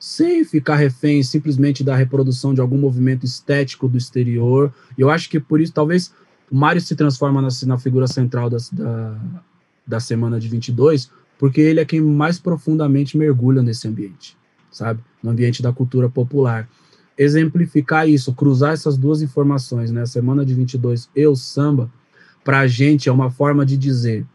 sem 0.00 0.42
ficar 0.46 0.76
refém 0.76 1.22
simplesmente 1.22 1.84
da 1.84 1.94
reprodução 1.94 2.54
de 2.54 2.60
algum 2.62 2.78
movimento 2.78 3.26
estético 3.26 3.86
do 3.86 3.98
exterior. 3.98 4.72
E 4.96 5.02
eu 5.02 5.10
acho 5.10 5.28
que 5.28 5.38
por 5.38 5.60
isso, 5.60 5.74
talvez, 5.74 6.14
o 6.50 6.56
Mário 6.56 6.80
se 6.80 6.96
transforma 6.96 7.42
na, 7.42 7.48
na 7.66 7.76
figura 7.76 8.06
central 8.06 8.48
da, 8.48 8.56
da, 8.72 9.20
da 9.86 10.00
semana 10.00 10.40
de 10.40 10.48
22, 10.48 11.10
porque 11.38 11.60
ele 11.60 11.80
é 11.80 11.84
quem 11.84 12.00
mais 12.00 12.38
profundamente 12.38 13.18
mergulha 13.18 13.62
nesse 13.62 13.86
ambiente, 13.86 14.38
sabe? 14.72 15.04
No 15.22 15.30
ambiente 15.30 15.62
da 15.62 15.70
cultura 15.70 16.08
popular. 16.08 16.66
Exemplificar 17.18 18.08
isso, 18.08 18.32
cruzar 18.32 18.72
essas 18.72 18.96
duas 18.96 19.20
informações, 19.20 19.90
né? 19.90 20.00
A 20.00 20.06
semana 20.06 20.46
de 20.46 20.54
22 20.54 21.10
e 21.14 21.26
o 21.26 21.36
samba, 21.36 21.92
para 22.42 22.60
a 22.60 22.66
gente 22.66 23.10
é 23.10 23.12
uma 23.12 23.30
forma 23.30 23.66
de 23.66 23.76
dizer 23.76 24.26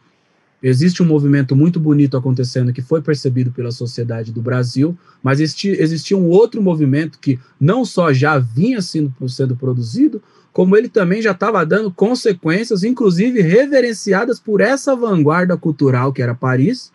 existe 0.67 1.03
um 1.03 1.05
movimento 1.05 1.55
muito 1.55 1.79
bonito 1.79 2.17
acontecendo 2.17 2.73
que 2.73 2.81
foi 2.81 2.99
percebido 2.99 3.51
pela 3.51 3.71
sociedade 3.71 4.31
do 4.31 4.41
Brasil, 4.41 4.97
mas 5.21 5.39
existia, 5.39 5.79
existia 5.79 6.17
um 6.17 6.27
outro 6.27 6.61
movimento 6.61 7.19
que 7.19 7.39
não 7.59 7.85
só 7.85 8.11
já 8.11 8.39
vinha 8.39 8.81
sendo, 8.81 9.13
sendo 9.29 9.55
produzido, 9.55 10.23
como 10.51 10.75
ele 10.75 10.89
também 10.89 11.21
já 11.21 11.31
estava 11.31 11.63
dando 11.65 11.91
consequências, 11.91 12.83
inclusive 12.83 13.41
reverenciadas 13.41 14.39
por 14.39 14.59
essa 14.59 14.95
vanguarda 14.95 15.55
cultural 15.55 16.11
que 16.11 16.21
era 16.21 16.33
Paris, 16.33 16.91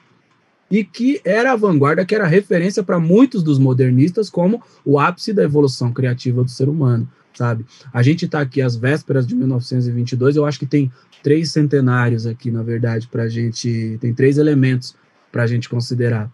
e 0.71 0.83
que 0.83 1.21
era 1.25 1.53
a 1.53 1.57
vanguarda 1.57 2.05
que 2.05 2.15
era 2.15 2.27
referência 2.27 2.83
para 2.83 2.99
muitos 2.99 3.43
dos 3.43 3.59
modernistas 3.59 4.31
como 4.31 4.63
o 4.85 4.99
ápice 4.99 5.33
da 5.33 5.43
evolução 5.43 5.93
criativa 5.93 6.43
do 6.43 6.51
ser 6.51 6.69
humano, 6.69 7.09
sabe? 7.35 7.67
A 7.93 8.03
gente 8.03 8.25
está 8.25 8.41
aqui 8.41 8.63
às 8.63 8.77
vésperas 8.77 9.27
de 9.27 9.35
1922, 9.35 10.37
eu 10.37 10.45
acho 10.45 10.59
que 10.59 10.67
tem 10.67 10.91
três 11.23 11.51
centenários 11.51 12.27
aqui, 12.27 12.51
na 12.51 12.63
verdade, 12.63 13.09
para 13.09 13.25
a 13.25 13.29
gente. 13.29 13.99
Tem 14.01 14.15
três 14.15 14.39
elementos 14.39 14.95
para 15.31 15.43
a 15.43 15.47
gente 15.47 15.69
considerar. 15.69 16.31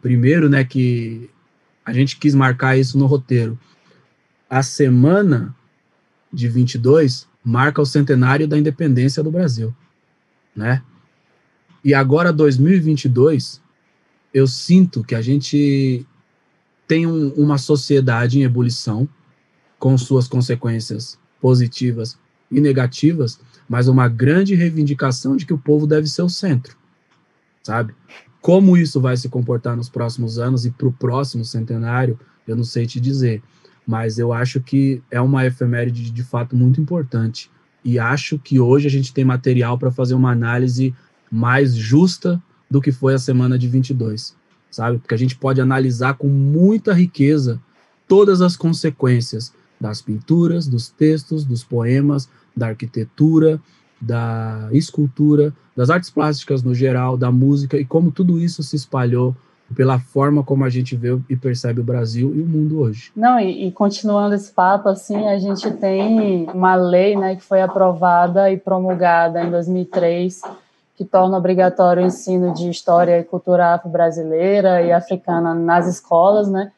Primeiro, 0.00 0.48
né, 0.48 0.64
que 0.64 1.30
a 1.84 1.92
gente 1.92 2.16
quis 2.16 2.34
marcar 2.34 2.76
isso 2.76 2.98
no 2.98 3.06
roteiro. 3.06 3.58
A 4.48 4.62
semana 4.62 5.54
de 6.32 6.48
22 6.48 7.28
marca 7.44 7.80
o 7.82 7.86
centenário 7.86 8.48
da 8.48 8.58
independência 8.58 9.22
do 9.22 9.30
Brasil, 9.30 9.74
né? 10.56 10.82
E 11.84 11.92
agora 11.92 12.32
2022, 12.32 13.60
eu 14.32 14.46
sinto 14.46 15.04
que 15.04 15.14
a 15.14 15.20
gente 15.20 16.06
tem 16.88 17.06
um, 17.06 17.28
uma 17.34 17.58
sociedade 17.58 18.38
em 18.38 18.42
ebulição 18.42 19.08
com 19.78 19.96
suas 19.98 20.26
consequências 20.26 21.18
positivas 21.40 22.18
e 22.50 22.60
negativas, 22.60 23.38
mas 23.74 23.88
uma 23.88 24.06
grande 24.06 24.54
reivindicação 24.54 25.36
de 25.36 25.44
que 25.44 25.52
o 25.52 25.58
povo 25.58 25.84
deve 25.84 26.06
ser 26.06 26.22
o 26.22 26.28
centro, 26.28 26.76
sabe? 27.60 27.92
Como 28.40 28.76
isso 28.76 29.00
vai 29.00 29.16
se 29.16 29.28
comportar 29.28 29.76
nos 29.76 29.88
próximos 29.88 30.38
anos 30.38 30.64
e 30.64 30.70
para 30.70 30.86
o 30.86 30.92
próximo 30.92 31.44
centenário, 31.44 32.16
eu 32.46 32.54
não 32.54 32.62
sei 32.62 32.86
te 32.86 33.00
dizer, 33.00 33.42
mas 33.84 34.16
eu 34.16 34.32
acho 34.32 34.60
que 34.60 35.02
é 35.10 35.20
uma 35.20 35.44
efeméride 35.44 36.12
de 36.12 36.22
fato 36.22 36.54
muito 36.54 36.80
importante 36.80 37.50
e 37.84 37.98
acho 37.98 38.38
que 38.38 38.60
hoje 38.60 38.86
a 38.86 38.90
gente 38.92 39.12
tem 39.12 39.24
material 39.24 39.76
para 39.76 39.90
fazer 39.90 40.14
uma 40.14 40.30
análise 40.30 40.94
mais 41.28 41.74
justa 41.74 42.40
do 42.70 42.80
que 42.80 42.92
foi 42.92 43.14
a 43.14 43.18
semana 43.18 43.58
de 43.58 43.66
22, 43.66 44.36
sabe? 44.70 44.98
Porque 44.98 45.16
a 45.16 45.18
gente 45.18 45.34
pode 45.34 45.60
analisar 45.60 46.14
com 46.14 46.28
muita 46.28 46.92
riqueza 46.94 47.60
todas 48.06 48.40
as 48.40 48.56
consequências 48.56 49.52
das 49.80 50.00
pinturas, 50.00 50.68
dos 50.68 50.90
textos, 50.90 51.44
dos 51.44 51.64
poemas, 51.64 52.28
da 52.56 52.68
arquitetura, 52.68 53.60
da 54.00 54.68
escultura, 54.72 55.52
das 55.76 55.90
artes 55.90 56.10
plásticas 56.10 56.62
no 56.62 56.74
geral, 56.74 57.16
da 57.16 57.32
música 57.32 57.76
e 57.76 57.84
como 57.84 58.12
tudo 58.12 58.38
isso 58.38 58.62
se 58.62 58.76
espalhou 58.76 59.34
pela 59.74 59.98
forma 59.98 60.42
como 60.44 60.64
a 60.64 60.68
gente 60.68 60.94
vê 60.94 61.18
e 61.28 61.36
percebe 61.36 61.80
o 61.80 61.84
Brasil 61.84 62.32
e 62.34 62.42
o 62.42 62.46
mundo 62.46 62.80
hoje. 62.80 63.10
Não, 63.16 63.40
e, 63.40 63.66
e, 63.66 63.72
continuando 63.72 64.34
esse 64.34 64.52
papo, 64.52 64.88
assim, 64.88 65.26
a 65.26 65.38
gente 65.38 65.70
tem 65.72 66.46
uma 66.52 66.74
lei, 66.74 67.16
né, 67.16 67.34
que 67.34 67.42
foi 67.42 67.62
aprovada 67.62 68.50
e 68.52 68.58
promulgada 68.58 69.42
em 69.42 69.50
2003, 69.50 70.42
que 70.96 71.04
torna 71.04 71.36
obrigatório 71.36 72.02
o 72.02 72.06
ensino 72.06 72.52
de 72.54 72.68
história 72.68 73.18
e 73.18 73.24
cultura 73.24 73.74
afro-brasileira 73.74 74.82
e 74.82 74.92
africana 74.92 75.54
nas 75.54 75.88
escolas, 75.88 76.48
né, 76.48 76.70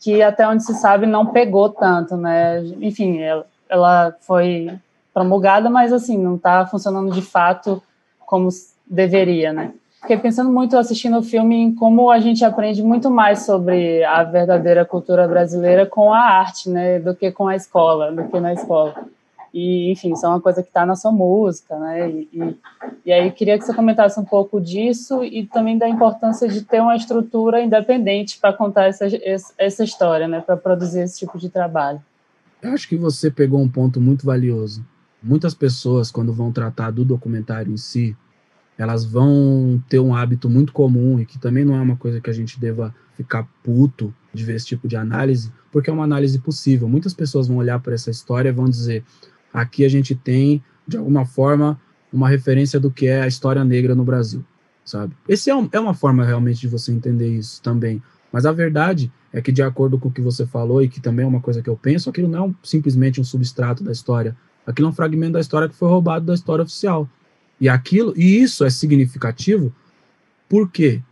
que 0.00 0.20
até 0.20 0.46
onde 0.46 0.64
se 0.64 0.74
sabe 0.74 1.06
não 1.06 1.26
pegou 1.26 1.70
tanto, 1.70 2.16
né, 2.16 2.62
enfim, 2.80 3.18
ela, 3.18 3.46
ela 3.68 4.14
foi 4.20 4.70
promulgada, 5.12 5.68
mas 5.68 5.92
assim, 5.92 6.16
não 6.16 6.36
está 6.36 6.66
funcionando 6.66 7.12
de 7.12 7.22
fato 7.22 7.82
como 8.26 8.48
deveria, 8.86 9.52
né? 9.52 9.72
Fiquei 10.02 10.18
pensando 10.18 10.50
muito 10.50 10.76
assistindo 10.76 11.18
o 11.18 11.22
filme 11.22 11.54
em 11.54 11.72
como 11.72 12.10
a 12.10 12.18
gente 12.18 12.44
aprende 12.44 12.82
muito 12.82 13.08
mais 13.08 13.46
sobre 13.46 14.02
a 14.02 14.24
verdadeira 14.24 14.84
cultura 14.84 15.28
brasileira 15.28 15.86
com 15.86 16.12
a 16.12 16.18
arte, 16.18 16.68
né, 16.68 16.98
do 16.98 17.14
que 17.14 17.30
com 17.30 17.46
a 17.46 17.54
escola, 17.54 18.10
do 18.10 18.24
que 18.24 18.40
na 18.40 18.52
escola. 18.52 18.96
E, 19.54 19.92
enfim, 19.92 20.12
isso 20.12 20.26
é 20.26 20.28
uma 20.28 20.40
coisa 20.40 20.60
que 20.60 20.68
está 20.68 20.84
na 20.84 20.96
sua 20.96 21.12
música, 21.12 21.78
né? 21.78 22.10
E, 22.10 22.28
e, 22.32 22.56
e, 23.06 23.12
aí 23.12 23.30
queria 23.30 23.58
que 23.58 23.64
você 23.64 23.74
comentasse 23.74 24.18
um 24.18 24.24
pouco 24.24 24.60
disso 24.60 25.22
e 25.22 25.46
também 25.46 25.76
da 25.76 25.88
importância 25.88 26.48
de 26.48 26.62
ter 26.62 26.80
uma 26.80 26.96
estrutura 26.96 27.60
independente 27.60 28.38
para 28.40 28.52
contar 28.52 28.86
essa, 28.86 29.04
essa 29.58 29.84
história, 29.84 30.26
né? 30.26 30.40
Para 30.40 30.56
produzir 30.56 31.00
esse 31.00 31.18
tipo 31.18 31.38
de 31.38 31.50
trabalho. 31.50 32.02
Eu 32.62 32.72
acho 32.72 32.88
que 32.88 32.96
você 32.96 33.30
pegou 33.30 33.60
um 33.60 33.68
ponto 33.68 34.00
muito 34.00 34.24
valioso 34.24 34.82
muitas 35.22 35.54
pessoas, 35.54 36.10
quando 36.10 36.32
vão 36.32 36.52
tratar 36.52 36.90
do 36.90 37.04
documentário 37.04 37.72
em 37.72 37.76
si, 37.76 38.16
elas 38.76 39.04
vão 39.04 39.82
ter 39.88 40.00
um 40.00 40.14
hábito 40.14 40.48
muito 40.48 40.72
comum 40.72 41.20
e 41.20 41.26
que 41.26 41.38
também 41.38 41.64
não 41.64 41.74
é 41.74 41.80
uma 41.80 41.96
coisa 41.96 42.20
que 42.20 42.30
a 42.30 42.32
gente 42.32 42.58
deva 42.58 42.94
ficar 43.16 43.46
puto 43.62 44.12
de 44.32 44.44
ver 44.44 44.56
esse 44.56 44.66
tipo 44.66 44.88
de 44.88 44.96
análise, 44.96 45.52
porque 45.70 45.90
é 45.90 45.92
uma 45.92 46.04
análise 46.04 46.38
possível. 46.38 46.88
Muitas 46.88 47.14
pessoas 47.14 47.46
vão 47.46 47.58
olhar 47.58 47.78
para 47.80 47.94
essa 47.94 48.10
história 48.10 48.48
e 48.48 48.52
vão 48.52 48.64
dizer: 48.64 49.04
aqui 49.52 49.84
a 49.84 49.88
gente 49.88 50.14
tem, 50.14 50.62
de 50.86 50.96
alguma 50.96 51.24
forma, 51.24 51.80
uma 52.12 52.28
referência 52.28 52.80
do 52.80 52.90
que 52.90 53.06
é 53.06 53.22
a 53.22 53.26
história 53.26 53.64
negra 53.64 53.94
no 53.94 54.04
Brasil, 54.04 54.44
sabe? 54.84 55.14
Esse 55.28 55.50
é, 55.50 55.54
um, 55.54 55.68
é 55.70 55.78
uma 55.78 55.94
forma 55.94 56.24
realmente 56.24 56.60
de 56.60 56.68
você 56.68 56.92
entender 56.92 57.28
isso 57.28 57.62
também. 57.62 58.02
Mas 58.32 58.46
a 58.46 58.52
verdade 58.52 59.12
é 59.32 59.42
que, 59.42 59.52
de 59.52 59.62
acordo 59.62 59.98
com 59.98 60.08
o 60.08 60.12
que 60.12 60.20
você 60.20 60.46
falou, 60.46 60.82
e 60.82 60.88
que 60.88 61.00
também 61.00 61.24
é 61.24 61.28
uma 61.28 61.40
coisa 61.40 61.62
que 61.62 61.68
eu 61.68 61.76
penso, 61.76 62.08
aquilo 62.08 62.28
não 62.28 62.48
é 62.48 62.54
simplesmente 62.62 63.20
um 63.20 63.24
substrato 63.24 63.84
da 63.84 63.92
história 63.92 64.34
Aquilo 64.66 64.88
é 64.88 64.90
um 64.90 64.94
fragmento 64.94 65.32
da 65.32 65.40
história 65.40 65.68
que 65.68 65.74
foi 65.74 65.88
roubado 65.88 66.26
da 66.26 66.34
história 66.34 66.62
oficial. 66.62 67.08
E 67.60 67.68
aquilo, 67.68 68.12
e 68.16 68.42
isso 68.42 68.64
é 68.64 68.70
significativo 68.70 69.72
porque 70.48 71.02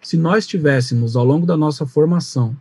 se 0.00 0.16
nós 0.16 0.46
tivéssemos 0.46 1.16
ao 1.16 1.24
longo 1.24 1.44
da 1.44 1.56
nossa 1.56 1.84
formação 1.86 2.56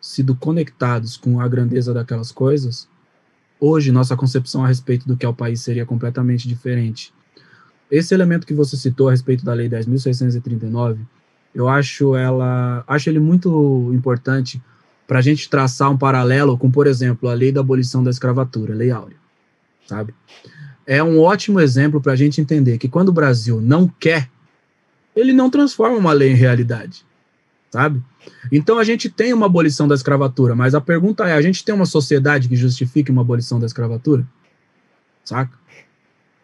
sido 0.00 0.34
conectados 0.34 1.16
com 1.16 1.40
a 1.40 1.48
grandeza 1.48 1.94
daquelas 1.94 2.30
coisas, 2.30 2.88
hoje 3.58 3.92
nossa 3.92 4.16
concepção 4.16 4.64
a 4.64 4.68
respeito 4.68 5.06
do 5.06 5.16
que 5.16 5.24
é 5.24 5.28
o 5.28 5.34
país 5.34 5.60
seria 5.60 5.86
completamente 5.86 6.46
diferente. 6.46 7.12
Esse 7.90 8.14
elemento 8.14 8.46
que 8.46 8.54
você 8.54 8.76
citou 8.76 9.08
a 9.08 9.10
respeito 9.10 9.44
da 9.44 9.54
lei 9.54 9.68
10.639, 9.68 10.98
eu 11.54 11.68
acho 11.68 12.16
ela, 12.16 12.84
acho 12.86 13.08
ele 13.08 13.20
muito 13.20 13.90
importante 13.92 14.62
para 15.06 15.18
a 15.18 15.22
gente 15.22 15.48
traçar 15.48 15.90
um 15.90 15.98
paralelo 15.98 16.56
com, 16.56 16.70
por 16.70 16.86
exemplo, 16.86 17.28
a 17.28 17.34
lei 17.34 17.52
da 17.52 17.60
abolição 17.60 18.02
da 18.02 18.10
escravatura, 18.10 18.74
lei 18.74 18.90
áurea 18.90 19.21
sabe? 19.86 20.14
É 20.86 21.02
um 21.02 21.20
ótimo 21.20 21.60
exemplo 21.60 22.00
para 22.00 22.12
a 22.12 22.16
gente 22.16 22.40
entender 22.40 22.78
que 22.78 22.88
quando 22.88 23.10
o 23.10 23.12
Brasil 23.12 23.60
não 23.60 23.86
quer, 23.86 24.28
ele 25.14 25.32
não 25.32 25.50
transforma 25.50 25.96
uma 25.96 26.12
lei 26.12 26.32
em 26.32 26.36
realidade, 26.36 27.04
sabe? 27.70 28.02
Então 28.50 28.78
a 28.78 28.84
gente 28.84 29.08
tem 29.08 29.32
uma 29.32 29.46
abolição 29.46 29.86
da 29.86 29.94
escravatura, 29.94 30.54
mas 30.54 30.74
a 30.74 30.80
pergunta 30.80 31.28
é: 31.28 31.34
a 31.34 31.42
gente 31.42 31.64
tem 31.64 31.74
uma 31.74 31.86
sociedade 31.86 32.48
que 32.48 32.56
justifique 32.56 33.10
uma 33.10 33.22
abolição 33.22 33.60
da 33.60 33.66
escravatura? 33.66 34.26
Saca? 35.24 35.56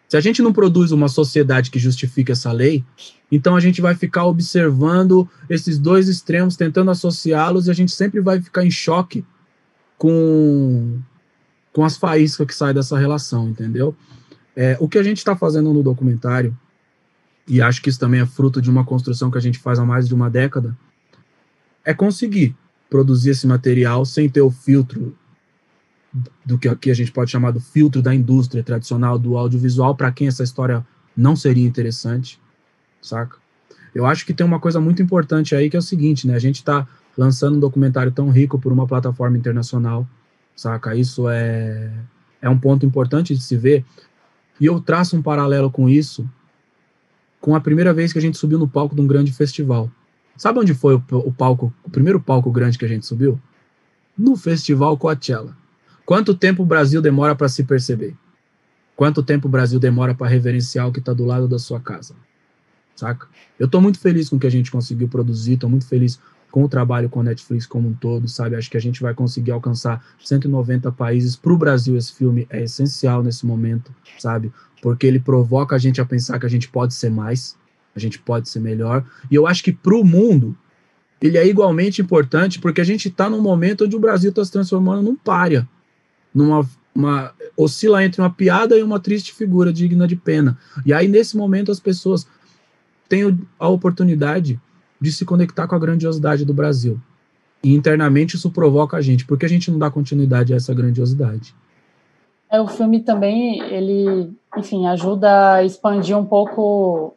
Se 0.08 0.16
a 0.16 0.20
gente 0.20 0.40
não 0.40 0.54
produz 0.54 0.90
uma 0.90 1.08
sociedade 1.08 1.70
que 1.70 1.78
justifique 1.78 2.32
essa 2.32 2.50
lei, 2.50 2.82
então 3.30 3.54
a 3.54 3.60
gente 3.60 3.82
vai 3.82 3.94
ficar 3.94 4.24
observando 4.24 5.28
esses 5.50 5.78
dois 5.78 6.08
extremos, 6.08 6.56
tentando 6.56 6.90
associá-los, 6.90 7.66
e 7.66 7.70
a 7.70 7.74
gente 7.74 7.92
sempre 7.92 8.20
vai 8.20 8.40
ficar 8.40 8.64
em 8.64 8.70
choque 8.70 9.22
com 9.98 10.98
com 11.78 11.84
as 11.84 11.96
faíscas 11.96 12.44
que 12.44 12.52
saem 12.52 12.74
dessa 12.74 12.98
relação, 12.98 13.48
entendeu? 13.48 13.94
É, 14.56 14.76
o 14.80 14.88
que 14.88 14.98
a 14.98 15.02
gente 15.04 15.18
está 15.18 15.36
fazendo 15.36 15.72
no 15.72 15.80
documentário, 15.80 16.52
e 17.46 17.62
acho 17.62 17.80
que 17.80 17.88
isso 17.88 18.00
também 18.00 18.20
é 18.20 18.26
fruto 18.26 18.60
de 18.60 18.68
uma 18.68 18.84
construção 18.84 19.30
que 19.30 19.38
a 19.38 19.40
gente 19.40 19.60
faz 19.60 19.78
há 19.78 19.84
mais 19.84 20.08
de 20.08 20.12
uma 20.12 20.28
década, 20.28 20.76
é 21.84 21.94
conseguir 21.94 22.56
produzir 22.90 23.30
esse 23.30 23.46
material 23.46 24.04
sem 24.04 24.28
ter 24.28 24.40
o 24.40 24.50
filtro 24.50 25.16
do 26.44 26.58
que 26.58 26.66
aqui 26.66 26.90
a 26.90 26.94
gente 26.94 27.12
pode 27.12 27.30
chamar 27.30 27.52
do 27.52 27.60
filtro 27.60 28.02
da 28.02 28.12
indústria 28.12 28.64
tradicional 28.64 29.16
do 29.16 29.36
audiovisual, 29.36 29.94
para 29.94 30.10
quem 30.10 30.26
essa 30.26 30.42
história 30.42 30.84
não 31.16 31.36
seria 31.36 31.64
interessante, 31.64 32.40
saca? 33.00 33.36
Eu 33.94 34.04
acho 34.04 34.26
que 34.26 34.34
tem 34.34 34.44
uma 34.44 34.58
coisa 34.58 34.80
muito 34.80 35.00
importante 35.00 35.54
aí 35.54 35.70
que 35.70 35.76
é 35.76 35.78
o 35.78 35.82
seguinte, 35.82 36.26
né? 36.26 36.34
A 36.34 36.40
gente 36.40 36.56
está 36.56 36.88
lançando 37.16 37.56
um 37.56 37.60
documentário 37.60 38.10
tão 38.10 38.30
rico 38.30 38.58
por 38.58 38.72
uma 38.72 38.84
plataforma 38.84 39.38
internacional 39.38 40.04
saca? 40.58 40.94
Isso 40.96 41.28
é, 41.28 41.88
é 42.42 42.50
um 42.50 42.58
ponto 42.58 42.84
importante 42.84 43.34
de 43.34 43.40
se 43.40 43.56
ver. 43.56 43.84
E 44.60 44.66
eu 44.66 44.80
traço 44.80 45.16
um 45.16 45.22
paralelo 45.22 45.70
com 45.70 45.88
isso 45.88 46.28
com 47.40 47.54
a 47.54 47.60
primeira 47.60 47.94
vez 47.94 48.12
que 48.12 48.18
a 48.18 48.22
gente 48.22 48.36
subiu 48.36 48.58
no 48.58 48.66
palco 48.66 48.96
de 48.96 49.00
um 49.00 49.06
grande 49.06 49.32
festival. 49.32 49.88
Sabe 50.36 50.58
onde 50.58 50.74
foi 50.74 50.96
o, 50.96 51.02
o 51.12 51.32
palco, 51.32 51.72
o 51.84 51.90
primeiro 51.90 52.20
palco 52.20 52.50
grande 52.50 52.76
que 52.76 52.84
a 52.84 52.88
gente 52.88 53.06
subiu? 53.06 53.40
No 54.16 54.36
Festival 54.36 54.96
Coachella. 54.96 55.56
Quanto 56.04 56.34
tempo 56.34 56.64
o 56.64 56.66
Brasil 56.66 57.00
demora 57.00 57.36
para 57.36 57.48
se 57.48 57.62
perceber? 57.62 58.16
Quanto 58.96 59.22
tempo 59.22 59.46
o 59.46 59.50
Brasil 59.50 59.78
demora 59.78 60.12
para 60.12 60.26
reverenciar 60.26 60.88
o 60.88 60.92
que 60.92 60.98
está 60.98 61.12
do 61.12 61.24
lado 61.24 61.46
da 61.46 61.58
sua 61.58 61.78
casa? 61.78 62.16
Saca? 62.96 63.28
Eu 63.56 63.66
estou 63.66 63.80
muito 63.80 64.00
feliz 64.00 64.28
com 64.28 64.34
o 64.34 64.40
que 64.40 64.46
a 64.46 64.50
gente 64.50 64.72
conseguiu 64.72 65.06
produzir, 65.06 65.52
estou 65.52 65.70
muito 65.70 65.86
feliz 65.86 66.18
com 66.50 66.64
o 66.64 66.68
trabalho 66.68 67.08
com 67.08 67.20
a 67.20 67.24
Netflix 67.24 67.66
como 67.66 67.88
um 67.88 67.92
todo, 67.92 68.26
sabe? 68.28 68.56
Acho 68.56 68.70
que 68.70 68.76
a 68.76 68.80
gente 68.80 69.02
vai 69.02 69.14
conseguir 69.14 69.50
alcançar 69.50 70.04
190 70.24 70.90
países. 70.92 71.36
Para 71.36 71.52
o 71.52 71.58
Brasil, 71.58 71.96
esse 71.96 72.12
filme 72.12 72.46
é 72.50 72.62
essencial 72.62 73.22
nesse 73.22 73.46
momento, 73.46 73.94
sabe? 74.18 74.52
Porque 74.82 75.06
ele 75.06 75.20
provoca 75.20 75.76
a 75.76 75.78
gente 75.78 76.00
a 76.00 76.04
pensar 76.04 76.38
que 76.38 76.46
a 76.46 76.50
gente 76.50 76.68
pode 76.68 76.94
ser 76.94 77.10
mais, 77.10 77.56
a 77.94 77.98
gente 77.98 78.18
pode 78.18 78.48
ser 78.48 78.60
melhor. 78.60 79.04
E 79.30 79.34
eu 79.34 79.46
acho 79.46 79.62
que 79.62 79.72
para 79.72 79.94
o 79.94 80.04
mundo, 80.04 80.56
ele 81.20 81.36
é 81.36 81.46
igualmente 81.46 82.00
importante 82.00 82.58
porque 82.58 82.80
a 82.80 82.84
gente 82.84 83.08
está 83.08 83.28
num 83.28 83.42
momento 83.42 83.84
onde 83.84 83.96
o 83.96 84.00
Brasil 84.00 84.30
está 84.30 84.44
se 84.44 84.52
transformando 84.52 85.02
num 85.02 85.16
párea, 85.16 85.68
numa 86.34 86.66
uma, 86.94 87.32
oscila 87.56 88.04
entre 88.04 88.20
uma 88.20 88.30
piada 88.30 88.76
e 88.76 88.82
uma 88.82 88.98
triste 88.98 89.32
figura 89.32 89.72
digna 89.72 90.06
de 90.06 90.16
pena. 90.16 90.58
E 90.84 90.92
aí, 90.92 91.06
nesse 91.06 91.36
momento, 91.36 91.70
as 91.70 91.78
pessoas 91.78 92.26
têm 93.08 93.38
a 93.58 93.68
oportunidade 93.68 94.60
de 95.00 95.12
se 95.12 95.24
conectar 95.24 95.66
com 95.66 95.74
a 95.74 95.78
grandiosidade 95.78 96.44
do 96.44 96.54
Brasil. 96.54 96.98
E 97.62 97.74
internamente 97.74 98.36
isso 98.36 98.50
provoca 98.50 98.96
a 98.96 99.00
gente. 99.00 99.26
Por 99.26 99.38
que 99.38 99.46
a 99.46 99.48
gente 99.48 99.70
não 99.70 99.78
dá 99.78 99.90
continuidade 99.90 100.52
a 100.52 100.56
essa 100.56 100.74
grandiosidade? 100.74 101.54
É, 102.50 102.60
o 102.60 102.66
filme 102.66 103.00
também, 103.00 103.60
ele, 103.62 104.32
enfim, 104.56 104.86
ajuda 104.86 105.54
a 105.54 105.64
expandir 105.64 106.16
um 106.16 106.24
pouco 106.24 107.14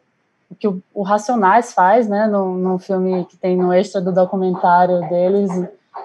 o 0.50 0.54
que 0.54 0.68
o, 0.68 0.82
o 0.92 1.02
Racionais 1.02 1.72
faz, 1.72 2.06
né, 2.06 2.26
no, 2.26 2.58
no 2.58 2.78
filme 2.78 3.24
que 3.24 3.36
tem 3.36 3.56
no 3.56 3.72
extra 3.72 4.00
do 4.00 4.12
documentário 4.12 5.00
deles, 5.08 5.50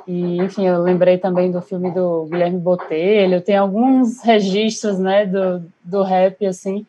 e, 0.07 0.37
enfim, 0.37 0.65
eu 0.65 0.81
lembrei 0.81 1.17
também 1.17 1.51
do 1.51 1.61
filme 1.61 1.91
do 1.91 2.27
Guilherme 2.31 2.59
Botelho, 2.59 3.41
tem 3.41 3.57
alguns 3.57 4.21
registros, 4.23 4.97
né, 4.97 5.25
do, 5.25 5.61
do 5.83 6.01
rap, 6.03 6.45
assim. 6.45 6.85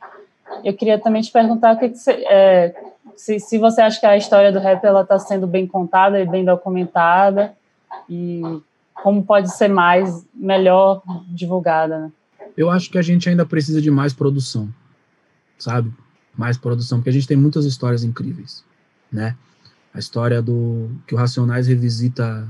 Eu 0.62 0.72
queria 0.74 0.99
também 0.99 1.20
te 1.20 1.32
perguntar 1.32 1.74
o 1.74 1.78
que, 1.78 1.89
que 1.89 1.99
você, 1.99 2.12
é, 2.12 2.74
se, 3.19 3.41
se 3.41 3.59
você 3.59 3.81
acha 3.81 3.99
que 3.99 4.07
a 4.07 4.16
história 4.16 4.53
do 4.53 4.61
rap 4.61 4.83
ela 4.85 5.03
está 5.03 5.19
sendo 5.19 5.45
bem 5.45 5.66
contada 5.66 6.21
e 6.21 6.27
bem 6.27 6.45
documentada, 6.45 7.53
e 8.09 8.41
como 8.95 9.25
pode 9.25 9.53
ser 9.53 9.66
mais, 9.66 10.25
melhor 10.33 11.03
divulgada, 11.29 11.99
né? 11.99 12.12
Eu 12.57 12.71
acho 12.71 12.89
que 12.89 12.97
a 12.97 13.03
gente 13.03 13.29
ainda 13.29 13.45
precisa 13.45 13.83
de 13.83 13.91
mais 13.91 14.12
produção, 14.12 14.69
sabe? 15.59 15.93
Mais 16.37 16.57
produção, 16.57 16.99
porque 16.99 17.11
a 17.11 17.12
gente 17.12 17.27
tem 17.27 17.37
muitas 17.37 17.64
histórias 17.64 18.05
incríveis, 18.05 18.64
né? 19.11 19.37
A 19.93 19.99
história 19.99 20.41
do 20.41 20.89
que 21.05 21.14
o 21.14 21.19
Racionais 21.19 21.66
revisita 21.66 22.49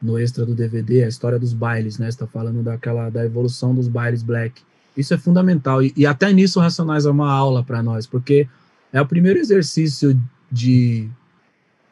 no 0.00 0.16
extra 0.16 0.46
do 0.46 0.54
DVD, 0.54 1.02
a 1.02 1.08
história 1.08 1.40
dos 1.40 1.52
bailes, 1.52 1.98
né? 1.98 2.08
Está 2.08 2.26
falando 2.26 2.62
daquela 2.62 3.10
da 3.10 3.24
evolução 3.24 3.74
dos 3.74 3.88
bailes 3.88 4.22
black. 4.22 4.62
Isso 4.96 5.12
é 5.12 5.18
fundamental 5.18 5.82
e, 5.82 5.92
e 5.96 6.06
até 6.06 6.32
nisso 6.32 6.60
o 6.60 6.62
Racionais 6.62 7.04
é 7.04 7.10
uma 7.10 7.32
aula 7.32 7.64
para 7.64 7.82
nós, 7.82 8.06
porque 8.06 8.48
é 8.92 9.00
o 9.00 9.06
primeiro 9.06 9.38
exercício 9.38 10.20
de 10.50 11.08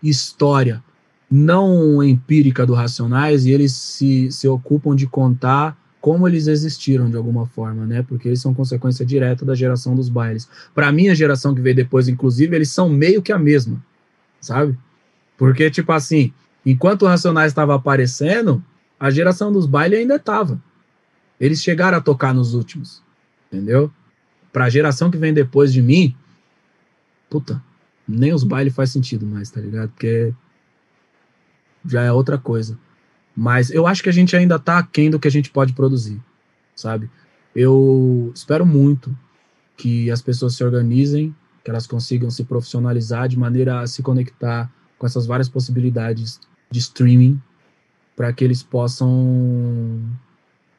história 0.03 0.83
não 1.31 2.03
empírica 2.03 2.65
do 2.65 2.75
Racionais 2.75 3.47
e 3.47 3.51
eles 3.51 3.73
se, 3.73 4.31
se 4.31 4.47
ocupam 4.47 4.95
de 4.95 5.07
contar 5.07 5.77
como 6.01 6.29
eles 6.29 6.47
existiram 6.47 7.11
de 7.11 7.17
alguma 7.17 7.47
forma, 7.47 7.85
né? 7.85 8.03
Porque 8.03 8.29
eles 8.29 8.41
são 8.41 8.55
consequência 8.55 9.05
direta 9.05 9.45
da 9.45 9.55
geração 9.55 9.97
dos 9.97 10.09
bailes. 10.09 10.49
Para 10.73 10.93
mim, 10.93 11.09
a 11.09 11.15
geração 11.15 11.53
que 11.53 11.61
veio 11.61 11.75
depois, 11.75 12.07
inclusive, 12.07 12.55
eles 12.55 12.71
são 12.71 12.89
meio 12.89 13.21
que 13.21 13.33
a 13.33 13.39
mesma, 13.39 13.85
sabe? 14.41 14.79
Porque, 15.37 15.69
tipo 15.69 15.91
assim, 15.91 16.33
Enquanto 16.67 17.03
o 17.03 17.07
Racionais 17.07 17.53
estava 17.53 17.77
aparecendo, 17.77 18.63
a 18.99 19.09
geração 19.09 19.53
dos 19.53 19.67
bailes 19.67 20.01
ainda 20.01 20.17
estava. 20.17 20.61
Eles 21.39 21.63
chegaram 21.63 21.97
a 21.97 22.01
tocar 22.01 22.35
nos 22.35 22.55
últimos, 22.55 23.01
entendeu? 23.47 23.89
Para 24.53 24.65
a 24.65 24.69
geração 24.69 25.09
que 25.09 25.17
vem 25.17 25.33
depois 25.33 25.73
de 25.73 25.81
mim, 25.81 26.17
puta, 27.29 27.63
nem 28.07 28.33
os 28.33 28.45
bailes 28.45 28.75
faz 28.75 28.91
sentido 28.91 29.27
mais, 29.27 29.51
tá 29.51 29.61
ligado? 29.61 29.91
Porque 29.91 30.33
já 31.85 32.03
é 32.03 32.13
outra 32.13 32.39
coisa. 32.39 32.79
Mas 33.37 33.71
eu 33.71 33.87
acho 33.87 34.03
que 34.03 34.09
a 34.09 34.13
gente 34.13 34.35
ainda 34.35 34.59
tá 34.59 34.79
aquém 34.79 35.11
do 35.11 35.19
que 35.19 35.29
a 35.29 35.31
gente 35.31 35.51
pode 35.51 35.73
produzir, 35.73 36.21
sabe? 36.75 37.11
Eu 37.55 38.33
espero 38.35 38.65
muito 38.65 39.17
que 39.77 40.11
as 40.11 40.23
pessoas 40.23 40.55
se 40.55 40.65
organizem, 40.65 41.35
que 41.63 41.71
elas 41.71 41.87
consigam 41.87 42.31
se 42.31 42.45
profissionalizar 42.45 43.29
de 43.29 43.39
maneira 43.39 43.81
a 43.81 43.87
se 43.87 44.03
conectar 44.03 44.71
com 44.99 45.07
essas 45.07 45.27
várias 45.27 45.49
possibilidades 45.49 46.41
de 46.71 46.79
streaming 46.79 47.41
para 48.15 48.33
que 48.33 48.43
eles 48.43 48.63
possam 48.63 50.01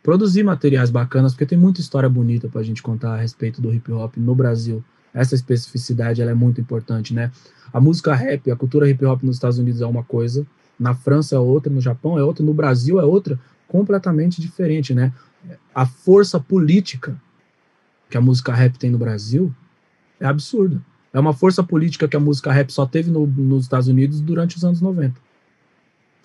produzir 0.01 0.43
materiais 0.43 0.89
bacanas, 0.89 1.33
porque 1.33 1.45
tem 1.45 1.57
muita 1.57 1.81
história 1.81 2.09
bonita 2.09 2.47
para 2.47 2.61
a 2.61 2.63
gente 2.63 2.81
contar 2.81 3.13
a 3.13 3.17
respeito 3.17 3.61
do 3.61 3.73
hip 3.73 3.91
hop 3.91 4.17
no 4.17 4.33
Brasil. 4.33 4.83
Essa 5.19 5.35
especificidade 5.35 6.21
ela 6.21 6.31
é 6.31 6.33
muito 6.33 6.61
importante, 6.61 7.13
né? 7.13 7.31
A 7.73 7.79
música 7.79 8.13
rap, 8.13 8.49
a 8.49 8.55
cultura 8.55 8.89
hip 8.89 9.03
hop 9.05 9.23
nos 9.23 9.35
Estados 9.35 9.57
Unidos 9.57 9.81
é 9.81 9.85
uma 9.85 10.03
coisa, 10.03 10.45
na 10.79 10.93
França 10.93 11.35
é 11.35 11.39
outra, 11.39 11.71
no 11.71 11.81
Japão 11.81 12.17
é 12.17 12.23
outra, 12.23 12.45
no 12.45 12.53
Brasil 12.53 12.99
é 12.99 13.03
outra, 13.03 13.39
completamente 13.67 14.41
diferente, 14.41 14.93
né? 14.93 15.11
A 15.73 15.85
força 15.85 16.39
política 16.39 17.19
que 18.09 18.17
a 18.17 18.21
música 18.21 18.53
rap 18.53 18.77
tem 18.77 18.89
no 18.89 18.97
Brasil 18.97 19.53
é 20.19 20.25
absurda. 20.25 20.81
É 21.13 21.19
uma 21.19 21.33
força 21.33 21.63
política 21.63 22.07
que 22.07 22.15
a 22.15 22.19
música 22.19 22.51
rap 22.51 22.71
só 22.71 22.85
teve 22.85 23.09
no, 23.09 23.25
nos 23.25 23.63
Estados 23.63 23.87
Unidos 23.87 24.21
durante 24.21 24.55
os 24.55 24.63
anos 24.63 24.81
90 24.81 25.27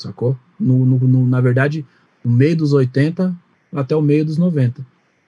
sacou? 0.02 0.36
No, 0.58 0.84
no, 0.84 0.98
no, 0.98 1.26
na 1.26 1.40
verdade, 1.40 1.86
no 2.24 2.32
meio 2.32 2.56
dos 2.56 2.72
80 2.72 3.34
até 3.72 3.96
o 3.96 4.02
meio 4.02 4.24
dos 4.24 4.36
90. 4.36 4.84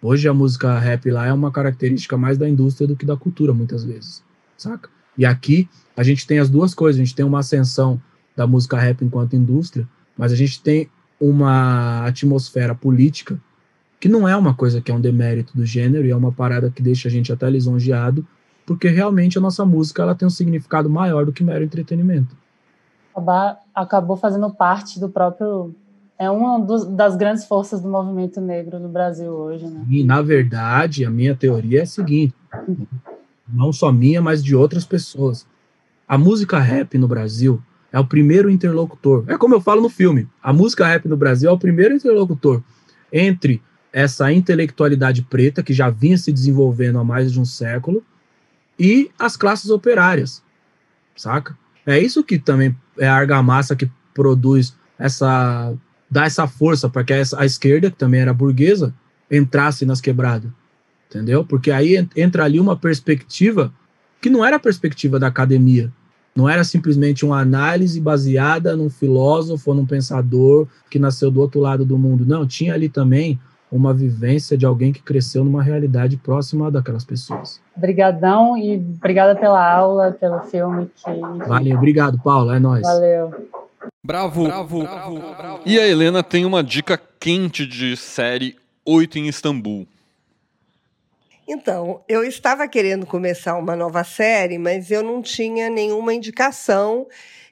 Hoje 0.06 0.28
a 0.28 0.34
música 0.34 0.78
rap 0.78 1.10
lá 1.10 1.24
é 1.24 1.32
uma 1.32 1.50
característica 1.50 2.14
mais 2.14 2.36
da 2.36 2.46
indústria 2.46 2.86
do 2.86 2.94
que 2.94 3.06
da 3.06 3.16
cultura, 3.16 3.54
muitas 3.54 3.84
vezes, 3.84 4.22
saca? 4.54 4.90
E 5.16 5.24
aqui 5.24 5.66
a 5.96 6.02
gente 6.02 6.26
tem 6.26 6.38
as 6.38 6.50
duas 6.50 6.74
coisas, 6.74 7.00
a 7.00 7.02
gente 7.02 7.14
tem 7.14 7.24
uma 7.24 7.38
ascensão 7.38 7.98
da 8.36 8.46
música 8.46 8.76
rap 8.76 9.02
enquanto 9.02 9.34
indústria, 9.34 9.88
mas 10.14 10.30
a 10.30 10.36
gente 10.36 10.62
tem 10.62 10.90
uma 11.18 12.06
atmosfera 12.06 12.74
política 12.74 13.40
que 13.98 14.06
não 14.06 14.28
é 14.28 14.36
uma 14.36 14.52
coisa 14.52 14.78
que 14.82 14.90
é 14.90 14.94
um 14.94 15.00
demérito 15.00 15.56
do 15.56 15.64
gênero 15.64 16.06
e 16.06 16.10
é 16.10 16.16
uma 16.16 16.30
parada 16.30 16.70
que 16.70 16.82
deixa 16.82 17.08
a 17.08 17.10
gente 17.10 17.32
até 17.32 17.48
lisonjeado, 17.48 18.26
porque 18.66 18.88
realmente 18.88 19.38
a 19.38 19.40
nossa 19.40 19.64
música 19.64 20.02
ela 20.02 20.14
tem 20.14 20.28
um 20.28 20.30
significado 20.30 20.90
maior 20.90 21.24
do 21.24 21.32
que 21.32 21.42
mero 21.42 21.64
entretenimento 21.64 22.36
acabou 23.74 24.16
fazendo 24.16 24.52
parte 24.52 24.98
do 24.98 25.08
próprio. 25.08 25.74
É 26.18 26.30
uma 26.30 26.60
dos, 26.60 26.84
das 26.84 27.16
grandes 27.16 27.44
forças 27.44 27.80
do 27.80 27.88
movimento 27.88 28.40
negro 28.40 28.78
no 28.78 28.88
Brasil 28.88 29.30
hoje, 29.30 29.66
né? 29.66 29.84
E, 29.88 30.04
na 30.04 30.22
verdade, 30.22 31.04
a 31.04 31.10
minha 31.10 31.34
teoria 31.34 31.80
é 31.80 31.82
a 31.82 31.86
seguinte: 31.86 32.34
não 33.48 33.72
só 33.72 33.90
minha, 33.90 34.22
mas 34.22 34.42
de 34.42 34.54
outras 34.54 34.84
pessoas. 34.84 35.46
A 36.06 36.16
música 36.16 36.58
rap 36.58 36.96
no 36.98 37.08
Brasil 37.08 37.60
é 37.92 37.98
o 37.98 38.06
primeiro 38.06 38.50
interlocutor. 38.50 39.24
É 39.26 39.36
como 39.36 39.54
eu 39.54 39.60
falo 39.60 39.80
no 39.80 39.88
filme: 39.88 40.28
a 40.42 40.52
música 40.52 40.86
rap 40.86 41.08
no 41.08 41.16
Brasil 41.16 41.50
é 41.50 41.52
o 41.52 41.58
primeiro 41.58 41.94
interlocutor 41.94 42.62
entre 43.12 43.60
essa 43.92 44.32
intelectualidade 44.32 45.22
preta 45.22 45.62
que 45.62 45.72
já 45.72 45.88
vinha 45.88 46.18
se 46.18 46.32
desenvolvendo 46.32 46.98
há 46.98 47.04
mais 47.04 47.32
de 47.32 47.40
um 47.40 47.44
século 47.44 48.02
e 48.78 49.10
as 49.16 49.36
classes 49.36 49.70
operárias, 49.70 50.42
saca? 51.16 51.56
É 51.86 51.98
isso 51.98 52.24
que 52.24 52.38
também 52.38 52.76
é 52.98 53.06
a 53.06 53.14
argamassa 53.14 53.76
que 53.76 53.88
produz 54.12 54.76
essa 54.98 55.72
dá 56.14 56.26
essa 56.26 56.46
força 56.46 56.88
para 56.88 57.02
que 57.02 57.12
a 57.12 57.44
esquerda, 57.44 57.90
que 57.90 57.96
também 57.96 58.20
era 58.20 58.32
burguesa, 58.32 58.94
entrasse 59.28 59.84
nas 59.84 60.00
quebradas. 60.00 60.48
Entendeu? 61.10 61.44
Porque 61.44 61.72
aí 61.72 62.08
entra 62.16 62.44
ali 62.44 62.60
uma 62.60 62.76
perspectiva 62.76 63.72
que 64.22 64.30
não 64.30 64.44
era 64.44 64.56
a 64.56 64.60
perspectiva 64.60 65.18
da 65.18 65.26
academia. 65.26 65.92
Não 66.34 66.48
era 66.48 66.62
simplesmente 66.62 67.24
uma 67.24 67.40
análise 67.40 68.00
baseada 68.00 68.76
num 68.76 68.88
filósofo 68.88 69.70
ou 69.70 69.76
num 69.76 69.86
pensador 69.86 70.68
que 70.88 71.00
nasceu 71.00 71.32
do 71.32 71.40
outro 71.40 71.60
lado 71.60 71.84
do 71.84 71.98
mundo. 71.98 72.24
Não, 72.24 72.46
tinha 72.46 72.74
ali 72.74 72.88
também 72.88 73.38
uma 73.70 73.92
vivência 73.92 74.56
de 74.56 74.64
alguém 74.64 74.92
que 74.92 75.02
cresceu 75.02 75.44
numa 75.44 75.62
realidade 75.64 76.16
próxima 76.16 76.70
daquelas 76.70 77.04
pessoas. 77.04 77.60
Obrigadão 77.76 78.56
e 78.56 78.76
obrigada 78.76 79.34
pela 79.34 79.68
aula, 79.68 80.12
pelo 80.12 80.40
filme. 80.42 80.88
Que... 80.94 81.48
Valeu, 81.48 81.76
obrigado, 81.76 82.20
Paulo, 82.22 82.52
é 82.52 82.60
nóis. 82.60 82.82
Valeu. 82.82 83.32
Bravo, 84.04 84.44
bravo, 84.44 84.82
bravo, 84.82 85.34
bravo. 85.34 85.62
E 85.64 85.80
a 85.80 85.88
Helena 85.88 86.22
tem 86.22 86.44
uma 86.44 86.62
dica 86.62 87.00
quente 87.18 87.66
de 87.66 87.96
série 87.96 88.54
Oito 88.84 89.18
em 89.18 89.28
Istambul. 89.28 89.88
Então, 91.48 92.02
eu 92.06 92.22
estava 92.22 92.68
querendo 92.68 93.06
começar 93.06 93.56
uma 93.56 93.74
nova 93.74 94.04
série, 94.04 94.58
mas 94.58 94.90
eu 94.90 95.02
não 95.02 95.22
tinha 95.22 95.70
nenhuma 95.70 96.12
indicação. 96.12 97.06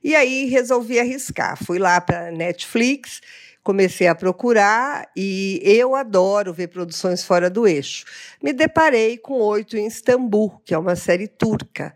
E 0.04 0.14
aí 0.14 0.44
resolvi 0.44 1.00
arriscar. 1.00 1.56
Fui 1.56 1.78
lá 1.78 1.98
para 2.02 2.30
Netflix 2.30 3.22
comecei 3.62 4.08
a 4.08 4.14
procurar 4.14 5.08
e 5.16 5.60
eu 5.64 5.94
adoro 5.94 6.52
ver 6.52 6.68
produções 6.68 7.24
fora 7.24 7.48
do 7.48 7.66
eixo. 7.66 8.04
Me 8.42 8.52
deparei 8.52 9.16
com 9.16 9.34
Oito 9.34 9.76
em 9.76 9.86
Istambul, 9.86 10.60
que 10.64 10.74
é 10.74 10.78
uma 10.78 10.96
série 10.96 11.28
turca. 11.28 11.94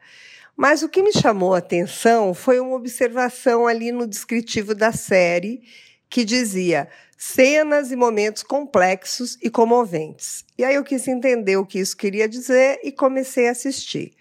Mas 0.57 0.83
o 0.83 0.89
que 0.89 1.03
me 1.03 1.13
chamou 1.13 1.55
a 1.55 1.59
atenção 1.59 2.33
foi 2.33 2.59
uma 2.59 2.77
observação 2.77 3.67
ali 3.67 3.93
no 3.93 4.07
descritivo 4.07 4.75
da 4.75 4.91
série 4.91 5.63
que 6.09 6.25
dizia 6.25 6.89
cenas 7.19 7.91
e 7.93 7.97
momentos 7.97 8.43
complexos 8.43 9.37
e 9.43 9.51
comoventes. 9.51 10.45
E 10.57 10.65
aí 10.65 10.75
eu 10.75 10.85
quis 10.85 11.07
entender 11.09 11.57
o 11.57 11.67
que 11.67 11.79
isso 11.79 11.97
queria 11.97 12.29
dizer 12.29 12.81
e 12.83 12.91
comecei 12.91 13.49
a 13.49 13.53
assistir. 13.53 14.13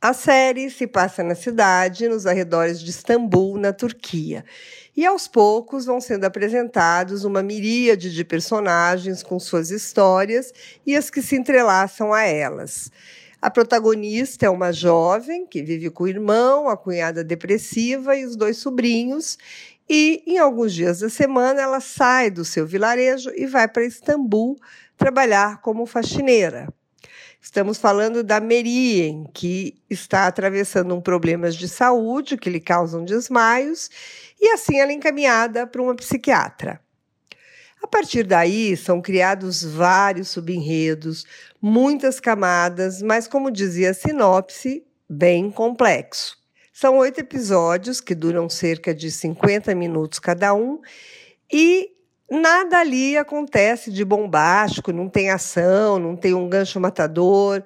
A 0.00 0.12
série 0.12 0.70
se 0.70 0.86
passa 0.86 1.22
na 1.22 1.34
cidade, 1.34 2.08
nos 2.08 2.26
arredores 2.26 2.80
de 2.80 2.90
Istambul, 2.90 3.58
na 3.58 3.72
Turquia. 3.72 4.44
E 4.96 5.04
aos 5.04 5.26
poucos 5.26 5.86
vão 5.86 6.00
sendo 6.00 6.24
apresentados 6.24 7.24
uma 7.24 7.42
miríade 7.42 8.14
de 8.14 8.24
personagens 8.24 9.22
com 9.22 9.40
suas 9.40 9.70
histórias 9.70 10.52
e 10.86 10.94
as 10.94 11.10
que 11.10 11.22
se 11.22 11.34
entrelaçam 11.34 12.12
a 12.12 12.22
elas. 12.22 12.90
A 13.46 13.50
protagonista 13.50 14.44
é 14.44 14.50
uma 14.50 14.72
jovem 14.72 15.46
que 15.46 15.62
vive 15.62 15.88
com 15.88 16.02
o 16.02 16.08
irmão, 16.08 16.68
a 16.68 16.76
cunhada 16.76 17.22
depressiva 17.22 18.16
e 18.16 18.24
os 18.24 18.34
dois 18.34 18.56
sobrinhos. 18.56 19.38
E 19.88 20.20
em 20.26 20.36
alguns 20.36 20.74
dias 20.74 20.98
da 20.98 21.08
semana 21.08 21.62
ela 21.62 21.78
sai 21.78 22.28
do 22.28 22.44
seu 22.44 22.66
vilarejo 22.66 23.30
e 23.36 23.46
vai 23.46 23.68
para 23.68 23.84
Istambul 23.84 24.56
trabalhar 24.96 25.60
como 25.60 25.86
faxineira. 25.86 26.66
Estamos 27.40 27.78
falando 27.78 28.24
da 28.24 28.40
Meriem, 28.40 29.30
que 29.32 29.80
está 29.88 30.26
atravessando 30.26 30.92
um 30.92 31.00
problemas 31.00 31.54
de 31.54 31.68
saúde 31.68 32.36
que 32.36 32.50
lhe 32.50 32.58
causam 32.58 33.04
desmaios 33.04 33.88
e 34.40 34.48
assim 34.48 34.80
ela 34.80 34.90
é 34.90 34.94
encaminhada 34.94 35.68
para 35.68 35.80
uma 35.80 35.94
psiquiatra. 35.94 36.80
A 37.86 37.88
partir 37.88 38.24
daí, 38.24 38.76
são 38.76 39.00
criados 39.00 39.62
vários 39.62 40.30
subenredos, 40.30 41.24
muitas 41.62 42.18
camadas, 42.18 43.00
mas, 43.00 43.28
como 43.28 43.48
dizia 43.48 43.92
a 43.92 43.94
sinopse, 43.94 44.84
bem 45.08 45.52
complexo. 45.52 46.36
São 46.72 46.98
oito 46.98 47.20
episódios 47.20 48.00
que 48.00 48.12
duram 48.12 48.48
cerca 48.48 48.92
de 48.92 49.08
50 49.08 49.72
minutos 49.76 50.18
cada 50.18 50.52
um 50.52 50.80
e 51.50 51.92
nada 52.28 52.80
ali 52.80 53.16
acontece 53.16 53.92
de 53.92 54.04
bombástico, 54.04 54.92
não 54.92 55.08
tem 55.08 55.30
ação, 55.30 56.00
não 56.00 56.16
tem 56.16 56.34
um 56.34 56.48
gancho 56.48 56.80
matador. 56.80 57.62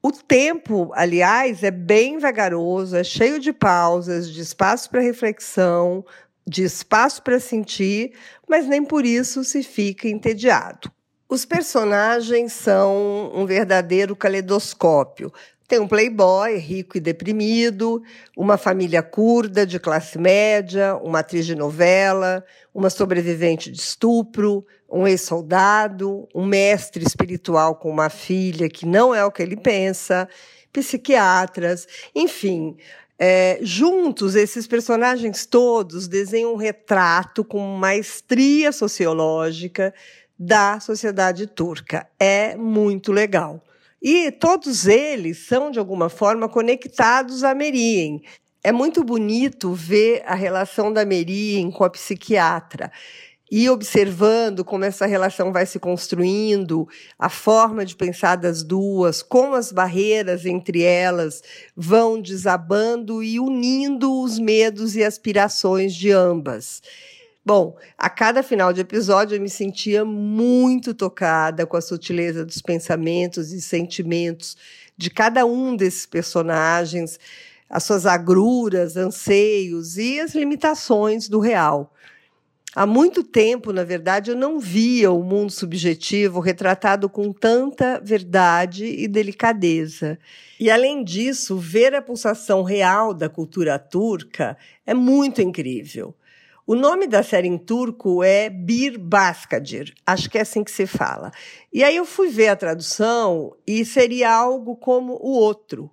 O 0.00 0.12
tempo, 0.12 0.92
aliás, 0.94 1.64
é 1.64 1.72
bem 1.72 2.18
vagaroso, 2.20 2.96
é 2.96 3.02
cheio 3.02 3.40
de 3.40 3.52
pausas, 3.52 4.30
de 4.30 4.42
espaço 4.42 4.88
para 4.88 5.00
reflexão, 5.00 6.04
de 6.50 6.64
espaço 6.64 7.22
para 7.22 7.38
sentir, 7.38 8.12
mas 8.50 8.66
nem 8.66 8.84
por 8.84 9.06
isso 9.06 9.44
se 9.44 9.62
fica 9.62 10.08
entediado. 10.08 10.90
Os 11.28 11.44
personagens 11.44 12.52
são 12.52 13.30
um 13.32 13.46
verdadeiro 13.46 14.16
caleidoscópio. 14.16 15.32
Tem 15.68 15.78
um 15.78 15.86
playboy 15.86 16.56
rico 16.56 16.96
e 16.96 17.00
deprimido, 17.00 18.02
uma 18.36 18.58
família 18.58 19.04
curda 19.04 19.64
de 19.64 19.78
classe 19.78 20.18
média, 20.18 20.96
uma 20.96 21.20
atriz 21.20 21.46
de 21.46 21.54
novela, 21.54 22.44
uma 22.74 22.90
sobrevivente 22.90 23.70
de 23.70 23.78
estupro, 23.78 24.66
um 24.90 25.06
ex-soldado, 25.06 26.26
um 26.34 26.44
mestre 26.44 27.04
espiritual 27.06 27.76
com 27.76 27.88
uma 27.88 28.10
filha 28.10 28.68
que 28.68 28.84
não 28.84 29.14
é 29.14 29.24
o 29.24 29.30
que 29.30 29.42
ele 29.42 29.56
pensa, 29.56 30.28
psiquiatras, 30.72 31.86
enfim. 32.12 32.76
É, 33.22 33.58
juntos, 33.60 34.34
esses 34.34 34.66
personagens 34.66 35.44
todos 35.44 36.08
desenham 36.08 36.54
um 36.54 36.56
retrato 36.56 37.44
com 37.44 37.60
maestria 37.76 38.72
sociológica 38.72 39.92
da 40.38 40.80
sociedade 40.80 41.46
turca. 41.46 42.08
É 42.18 42.56
muito 42.56 43.12
legal. 43.12 43.62
E 44.00 44.30
todos 44.32 44.86
eles 44.86 45.46
são, 45.46 45.70
de 45.70 45.78
alguma 45.78 46.08
forma, 46.08 46.48
conectados 46.48 47.44
a 47.44 47.54
Meriem. 47.54 48.22
É 48.64 48.72
muito 48.72 49.04
bonito 49.04 49.74
ver 49.74 50.22
a 50.24 50.34
relação 50.34 50.90
da 50.90 51.04
Meriem 51.04 51.70
com 51.70 51.84
a 51.84 51.90
psiquiatra 51.90 52.90
e 53.50 53.68
observando 53.68 54.64
como 54.64 54.84
essa 54.84 55.06
relação 55.06 55.52
vai 55.52 55.66
se 55.66 55.78
construindo, 55.78 56.88
a 57.18 57.28
forma 57.28 57.84
de 57.84 57.96
pensar 57.96 58.36
das 58.36 58.62
duas, 58.62 59.22
como 59.22 59.56
as 59.56 59.72
barreiras 59.72 60.46
entre 60.46 60.82
elas 60.82 61.42
vão 61.76 62.20
desabando 62.22 63.22
e 63.22 63.40
unindo 63.40 64.22
os 64.22 64.38
medos 64.38 64.94
e 64.94 65.02
aspirações 65.02 65.94
de 65.94 66.12
ambas. 66.12 66.80
Bom, 67.44 67.76
a 67.98 68.08
cada 68.08 68.42
final 68.42 68.72
de 68.72 68.82
episódio 68.82 69.34
eu 69.34 69.40
me 69.40 69.48
sentia 69.48 70.04
muito 70.04 70.94
tocada 70.94 71.66
com 71.66 71.76
a 71.76 71.80
sutileza 71.80 72.44
dos 72.44 72.62
pensamentos 72.62 73.50
e 73.52 73.60
sentimentos 73.60 74.56
de 74.96 75.10
cada 75.10 75.44
um 75.46 75.74
desses 75.74 76.04
personagens, 76.04 77.18
as 77.68 77.82
suas 77.82 78.04
agruras, 78.04 78.96
anseios 78.96 79.96
e 79.96 80.20
as 80.20 80.34
limitações 80.34 81.28
do 81.28 81.40
real. 81.40 81.92
Há 82.72 82.86
muito 82.86 83.24
tempo, 83.24 83.72
na 83.72 83.82
verdade, 83.82 84.30
eu 84.30 84.36
não 84.36 84.60
via 84.60 85.10
o 85.10 85.24
mundo 85.24 85.50
subjetivo 85.50 86.38
retratado 86.38 87.10
com 87.10 87.32
tanta 87.32 88.00
verdade 88.00 88.84
e 88.84 89.08
delicadeza. 89.08 90.16
E, 90.58 90.70
além 90.70 91.02
disso, 91.02 91.58
ver 91.58 91.96
a 91.96 92.02
pulsação 92.02 92.62
real 92.62 93.12
da 93.12 93.28
cultura 93.28 93.76
turca 93.76 94.56
é 94.86 94.94
muito 94.94 95.42
incrível. 95.42 96.14
O 96.64 96.76
nome 96.76 97.08
da 97.08 97.24
série 97.24 97.48
em 97.48 97.58
turco 97.58 98.22
é 98.22 98.48
Bir 98.48 98.96
Baskadir, 98.96 99.92
acho 100.06 100.30
que 100.30 100.38
é 100.38 100.42
assim 100.42 100.62
que 100.62 100.70
se 100.70 100.86
fala. 100.86 101.32
E 101.72 101.82
aí 101.82 101.96
eu 101.96 102.04
fui 102.04 102.28
ver 102.28 102.46
a 102.48 102.56
tradução 102.56 103.56
e 103.66 103.84
seria 103.84 104.32
algo 104.32 104.76
como 104.76 105.14
o 105.14 105.32
outro. 105.32 105.90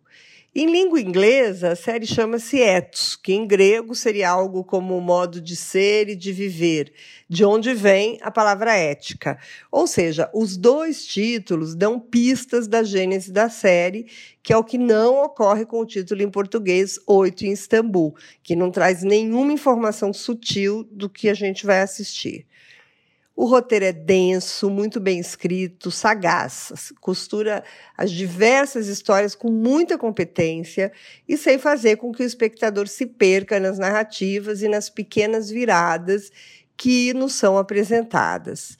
Em 0.59 0.65
língua 0.65 0.99
inglesa, 0.99 1.73
a 1.73 1.75
série 1.75 2.07
chama-se 2.07 2.59
ethos, 2.59 3.15
que 3.15 3.31
em 3.31 3.45
grego 3.45 3.93
seria 3.93 4.31
algo 4.31 4.63
como 4.63 4.97
o 4.97 5.01
modo 5.01 5.39
de 5.39 5.55
ser 5.55 6.09
e 6.09 6.15
de 6.15 6.33
viver, 6.33 6.91
de 7.29 7.45
onde 7.45 7.75
vem 7.75 8.17
a 8.23 8.31
palavra 8.31 8.75
ética. 8.75 9.37
Ou 9.71 9.85
seja, 9.85 10.27
os 10.33 10.57
dois 10.57 11.05
títulos 11.05 11.75
dão 11.75 11.99
pistas 11.99 12.67
da 12.67 12.81
gênese 12.81 13.31
da 13.31 13.49
série, 13.49 14.07
que 14.41 14.51
é 14.51 14.57
o 14.57 14.63
que 14.63 14.79
não 14.79 15.23
ocorre 15.23 15.63
com 15.63 15.79
o 15.79 15.85
título 15.85 16.23
em 16.23 16.31
português 16.31 16.99
Oito 17.05 17.45
em 17.45 17.51
Istambul, 17.51 18.15
que 18.41 18.55
não 18.55 18.71
traz 18.71 19.03
nenhuma 19.03 19.53
informação 19.53 20.11
sutil 20.11 20.83
do 20.91 21.07
que 21.07 21.29
a 21.29 21.35
gente 21.35 21.67
vai 21.67 21.81
assistir. 21.81 22.47
O 23.39 23.45
roteiro 23.45 23.85
é 23.85 23.93
denso, 23.93 24.67
muito 24.67 24.99
bem 24.99 25.19
escrito, 25.19 25.91
sagaz, 25.91 26.91
costura 26.99 27.63
as 27.95 28.09
diversas 28.09 28.87
histórias 28.87 29.35
com 29.35 29.51
muita 29.51 29.95
competência 29.95 30.91
e 31.29 31.37
sem 31.37 31.59
fazer 31.59 31.97
com 31.97 32.11
que 32.11 32.23
o 32.23 32.25
espectador 32.25 32.87
se 32.87 33.05
perca 33.05 33.59
nas 33.59 33.77
narrativas 33.77 34.63
e 34.63 34.67
nas 34.67 34.89
pequenas 34.89 35.51
viradas 35.51 36.31
que 36.75 37.13
nos 37.13 37.35
são 37.35 37.59
apresentadas. 37.59 38.75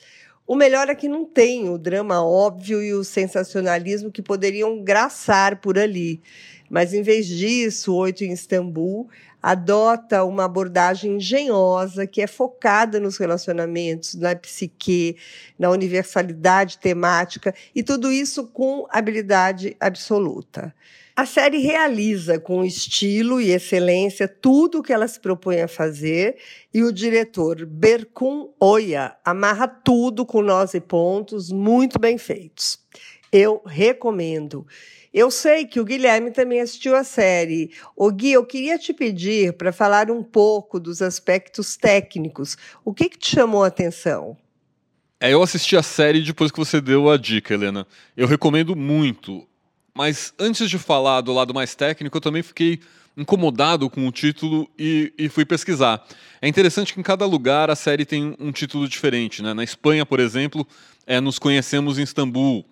O 0.48 0.56
melhor 0.56 0.90
é 0.90 0.96
que 0.96 1.08
não 1.08 1.24
tem 1.24 1.70
o 1.70 1.78
drama 1.78 2.26
óbvio 2.26 2.82
e 2.82 2.96
o 2.96 3.04
sensacionalismo 3.04 4.12
que 4.12 4.24
poderiam 4.24 4.84
graçar 4.84 5.62
por 5.62 5.78
ali. 5.78 6.20
Mas, 6.68 6.96
em 6.96 7.04
vez 7.04 7.28
disso, 7.28 7.94
Oito 7.94 8.24
em 8.24 8.32
Istambul 8.32 9.08
adota 9.48 10.26
uma 10.26 10.44
abordagem 10.44 11.16
engenhosa 11.16 12.06
que 12.06 12.22
é 12.22 12.28
focada 12.28 13.00
nos 13.00 13.16
relacionamentos, 13.16 14.14
na 14.14 14.36
psique, 14.36 15.16
na 15.58 15.70
universalidade 15.70 16.78
temática 16.80 17.56
e 17.74 17.82
tudo 17.82 18.12
isso 18.12 18.48
com 18.48 18.86
habilidade 18.90 19.74
absoluta. 19.80 20.76
A 21.16 21.26
série 21.26 21.60
realiza 21.60 22.38
com 22.38 22.66
estilo 22.66 23.40
e 23.40 23.52
excelência 23.52 24.28
tudo 24.28 24.80
o 24.80 24.84
que 24.84 24.92
ela 24.92 25.08
se 25.08 25.18
propõe 25.18 25.62
a 25.62 25.68
fazer 25.70 26.36
e 26.74 26.84
o 26.84 26.92
diretor 26.92 27.66
Berkun 27.66 28.50
Oya 28.60 29.16
amarra 29.24 29.66
tudo 29.66 30.26
com 30.26 30.42
nós 30.42 30.74
e 30.74 30.82
pontos 30.82 31.54
muito 31.54 31.98
bem 31.98 32.18
feitos. 32.18 32.80
Eu 33.32 33.62
recomendo. 33.66 34.68
Eu 35.14 35.32
sei 35.32 35.66
que 35.66 35.80
o 35.80 35.86
Guilherme 35.86 36.32
também 36.32 36.62
assistiu 36.62 36.96
a 36.96 37.04
série. 37.04 37.72
O 37.96 38.12
Gui, 38.12 38.32
eu 38.32 38.46
queria 38.46 38.78
te 38.78 38.94
pedir 38.94 39.54
para 39.54 39.72
falar 39.72 40.12
um 40.12 40.22
pouco 40.22 40.80
dos 40.80 41.02
aspectos 41.02 41.76
técnicos. 41.76 42.58
O 42.84 42.94
que, 42.94 43.10
que 43.10 43.18
te 43.18 43.36
chamou 43.36 43.64
a 43.64 43.68
atenção? 43.68 44.38
É, 45.20 45.34
eu 45.34 45.42
assisti 45.42 45.76
a 45.76 45.82
série 45.82 46.22
depois 46.22 46.52
que 46.52 46.60
você 46.60 46.80
deu 46.80 47.10
a 47.10 47.18
dica, 47.18 47.54
Helena. 47.54 47.88
Eu 48.16 48.28
recomendo 48.28 48.76
muito. 48.76 49.48
Mas 49.96 50.32
antes 50.38 50.70
de 50.70 50.78
falar 50.78 51.22
do 51.22 51.34
lado 51.34 51.54
mais 51.54 51.74
técnico, 51.74 52.16
eu 52.18 52.22
também 52.22 52.44
fiquei 52.44 52.80
incomodado 53.18 53.90
com 53.90 54.08
o 54.08 54.12
título 54.12 54.70
e, 54.78 55.12
e, 55.18 55.28
fui 55.28 55.44
pesquisar. 55.44 56.06
É 56.40 56.48
interessante 56.48 56.94
que 56.94 57.00
em 57.00 57.04
cada 57.04 57.26
lugar 57.26 57.72
a 57.72 57.76
série 57.76 58.06
tem 58.06 58.36
um 58.40 58.52
título 58.52 58.88
diferente. 58.88 59.42
Né? 59.42 59.56
Na 59.56 59.64
Espanha, 59.64 60.06
por 60.06 60.20
exemplo, 60.20 60.68
é 61.08 61.20
Nos 61.20 61.40
Conhecemos 61.40 61.98
em 61.98 62.04
Istambul. 62.04 62.64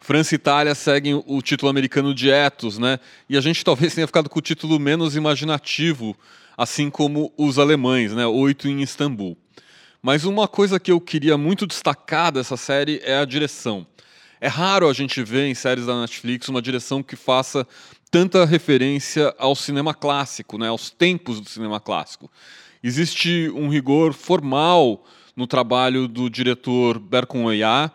França 0.00 0.34
e 0.34 0.36
Itália 0.36 0.74
seguem 0.74 1.22
o 1.26 1.42
título 1.42 1.68
americano 1.68 2.14
de 2.14 2.30
Etos, 2.30 2.78
né? 2.78 2.98
E 3.28 3.36
a 3.36 3.40
gente 3.40 3.62
talvez 3.62 3.94
tenha 3.94 4.06
ficado 4.06 4.30
com 4.30 4.38
o 4.38 4.42
título 4.42 4.80
menos 4.80 5.14
imaginativo, 5.14 6.16
assim 6.56 6.88
como 6.88 7.32
os 7.36 7.58
alemães, 7.58 8.12
né? 8.14 8.26
Oito 8.26 8.66
em 8.66 8.80
Istambul. 8.80 9.36
Mas 10.02 10.24
uma 10.24 10.48
coisa 10.48 10.80
que 10.80 10.90
eu 10.90 10.98
queria 10.98 11.36
muito 11.36 11.66
destacar 11.66 12.32
dessa 12.32 12.56
série 12.56 13.00
é 13.04 13.18
a 13.18 13.24
direção. 13.26 13.86
É 14.40 14.48
raro 14.48 14.88
a 14.88 14.92
gente 14.94 15.22
ver 15.22 15.46
em 15.46 15.54
séries 15.54 15.84
da 15.84 16.00
Netflix 16.00 16.48
uma 16.48 16.62
direção 16.62 17.02
que 17.02 17.14
faça 17.14 17.68
tanta 18.10 18.46
referência 18.46 19.34
ao 19.38 19.54
cinema 19.54 19.92
clássico, 19.92 20.56
né, 20.56 20.68
aos 20.68 20.88
tempos 20.88 21.38
do 21.40 21.48
cinema 21.48 21.78
clássico. 21.78 22.30
Existe 22.82 23.52
um 23.54 23.68
rigor 23.68 24.14
formal 24.14 25.04
no 25.36 25.46
trabalho 25.46 26.08
do 26.08 26.30
diretor 26.30 26.98
Berkun 26.98 27.44
Oyá, 27.44 27.92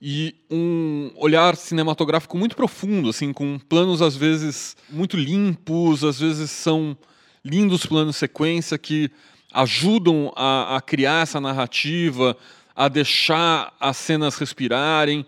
e 0.00 0.34
um 0.50 1.10
olhar 1.16 1.56
cinematográfico 1.56 2.38
muito 2.38 2.54
profundo, 2.54 3.08
assim, 3.08 3.32
com 3.32 3.58
planos 3.58 4.00
às 4.00 4.16
vezes 4.16 4.76
muito 4.88 5.16
limpos, 5.16 6.04
às 6.04 6.20
vezes 6.20 6.50
são 6.50 6.96
lindos 7.44 7.84
planos 7.84 8.16
sequência 8.16 8.78
que 8.78 9.10
ajudam 9.52 10.32
a, 10.36 10.76
a 10.76 10.80
criar 10.80 11.22
essa 11.22 11.40
narrativa, 11.40 12.36
a 12.76 12.88
deixar 12.88 13.74
as 13.80 13.96
cenas 13.96 14.36
respirarem 14.36 15.26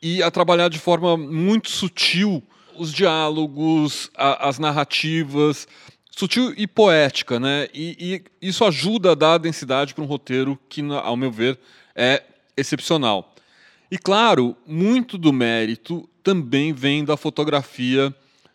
e 0.00 0.22
a 0.22 0.30
trabalhar 0.30 0.68
de 0.68 0.78
forma 0.78 1.16
muito 1.16 1.70
sutil 1.70 2.42
os 2.78 2.92
diálogos, 2.92 4.10
a, 4.16 4.48
as 4.48 4.58
narrativas, 4.58 5.66
sutil 6.10 6.54
e 6.56 6.66
poética, 6.66 7.38
né? 7.38 7.68
E, 7.74 8.22
e 8.40 8.48
isso 8.48 8.64
ajuda 8.64 9.12
a 9.12 9.14
dar 9.14 9.38
densidade 9.38 9.94
para 9.94 10.02
um 10.02 10.06
roteiro 10.06 10.58
que, 10.68 10.82
ao 10.90 11.16
meu 11.16 11.30
ver, 11.30 11.58
é 11.94 12.22
excepcional. 12.56 13.34
E 13.90 13.96
claro, 13.96 14.56
muito 14.66 15.16
do 15.16 15.32
mérito 15.32 16.08
também 16.22 16.72
vem 16.72 17.04
da 17.04 17.16
fotografia 17.16 18.14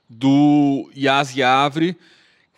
do 0.09 0.91
Yas 0.95 1.35
Yavre, 1.35 1.95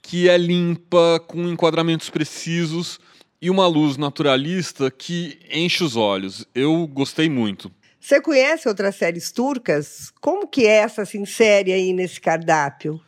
que 0.01 0.27
é 0.27 0.37
limpa, 0.37 1.23
com 1.27 1.47
enquadramentos 1.47 2.09
precisos 2.09 2.99
e 3.39 3.49
uma 3.49 3.67
luz 3.67 3.95
naturalista 3.95 4.89
que 4.89 5.37
enche 5.51 5.83
os 5.83 5.95
olhos. 5.95 6.47
Eu 6.55 6.87
gostei 6.87 7.29
muito. 7.29 7.71
Você 7.99 8.19
conhece 8.19 8.67
outras 8.67 8.95
séries 8.95 9.31
turcas? 9.31 10.11
Como 10.19 10.47
que 10.47 10.65
é 10.65 10.77
essa 10.77 11.03
assim, 11.03 11.25
série 11.25 11.71
aí 11.71 11.93
nesse 11.93 12.19
cardápio? 12.19 12.99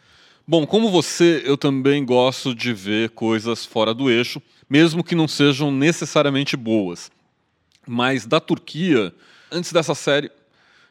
Bom, 0.47 0.65
como 0.65 0.91
você, 0.91 1.41
eu 1.43 1.57
também 1.57 2.05
gosto 2.05 2.53
de 2.53 2.71
ver 2.71 3.09
coisas 3.09 3.65
fora 3.65 3.93
do 3.93 4.11
eixo, 4.11 4.41
mesmo 4.69 5.03
que 5.03 5.15
não 5.15 5.27
sejam 5.27 5.71
necessariamente 5.71 6.55
boas. 6.55 7.11
Mas 7.87 8.25
da 8.25 8.39
Turquia, 8.39 9.13
antes 9.51 9.71
dessa 9.71 9.95
série, 9.95 10.31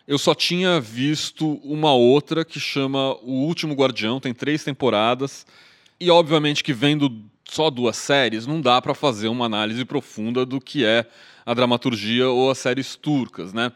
eu 0.06 0.18
só 0.18 0.34
tinha 0.34 0.80
visto 0.80 1.60
uma 1.64 1.92
outra 1.92 2.44
que 2.44 2.60
chama 2.60 3.14
O 3.22 3.46
Último 3.46 3.74
Guardião, 3.74 4.20
tem 4.20 4.34
três 4.34 4.62
temporadas. 4.62 5.46
E 5.98 6.10
obviamente 6.10 6.62
que 6.62 6.72
vendo 6.72 7.10
só 7.48 7.70
duas 7.70 7.96
séries, 7.96 8.46
não 8.46 8.60
dá 8.60 8.80
para 8.82 8.94
fazer 8.94 9.28
uma 9.28 9.46
análise 9.46 9.84
profunda 9.84 10.44
do 10.44 10.60
que 10.60 10.84
é 10.84 11.06
a 11.46 11.54
dramaturgia 11.54 12.28
ou 12.28 12.50
as 12.50 12.58
séries 12.58 12.96
turcas, 12.96 13.52
né? 13.52 13.72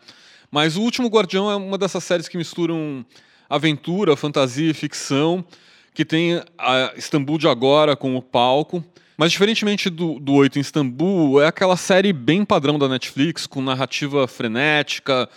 Mas 0.50 0.76
O 0.76 0.82
Último 0.82 1.08
Guardião 1.08 1.50
é 1.50 1.56
uma 1.56 1.78
dessas 1.78 2.02
séries 2.04 2.28
que 2.28 2.38
misturam 2.38 3.04
aventura, 3.48 4.16
fantasia 4.16 4.70
e 4.70 4.74
ficção, 4.74 5.44
que 5.94 6.04
tem 6.04 6.42
a 6.58 6.92
Istambul 6.96 7.38
de 7.38 7.48
agora 7.48 7.96
como 7.96 8.22
palco. 8.22 8.84
Mas 9.18 9.32
diferentemente 9.32 9.90
do, 9.90 10.20
do 10.20 10.32
Oito 10.34 10.58
em 10.58 10.60
Istambul, 10.60 11.42
é 11.42 11.48
aquela 11.48 11.76
série 11.76 12.12
bem 12.12 12.44
padrão 12.44 12.78
da 12.78 12.88
Netflix, 12.88 13.48
com 13.48 13.60
narrativa 13.60 14.28
frenética, 14.28 15.28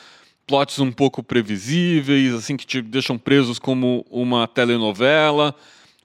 plots 0.46 0.78
um 0.78 0.92
pouco 0.92 1.24
previsíveis, 1.24 2.32
assim 2.32 2.56
que 2.56 2.68
te 2.68 2.80
deixam 2.80 3.18
presos 3.18 3.58
como 3.58 4.06
uma 4.08 4.48
telenovela, 4.48 5.56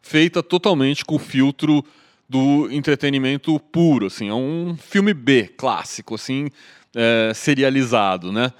feita 0.00 0.42
totalmente 0.42 1.04
com 1.04 1.16
o 1.16 1.18
filtro 1.18 1.84
do 2.26 2.66
entretenimento 2.72 3.60
puro, 3.60 4.06
assim, 4.06 4.30
é 4.30 4.34
um 4.34 4.74
filme 4.74 5.12
B 5.12 5.46
clássico, 5.46 6.14
assim, 6.14 6.48
é, 6.94 7.30
serializado, 7.34 8.32
né? 8.32 8.54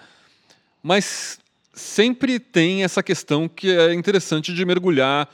Mas 0.83 1.41
sempre 1.73 2.39
tem 2.39 2.85
essa 2.85 3.03
questão 3.03 3.49
que 3.49 3.71
é 3.71 3.95
interessante 3.95 4.53
de 4.53 4.62
mergulhar 4.67 5.27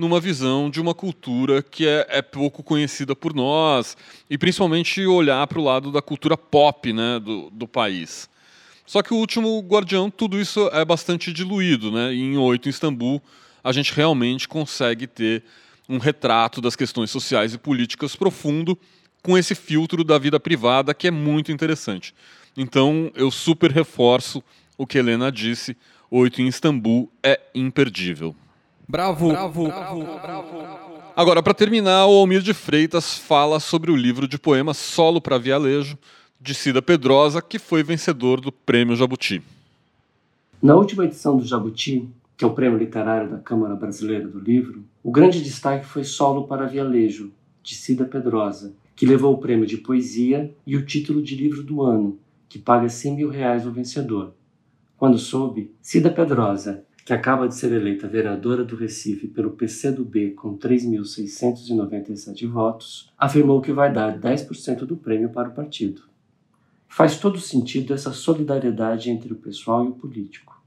numa 0.00 0.18
visão 0.18 0.70
de 0.70 0.80
uma 0.80 0.94
cultura 0.94 1.62
que 1.62 1.86
é, 1.86 2.06
é 2.08 2.22
pouco 2.22 2.62
conhecida 2.62 3.14
por 3.14 3.34
nós 3.34 3.98
e 4.30 4.38
principalmente 4.38 5.06
olhar 5.06 5.46
para 5.46 5.58
o 5.60 5.62
lado 5.62 5.92
da 5.92 6.00
cultura 6.00 6.38
pop 6.38 6.90
né, 6.90 7.20
do, 7.20 7.50
do 7.50 7.68
país. 7.68 8.28
Só 8.86 9.02
que 9.02 9.12
o 9.12 9.18
último 9.18 9.60
Guardião, 9.60 10.10
tudo 10.10 10.40
isso 10.40 10.68
é 10.72 10.84
bastante 10.86 11.30
diluído. 11.34 11.92
Né? 11.92 12.14
E 12.14 12.20
em 12.22 12.38
Oito 12.38 12.66
em 12.66 12.70
Istambul, 12.70 13.22
a 13.62 13.72
gente 13.72 13.92
realmente 13.92 14.48
consegue 14.48 15.06
ter 15.06 15.44
um 15.86 15.98
retrato 15.98 16.62
das 16.62 16.74
questões 16.74 17.10
sociais 17.10 17.52
e 17.52 17.58
políticas 17.58 18.16
profundo 18.16 18.78
com 19.22 19.36
esse 19.36 19.54
filtro 19.54 20.02
da 20.02 20.16
vida 20.16 20.40
privada 20.40 20.94
que 20.94 21.08
é 21.08 21.10
muito 21.10 21.52
interessante. 21.52 22.14
Então, 22.56 23.12
eu 23.14 23.30
super 23.30 23.70
reforço 23.70 24.42
o 24.78 24.86
que 24.86 24.96
Helena 24.96 25.30
disse: 25.30 25.76
Oito 26.10 26.40
em 26.40 26.48
Istambul 26.48 27.12
é 27.22 27.38
imperdível. 27.54 28.34
Bravo. 28.90 29.28
Bravo. 29.28 29.68
Bravo. 29.68 30.02
Bravo. 30.02 30.62
Agora, 31.14 31.40
para 31.40 31.54
terminar, 31.54 32.06
o 32.06 32.18
Almir 32.18 32.42
de 32.42 32.52
Freitas 32.52 33.16
fala 33.16 33.60
sobre 33.60 33.92
o 33.92 33.96
livro 33.96 34.26
de 34.26 34.36
poemas 34.36 34.78
Solo 34.78 35.20
para 35.20 35.38
Vialejo, 35.38 35.96
de 36.40 36.52
Cida 36.54 36.82
Pedrosa, 36.82 37.40
que 37.40 37.56
foi 37.56 37.84
vencedor 37.84 38.40
do 38.40 38.50
Prêmio 38.50 38.96
Jabuti. 38.96 39.40
Na 40.60 40.74
última 40.74 41.04
edição 41.04 41.36
do 41.36 41.46
Jabuti, 41.46 42.08
que 42.36 42.44
é 42.44 42.48
o 42.48 42.52
prêmio 42.52 42.78
literário 42.78 43.30
da 43.30 43.38
Câmara 43.38 43.76
Brasileira 43.76 44.26
do 44.26 44.40
Livro, 44.40 44.82
o 45.04 45.12
grande 45.12 45.40
destaque 45.40 45.86
foi 45.86 46.02
Solo 46.02 46.48
para 46.48 46.66
Vialejo, 46.66 47.30
de 47.62 47.76
Cida 47.76 48.04
Pedrosa, 48.04 48.74
que 48.96 49.06
levou 49.06 49.34
o 49.34 49.38
prêmio 49.38 49.66
de 49.66 49.76
poesia 49.76 50.52
e 50.66 50.76
o 50.76 50.84
título 50.84 51.22
de 51.22 51.36
livro 51.36 51.62
do 51.62 51.82
ano, 51.82 52.18
que 52.48 52.58
paga 52.58 52.88
100 52.88 53.14
mil 53.14 53.28
reais 53.28 53.64
ao 53.64 53.72
vencedor. 53.72 54.34
Quando 54.96 55.16
soube, 55.16 55.70
Cida 55.80 56.10
Pedrosa, 56.10 56.84
que 57.04 57.12
acaba 57.12 57.48
de 57.48 57.54
ser 57.54 57.72
eleita 57.72 58.06
vereadora 58.06 58.64
do 58.64 58.76
Recife 58.76 59.26
pelo 59.28 59.52
PCdoB 59.52 60.32
com 60.32 60.56
3.697 60.56 62.46
votos, 62.46 63.12
afirmou 63.16 63.60
que 63.60 63.72
vai 63.72 63.92
dar 63.92 64.18
10% 64.18 64.80
do 64.80 64.96
prêmio 64.96 65.30
para 65.30 65.48
o 65.48 65.54
partido. 65.54 66.02
Faz 66.88 67.18
todo 67.18 67.38
sentido 67.38 67.94
essa 67.94 68.12
solidariedade 68.12 69.10
entre 69.10 69.32
o 69.32 69.36
pessoal 69.36 69.84
e 69.84 69.88
o 69.88 69.94
político. 69.94 70.60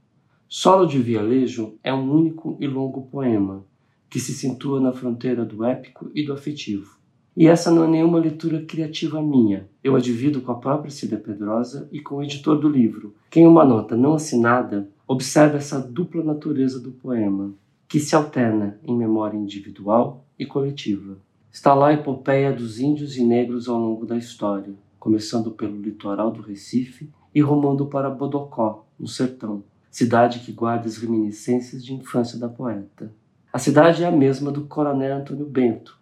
Solo 0.48 0.86
de 0.86 0.98
Vialejo 0.98 1.78
é 1.82 1.92
um 1.92 2.10
único 2.10 2.56
e 2.60 2.66
longo 2.66 3.02
poema 3.02 3.64
que 4.08 4.20
se 4.20 4.32
situa 4.32 4.80
na 4.80 4.92
fronteira 4.92 5.44
do 5.44 5.64
épico 5.64 6.10
e 6.14 6.24
do 6.24 6.32
afetivo. 6.32 6.98
E 7.36 7.48
essa 7.48 7.70
não 7.70 7.84
é 7.84 7.88
nenhuma 7.88 8.18
leitura 8.18 8.64
criativa 8.64 9.20
minha. 9.20 9.68
Eu 9.82 9.96
a 9.96 10.00
divido 10.00 10.40
com 10.40 10.52
a 10.52 10.56
própria 10.56 10.90
Cida 10.90 11.16
Pedrosa 11.16 11.88
e 11.90 12.00
com 12.00 12.16
o 12.16 12.22
editor 12.22 12.58
do 12.58 12.68
livro, 12.68 13.14
que 13.28 13.40
em 13.40 13.46
uma 13.46 13.64
nota 13.64 13.96
não 13.96 14.14
assinada 14.14 14.88
Observe 15.06 15.58
essa 15.58 15.78
dupla 15.78 16.24
natureza 16.24 16.80
do 16.80 16.90
poema, 16.90 17.52
que 17.86 18.00
se 18.00 18.16
alterna 18.16 18.80
em 18.82 18.96
memória 18.96 19.36
individual 19.36 20.24
e 20.38 20.46
coletiva. 20.46 21.18
Está 21.52 21.74
lá 21.74 21.88
a 21.88 21.92
epopeia 21.92 22.50
dos 22.50 22.80
índios 22.80 23.18
e 23.18 23.22
negros 23.22 23.68
ao 23.68 23.78
longo 23.78 24.06
da 24.06 24.16
história, 24.16 24.72
começando 24.98 25.50
pelo 25.50 25.78
litoral 25.78 26.30
do 26.30 26.40
Recife 26.40 27.10
e 27.34 27.42
rumando 27.42 27.84
para 27.84 28.08
Bodocó, 28.08 28.86
no 28.98 29.06
sertão, 29.06 29.62
cidade 29.90 30.38
que 30.38 30.52
guarda 30.52 30.86
as 30.86 30.96
reminiscências 30.96 31.84
de 31.84 31.92
infância 31.92 32.38
da 32.38 32.48
poeta. 32.48 33.12
A 33.52 33.58
cidade 33.58 34.02
é 34.02 34.06
a 34.06 34.10
mesma 34.10 34.50
do 34.50 34.64
Coronel 34.64 35.18
Antônio 35.18 35.44
Bento, 35.44 35.98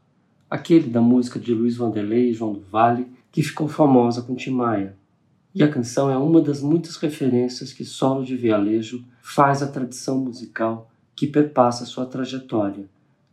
aquele 0.53 0.91
da 0.91 1.01
música 1.01 1.41
de 1.41 1.55
Luiz 1.55 1.77
Vanderlei 1.77 2.29
e 2.29 2.35
João 2.35 2.53
do 2.53 2.61
Vale, 2.61 3.11
que 3.31 3.43
ficou 3.43 3.69
famosa 3.69 4.21
com 4.21 4.35
Timaya. 4.35 4.95
E 5.55 5.63
a 5.63 5.69
canção 5.69 6.11
é 6.11 6.19
uma 6.19 6.43
das 6.43 6.61
muitas 6.61 6.97
referências 6.97 7.73
que 7.73 7.87
Solo 7.87 8.23
de 8.23 8.37
Vialejo 8.37 9.03
faz 9.23 9.63
à 9.63 9.67
tradição 9.67 10.19
musical 10.19 10.91
que 11.17 11.27
perpassa 11.27 11.87
sua 11.87 12.05
trajetória, 12.05 12.85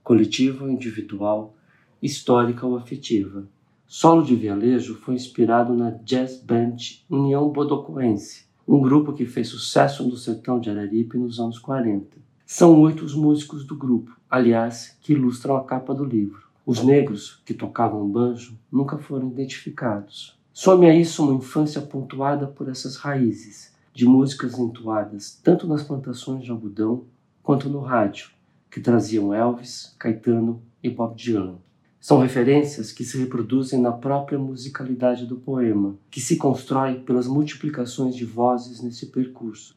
coletiva 0.02 0.64
ou 0.64 0.72
individual, 0.72 1.54
histórica 2.02 2.66
ou 2.66 2.78
afetiva. 2.78 3.44
Solo 3.86 4.24
de 4.24 4.34
Vialejo 4.34 4.96
foi 4.96 5.16
inspirado 5.16 5.74
na 5.74 5.90
jazz 5.90 6.42
band 6.42 6.78
União 7.10 7.50
Bodocoense, 7.50 8.46
um 8.66 8.80
grupo 8.80 9.12
que 9.12 9.26
fez 9.26 9.50
sucesso 9.50 10.08
no 10.08 10.16
sertão 10.16 10.58
de 10.58 10.70
Araripe 10.70 11.18
nos 11.18 11.38
anos 11.38 11.60
40. 11.60 12.16
São 12.46 12.80
oito 12.80 13.04
os 13.04 13.14
músicos 13.14 13.66
do 13.66 13.76
grupo, 13.76 14.18
aliás, 14.30 14.98
que 15.02 15.12
ilustram 15.12 15.58
a 15.58 15.66
capa 15.66 15.94
do 15.94 16.06
livro. 16.06 16.49
Os 16.70 16.84
negros 16.84 17.42
que 17.46 17.52
tocavam 17.56 18.08
banjo 18.08 18.56
nunca 18.72 18.96
foram 19.00 19.28
identificados. 19.30 20.38
Some 20.54 20.88
a 20.88 20.94
isso 20.94 21.24
uma 21.24 21.34
infância 21.34 21.82
pontuada 21.82 22.46
por 22.46 22.70
essas 22.70 22.96
raízes, 22.96 23.74
de 23.92 24.06
músicas 24.06 24.60
entoadas 24.60 25.40
tanto 25.44 25.66
nas 25.66 25.82
plantações 25.82 26.44
de 26.44 26.52
algodão 26.52 27.06
quanto 27.42 27.68
no 27.68 27.80
rádio, 27.80 28.30
que 28.70 28.80
traziam 28.80 29.34
Elvis, 29.34 29.96
Caetano 29.98 30.62
e 30.84 30.92
Bob 30.92 31.16
Dylan. 31.16 31.56
São 32.00 32.20
referências 32.20 32.92
que 32.92 33.04
se 33.04 33.18
reproduzem 33.18 33.82
na 33.82 33.92
própria 33.92 34.38
musicalidade 34.38 35.26
do 35.26 35.38
poema, 35.38 35.96
que 36.12 36.22
se 36.22 36.38
constrói 36.38 37.00
pelas 37.00 37.26
multiplicações 37.26 38.16
de 38.16 38.26
vozes 38.26 38.80
nesse 38.80 39.08
percurso. 39.08 39.76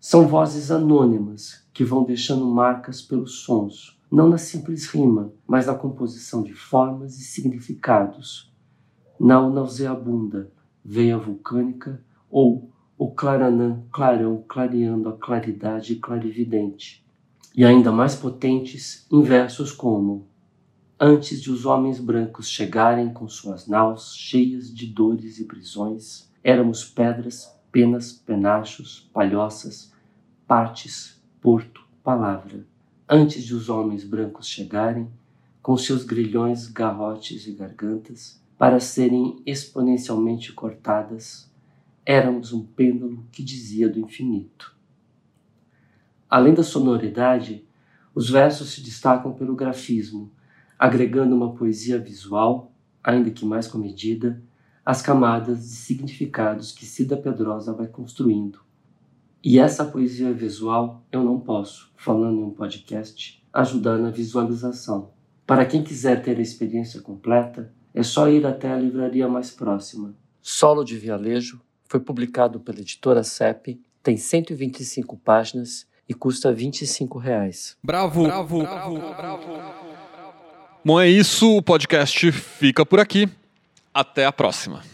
São 0.00 0.26
vozes 0.26 0.72
anônimas 0.72 1.64
que 1.72 1.84
vão 1.84 2.02
deixando 2.02 2.44
marcas 2.46 3.00
pelos 3.00 3.44
sons, 3.44 3.96
não 4.14 4.28
na 4.28 4.38
simples 4.38 4.86
rima, 4.86 5.32
mas 5.46 5.66
na 5.66 5.74
composição 5.74 6.42
de 6.42 6.54
formas 6.54 7.18
e 7.18 7.24
significados, 7.24 8.52
Nau 9.18 9.50
nauseabunda, 9.50 10.52
veia 10.84 11.18
vulcânica, 11.18 12.02
ou 12.30 12.70
o 12.96 13.10
claranã, 13.10 13.82
clarão 13.92 14.44
clareando 14.48 15.08
a 15.08 15.12
claridade 15.16 15.96
clarividente. 15.96 17.04
E 17.56 17.64
ainda 17.64 17.92
mais 17.92 18.14
potentes 18.14 19.06
em 19.10 19.22
versos 19.22 19.72
como 19.72 20.28
Antes 20.98 21.42
de 21.42 21.50
os 21.50 21.66
homens 21.66 21.98
brancos 21.98 22.48
chegarem 22.48 23.12
com 23.12 23.28
suas 23.28 23.66
naus 23.66 24.14
cheias 24.14 24.72
de 24.72 24.86
dores 24.86 25.40
e 25.40 25.44
prisões, 25.44 26.30
éramos 26.42 26.84
pedras 26.84 27.52
penas, 27.72 28.12
penachos, 28.12 29.10
palhoças, 29.12 29.92
partes, 30.46 31.20
porto, 31.40 31.84
palavra. 32.04 32.64
Antes 33.06 33.44
de 33.44 33.54
os 33.54 33.68
homens 33.68 34.02
brancos 34.02 34.48
chegarem, 34.48 35.10
com 35.60 35.76
seus 35.76 36.04
grilhões, 36.04 36.68
garrotes 36.68 37.46
e 37.46 37.52
gargantas, 37.52 38.42
para 38.56 38.80
serem 38.80 39.42
exponencialmente 39.44 40.54
cortadas, 40.54 41.52
éramos 42.06 42.54
um 42.54 42.64
pêndulo 42.64 43.26
que 43.30 43.42
dizia 43.42 43.90
do 43.90 43.98
infinito. 43.98 44.74
Além 46.30 46.54
da 46.54 46.62
sonoridade, 46.62 47.66
os 48.14 48.30
versos 48.30 48.70
se 48.70 48.80
destacam 48.80 49.34
pelo 49.34 49.54
grafismo, 49.54 50.32
agregando 50.78 51.36
uma 51.36 51.52
poesia 51.52 51.98
visual, 51.98 52.72
ainda 53.02 53.30
que 53.30 53.44
mais 53.44 53.68
comedida, 53.68 54.42
às 54.82 55.02
camadas 55.02 55.58
de 55.58 55.76
significados 55.76 56.72
que 56.72 56.86
Cida 56.86 57.18
Pedrosa 57.18 57.74
vai 57.74 57.86
construindo. 57.86 58.63
E 59.44 59.58
essa 59.58 59.84
poesia 59.84 60.32
visual 60.32 61.04
eu 61.12 61.22
não 61.22 61.38
posso, 61.38 61.92
falando 61.96 62.40
em 62.40 62.44
um 62.44 62.50
podcast, 62.50 63.44
ajudar 63.52 63.98
na 63.98 64.10
visualização. 64.10 65.10
Para 65.46 65.66
quem 65.66 65.82
quiser 65.82 66.22
ter 66.22 66.38
a 66.38 66.40
experiência 66.40 67.02
completa, 67.02 67.70
é 67.92 68.02
só 68.02 68.26
ir 68.26 68.46
até 68.46 68.72
a 68.72 68.78
livraria 68.78 69.28
mais 69.28 69.50
próxima. 69.50 70.14
Solo 70.40 70.82
de 70.82 70.96
Vialejo 70.96 71.60
foi 71.86 72.00
publicado 72.00 72.58
pela 72.58 72.80
editora 72.80 73.22
CEP, 73.22 73.78
tem 74.02 74.16
125 74.16 75.18
páginas 75.18 75.86
e 76.08 76.14
custa 76.14 76.50
25 76.50 77.18
reais. 77.18 77.76
Bravo, 77.84 78.22
bravo, 78.22 78.60
bravo, 78.60 78.98
bravo. 78.98 79.44
Bom, 80.82 80.98
é 80.98 81.08
isso. 81.08 81.58
O 81.58 81.62
podcast 81.62 82.32
fica 82.32 82.86
por 82.86 82.98
aqui. 82.98 83.28
Até 83.92 84.24
a 84.24 84.32
próxima. 84.32 84.93